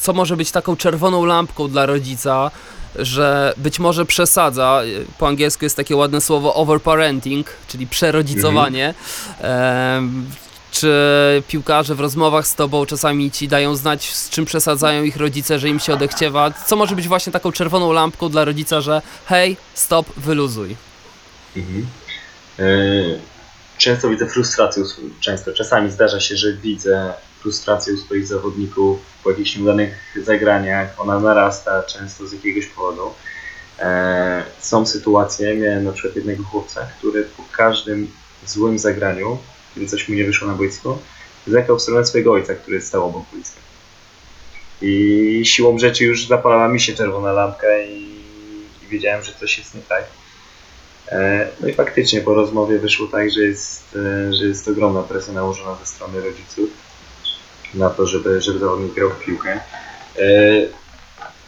co 0.00 0.12
może 0.12 0.36
być 0.36 0.50
taką 0.50 0.76
czerwoną 0.76 1.24
lampką 1.24 1.68
dla 1.68 1.86
rodzica, 1.86 2.50
że 2.96 3.54
być 3.56 3.78
może 3.78 4.04
przesadza, 4.04 4.82
e, 4.84 5.18
po 5.18 5.28
angielsku 5.28 5.64
jest 5.64 5.76
takie 5.76 5.96
ładne 5.96 6.20
słowo 6.20 6.54
overparenting, 6.54 7.46
czyli 7.68 7.86
przerodzicowanie. 7.86 8.94
Em, 9.40 10.26
Czy 10.74 11.42
piłkarze 11.48 11.94
w 11.94 12.00
rozmowach 12.00 12.46
z 12.46 12.54
tobą 12.54 12.86
czasami 12.86 13.30
ci 13.30 13.48
dają 13.48 13.76
znać, 13.76 14.14
z 14.14 14.30
czym 14.30 14.44
przesadzają 14.44 15.02
ich 15.02 15.16
rodzice, 15.16 15.58
że 15.58 15.68
im 15.68 15.80
się 15.80 15.92
odechciewa? 15.94 16.50
Co 16.66 16.76
może 16.76 16.96
być 16.96 17.08
właśnie 17.08 17.32
taką 17.32 17.52
czerwoną 17.52 17.92
lampką 17.92 18.28
dla 18.28 18.44
rodzica, 18.44 18.80
że 18.80 19.02
hej, 19.26 19.56
stop, 19.74 20.06
wyluzuj? 20.16 20.76
Mhm. 21.56 21.86
E, 22.58 22.64
Często 23.78 24.08
widzę 24.08 24.26
frustrację, 24.26 24.82
często, 25.20 25.52
czasami 25.52 25.90
zdarza 25.90 26.20
się, 26.20 26.36
że 26.36 26.52
widzę 26.52 27.12
frustrację 27.40 27.94
u 27.94 27.96
swoich 27.96 28.26
zawodników 28.26 28.98
po 29.24 29.30
jakichś 29.30 29.56
nieudanych 29.56 29.94
zagraniach, 30.24 31.00
ona 31.00 31.20
narasta 31.20 31.82
często 31.82 32.26
z 32.26 32.32
jakiegoś 32.32 32.66
powodu. 32.66 33.02
E, 33.78 34.42
Są 34.60 34.86
sytuacje, 34.86 35.54
miałem 35.56 35.84
na 35.84 35.92
przykład 35.92 36.16
jednego 36.16 36.44
chłopca, 36.44 36.86
który 36.98 37.24
po 37.24 37.42
każdym 37.52 38.10
złym 38.46 38.78
zagraniu, 38.78 39.38
kiedy 39.74 39.86
coś 39.86 40.08
mu 40.08 40.14
nie 40.14 40.24
wyszło 40.24 40.48
na 40.48 40.54
boisku, 40.54 40.98
zerkał 41.46 41.78
w 41.78 41.82
stronę 41.82 42.06
swojego 42.06 42.32
ojca, 42.32 42.54
który 42.54 42.80
stał 42.80 43.06
obok 43.06 43.22
boiska. 43.32 43.60
I 44.82 45.42
siłą 45.44 45.78
rzeczy 45.78 46.04
już 46.04 46.26
zapalała 46.26 46.68
mi 46.68 46.80
się 46.80 46.94
czerwona 46.94 47.32
lampka 47.32 47.78
i, 47.78 48.20
i 48.84 48.86
wiedziałem, 48.88 49.24
że 49.24 49.32
coś 49.32 49.58
jest 49.58 49.74
nie 49.74 49.80
tak. 49.80 50.04
E, 51.08 51.48
No 51.60 51.68
i 51.68 51.72
faktycznie 51.74 52.20
po 52.20 52.34
rozmowie 52.34 52.78
wyszło 52.78 53.06
tak, 53.06 53.30
że 53.30 53.40
jest, 53.40 53.96
e, 53.96 54.32
że 54.34 54.44
jest 54.44 54.68
ogromna 54.68 55.02
presja 55.02 55.32
nałożona 55.32 55.76
ze 55.76 55.86
strony 55.86 56.20
rodziców 56.20 56.70
na 57.74 57.90
to, 57.90 58.06
żeby, 58.06 58.40
żeby 58.40 58.58
zawodnik 58.58 58.94
grał 58.94 59.10
w 59.10 59.24
piłkę. 59.24 59.60
E, 60.18 60.20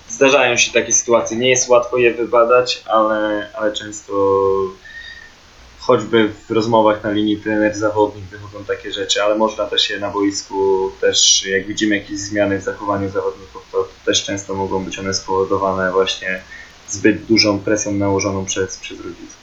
Zdarzają 0.08 0.56
się 0.56 0.72
takie 0.72 0.92
sytuacje, 0.92 1.36
nie 1.36 1.50
jest 1.50 1.68
łatwo 1.68 1.96
je 1.96 2.14
wybadać, 2.14 2.82
ale, 2.86 3.50
ale 3.54 3.72
często 3.72 4.12
choćby 5.86 6.32
w 6.48 6.50
rozmowach 6.50 7.04
na 7.04 7.10
linii 7.10 7.36
trener-zawodnik 7.38 8.24
wychodzą 8.30 8.64
takie 8.64 8.92
rzeczy, 8.92 9.22
ale 9.22 9.38
można 9.38 9.64
też 9.66 9.90
je 9.90 10.00
na 10.00 10.10
boisku, 10.10 10.90
też 11.00 11.46
jak 11.46 11.66
widzimy 11.66 11.96
jakieś 11.98 12.18
zmiany 12.18 12.58
w 12.58 12.62
zachowaniu 12.62 13.10
zawodników, 13.10 13.62
to 13.72 13.88
też 14.06 14.24
często 14.24 14.54
mogą 14.54 14.84
być 14.84 14.98
one 14.98 15.14
spowodowane 15.14 15.92
właśnie 15.92 16.42
zbyt 16.88 17.24
dużą 17.24 17.58
presją 17.58 17.92
nałożoną 17.92 18.44
przez, 18.44 18.76
przez 18.76 18.98
rodziców. 18.98 19.36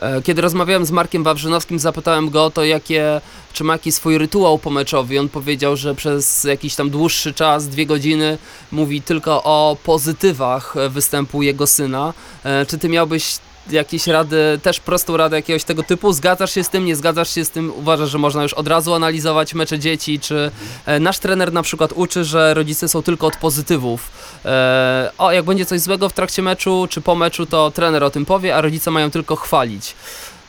E, 0.00 0.22
Kiedy 0.22 0.42
rozmawiałem 0.42 0.84
z 0.86 0.90
Markiem 0.90 1.24
Wawrzynowskim, 1.24 1.78
zapytałem 1.78 2.30
go 2.30 2.44
o 2.44 2.50
to, 2.50 2.64
jakie, 2.64 3.20
czy 3.52 3.64
ma 3.64 3.72
jakiś 3.72 3.94
swój 3.94 4.18
rytuał 4.18 4.58
pomeczowy. 4.58 5.20
On 5.20 5.28
powiedział, 5.28 5.76
że 5.76 5.94
przez 5.94 6.44
jakiś 6.44 6.74
tam 6.74 6.90
dłuższy 6.90 7.34
czas, 7.34 7.68
dwie 7.68 7.86
godziny, 7.86 8.38
mówi 8.72 9.02
tylko 9.02 9.42
o 9.42 9.76
pozytywach 9.84 10.76
e, 10.76 10.88
występu 10.88 11.42
jego 11.42 11.66
syna. 11.66 12.14
E, 12.44 12.66
Czy 12.66 12.78
ty 12.78 12.88
miałbyś 12.88 13.38
jakieś 13.70 14.06
rady, 14.06 14.60
też 14.62 14.80
prostą 14.80 15.16
radę 15.16 15.36
jakiegoś 15.36 15.64
tego 15.64 15.82
typu? 15.82 16.12
Zgadzasz 16.12 16.54
się 16.54 16.64
z 16.64 16.68
tym, 16.68 16.84
nie 16.84 16.96
zgadzasz 16.96 17.34
się 17.34 17.44
z 17.44 17.50
tym? 17.50 17.72
Uważasz, 17.76 18.10
że 18.10 18.18
można 18.18 18.42
już 18.42 18.52
od 18.54 18.68
razu 18.68 18.94
analizować 18.94 19.54
mecze 19.54 19.78
dzieci? 19.78 20.20
Czy 20.20 20.50
e, 20.86 21.00
nasz 21.00 21.18
trener 21.18 21.52
na 21.52 21.62
przykład 21.62 21.92
uczy, 21.94 22.24
że 22.24 22.54
rodzice 22.54 22.88
są 22.88 23.02
tylko 23.02 23.26
od 23.26 23.36
pozytywów? 23.36 24.10
E, 24.44 25.10
O, 25.18 25.32
jak 25.32 25.44
będzie 25.44 25.66
coś 25.66 25.80
złego 25.80 26.08
w 26.08 26.12
trakcie 26.12 26.42
meczu, 26.42 26.86
czy 26.90 27.00
po 27.00 27.14
meczu, 27.14 27.46
to 27.46 27.70
trener 27.70 28.04
o 28.04 28.10
tym 28.10 28.24
powie, 28.26 28.56
a 28.56 28.60
rodzice 28.60 28.90
mają 28.90 29.10
tylko 29.10 29.36
chwalić. 29.36 29.94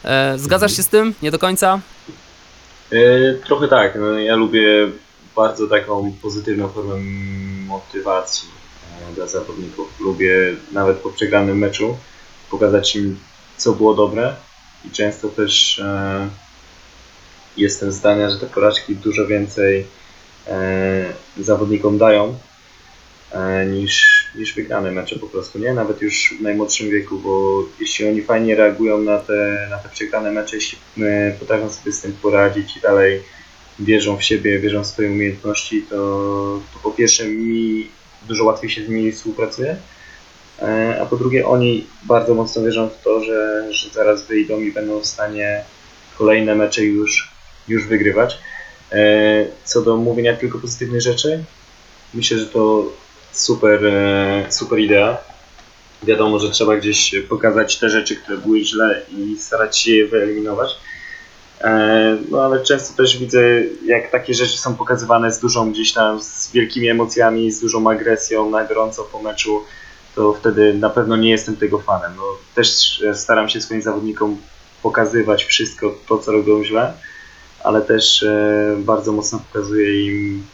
E, 0.05 0.33
Zgadzasz 0.37 0.75
się 0.75 0.83
z 0.83 0.87
tym? 0.87 1.13
Nie 1.21 1.31
do 1.31 1.39
końca? 1.39 1.79
E, 2.91 2.95
Trochę 3.45 3.67
tak. 3.67 3.97
No, 3.99 4.19
ja 4.19 4.35
lubię 4.35 4.87
bardzo 5.35 5.67
taką 5.67 6.13
pozytywną 6.21 6.69
formę 6.69 6.95
motywacji 7.67 8.49
e, 9.11 9.15
dla 9.15 9.27
zawodników. 9.27 9.87
Lubię 9.99 10.35
nawet 10.71 10.97
po 10.97 11.09
przegranym 11.09 11.57
meczu 11.57 11.97
pokazać 12.53 12.95
im, 12.95 13.19
co 13.57 13.73
było 13.73 13.93
dobre 13.93 14.35
i 14.85 14.91
często 14.91 15.29
też 15.29 15.79
e, 15.79 16.29
jestem 17.57 17.91
zdania, 17.91 18.29
że 18.29 18.39
te 18.39 18.45
porażki 18.45 18.95
dużo 18.95 19.27
więcej 19.27 19.85
e, 20.47 21.13
zawodnikom 21.37 21.97
dają 21.97 22.37
e, 23.31 23.65
niż, 23.65 24.25
niż 24.35 24.53
wygrane 24.53 24.91
mecze 24.91 25.19
po 25.19 25.27
prostu, 25.27 25.59
nie? 25.59 25.73
Nawet 25.73 26.01
już 26.01 26.35
w 26.39 26.41
najmłodszym 26.41 26.89
wieku, 26.89 27.19
bo 27.19 27.63
jeśli 27.79 28.07
oni 28.07 28.21
fajnie 28.21 28.55
reagują 28.55 28.97
na 28.97 29.19
te, 29.19 29.67
na 29.69 29.77
te 29.77 29.89
przegrane 29.89 30.31
mecze, 30.31 30.55
jeśli 30.55 30.77
e, 31.01 31.31
potrafią 31.39 31.69
sobie 31.69 31.91
z 31.91 32.01
tym 32.01 32.13
poradzić 32.21 32.77
i 32.77 32.81
dalej 32.81 33.21
wierzą 33.79 34.17
w 34.17 34.23
siebie, 34.23 34.59
wierzą 34.59 34.83
w 34.83 34.87
swoje 34.87 35.09
umiejętności, 35.09 35.81
to, 35.81 35.95
to 36.73 36.79
po 36.83 36.91
pierwsze 36.91 37.25
mi 37.25 37.87
dużo 38.27 38.43
łatwiej 38.43 38.69
się 38.69 38.85
z 38.85 38.89
nimi 38.89 39.11
współpracuje, 39.11 39.77
a 41.01 41.05
po 41.05 41.15
drugie 41.17 41.47
oni 41.47 41.87
bardzo 42.03 42.33
mocno 42.33 42.61
wierzą 42.63 42.89
w 42.89 43.03
to, 43.03 43.23
że, 43.23 43.67
że 43.73 43.89
zaraz 43.89 44.27
wyjdą 44.27 44.59
i 44.59 44.71
będą 44.71 44.99
w 44.99 45.05
stanie 45.05 45.63
kolejne 46.17 46.55
mecze 46.55 46.83
już, 46.83 47.31
już 47.67 47.87
wygrywać. 47.87 48.37
E, 48.91 49.45
Co 49.63 49.81
do 49.81 49.97
mówienia 49.97 50.37
tylko 50.37 50.59
pozytywnych 50.59 51.01
rzeczy, 51.01 51.43
myślę, 52.13 52.37
że 52.37 52.45
to 52.45 52.85
super, 53.31 53.85
e, 53.85 54.45
super 54.49 54.79
idea. 54.79 55.17
Wiadomo, 56.03 56.39
że 56.39 56.49
trzeba 56.49 56.75
gdzieś 56.77 57.15
pokazać 57.29 57.79
te 57.79 57.89
rzeczy, 57.89 58.15
które 58.15 58.37
były 58.37 58.63
źle 58.65 59.01
i 59.17 59.37
starać 59.37 59.77
się 59.77 59.91
je 59.91 60.07
wyeliminować. 60.07 60.69
E, 61.61 62.17
No 62.29 62.43
ale 62.43 62.63
często 62.63 62.97
też 62.97 63.17
widzę, 63.17 63.63
jak 63.85 64.11
takie 64.11 64.33
rzeczy 64.33 64.57
są 64.57 64.75
pokazywane 64.75 65.31
z 65.31 65.39
dużą 65.39 65.71
gdzieś 65.71 65.93
tam, 65.93 66.21
z 66.21 66.51
wielkimi 66.51 66.89
emocjami, 66.89 67.51
z 67.51 67.59
dużą 67.59 67.89
agresją 67.89 68.49
na 68.49 68.63
gorąco 68.63 69.03
po 69.03 69.21
meczu, 69.21 69.63
to 70.15 70.33
wtedy 70.33 70.73
na 70.73 70.89
pewno 70.89 71.15
nie 71.15 71.29
jestem 71.29 71.57
tego 71.57 71.79
fanem. 71.79 72.11
No, 72.17 72.23
też 72.55 73.03
staram 73.13 73.49
się 73.49 73.61
swoim 73.61 73.81
zawodnikom 73.81 74.37
pokazywać 74.83 75.43
wszystko 75.43 75.95
to, 76.07 76.17
co 76.17 76.31
robią 76.31 76.63
źle, 76.63 76.93
ale 77.63 77.81
też 77.81 78.23
e, 78.23 78.75
bardzo 78.79 79.11
mocno 79.11 79.39
pokazuję 79.39 80.05
im 80.05 80.45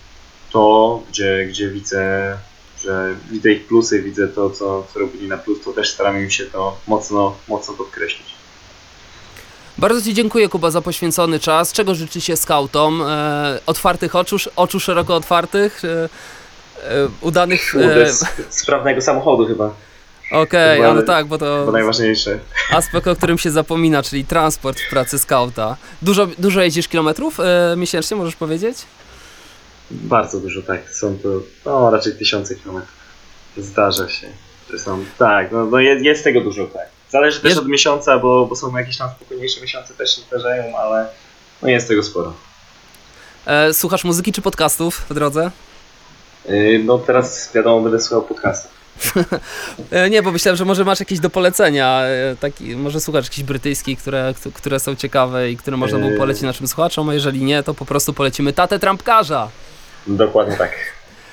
to, 0.52 1.04
gdzie, 1.10 1.46
gdzie 1.50 1.70
widzę, 1.70 2.38
że 2.84 3.16
widzę 3.32 3.52
ich 3.52 3.68
plusy, 3.68 4.02
widzę 4.02 4.28
to, 4.28 4.50
co, 4.50 4.84
co 4.94 5.00
robili 5.00 5.28
na 5.28 5.38
plus, 5.38 5.62
to 5.66 5.74
też 5.74 5.90
staram 5.90 6.22
im 6.22 6.30
się 6.30 6.46
to 6.46 6.78
mocno, 6.88 7.36
mocno 7.48 7.74
podkreślić. 7.74 8.40
Bardzo 9.78 10.02
Ci 10.02 10.14
dziękuję, 10.14 10.50
Kuba, 10.50 10.72
za 10.72 10.82
poświęcony 10.82 11.40
czas. 11.40 11.74
Czego 11.74 11.96
życzy 11.96 12.22
się 12.22 12.36
skautom? 12.36 13.02
E, 13.02 13.60
otwartych 13.66 14.16
oczu, 14.16 14.38
oczu 14.56 14.80
szeroko 14.80 15.16
otwartych, 15.16 15.86
e, 15.86 16.10
udanych... 17.22 17.72
Kurde, 17.72 18.06
E, 18.06 18.12
sprawnego 18.50 19.02
samochodu 19.02 19.46
chyba, 19.48 19.74
Okej, 20.32 20.78
chyba- 20.78 20.90
ale 20.90 21.04
tak, 21.04 21.26
bo 21.26 21.38
to 21.38 21.66
to 21.66 21.72
najważniejsze. 21.72 22.40
aspekt, 22.72 23.08
o 23.08 23.16
którym 23.16 23.38
się 23.38 23.52
zapomina, 23.52 24.04
czyli 24.04 24.26
transport 24.26 24.80
w 24.80 24.90
pracy 24.90 25.20
skauta. 25.20 25.78
Dużo, 26.02 26.28
dużo 26.38 26.62
jeździsz 26.62 26.88
kilometrów 26.88 27.40
e, 27.40 27.76
miesięcznie, 27.78 28.18
możesz 28.18 28.36
powiedzieć? 28.36 28.78
Bardzo 29.92 30.40
dużo, 30.40 30.62
tak. 30.62 30.94
Są 30.94 31.18
to 31.24 31.30
no, 31.66 31.92
raczej 31.92 32.14
tysiące 32.16 32.56
kilometrów. 32.56 32.96
Zdarza 33.58 34.10
się, 34.10 34.28
są. 34.78 35.06
Tak, 35.18 35.52
no, 35.52 35.66
no 35.66 35.80
jest, 35.80 36.06
jest 36.06 36.24
tego 36.24 36.42
dużo, 36.42 36.68
tak. 36.68 36.86
Zależy 37.10 37.40
też 37.40 37.50
Jest- 37.50 37.62
od 37.62 37.68
miesiąca, 37.68 38.20
bo, 38.20 38.46
bo 38.46 38.56
są 38.56 38.78
jakieś 38.78 38.98
tam 38.98 39.10
spokojniejsze 39.16 39.62
miesiące 39.62 39.94
też 39.94 40.16
się 40.16 40.22
zdarzają, 40.22 40.78
ale 40.78 41.08
no 41.62 41.70
jest 41.70 41.88
tego 41.88 42.04
sporo. 42.04 42.34
E, 43.46 43.74
słuchasz 43.74 44.04
muzyki 44.04 44.32
czy 44.32 44.42
podcastów 44.42 45.06
w 45.10 45.14
drodze? 45.14 45.52
Yy, 46.50 46.80
No 46.86 46.98
teraz 46.98 47.52
wiadomo, 47.56 47.82
będę 47.82 48.00
słuchał 48.02 48.22
podcastów. 48.22 48.72
E, 49.92 50.10
nie, 50.10 50.24
bo 50.24 50.32
myślałem, 50.32 50.58
że 50.58 50.66
może 50.66 50.86
masz 50.86 51.00
jakieś 51.00 51.20
do 51.20 51.30
polecenia, 51.30 52.02
e, 52.04 52.36
taki, 52.40 52.76
może 52.76 53.00
słuchasz 53.02 53.26
jakichś 53.26 53.44
brytyjskich, 53.48 54.00
które, 54.00 54.34
które 54.54 54.80
są 54.80 54.96
ciekawe 54.96 55.52
i 55.52 55.58
które 55.58 55.78
można 55.78 55.98
było 56.00 56.12
Yy. 56.12 56.18
polecić 56.18 56.44
naszym 56.44 56.68
słuchaczom, 56.68 57.10
a 57.10 57.14
jeżeli 57.14 57.44
nie, 57.44 57.64
to 57.64 57.74
po 57.74 57.86
prostu 57.86 58.14
polecimy 58.14 58.54
Tatę 58.54 58.80
Trampkarza. 58.80 59.50
Dokładnie 60.08 60.56
tak. 60.58 60.72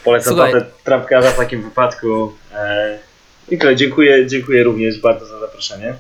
Polecam 0.04 0.32
Słuchaj. 0.34 0.52
tatę 0.52 0.66
trampkarza 0.84 1.30
w 1.30 1.36
takim 1.36 1.62
wypadku. 1.62 2.32
E, 2.54 2.98
I 3.48 3.58
tyle, 3.58 3.76
dziękuję, 3.76 4.26
dziękuję 4.26 4.62
również 4.64 5.00
bardzo 5.00 5.26
za 5.26 5.38
zaproszenie. 5.40 5.94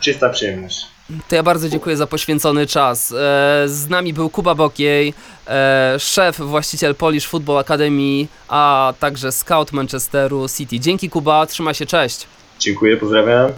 Czysta 0.00 0.28
przyjemność. 0.30 0.86
To 1.28 1.34
ja 1.34 1.42
bardzo 1.42 1.68
dziękuję 1.68 1.96
za 1.96 2.06
poświęcony 2.06 2.66
czas. 2.66 3.12
E, 3.12 3.14
z 3.66 3.88
nami 3.88 4.12
był 4.12 4.30
Kuba 4.30 4.54
Bokiej, 4.54 5.14
e, 5.48 5.96
szef, 5.98 6.40
właściciel 6.40 6.94
Polish 6.94 7.26
Football 7.26 7.58
Academy, 7.58 8.26
a 8.48 8.94
także 9.00 9.32
scout 9.32 9.72
Manchesteru 9.72 10.46
City. 10.48 10.80
Dzięki 10.80 11.10
Kuba, 11.10 11.46
trzymaj 11.46 11.74
się, 11.74 11.86
cześć. 11.86 12.26
Dziękuję, 12.58 12.96
pozdrawiam. 12.96 13.52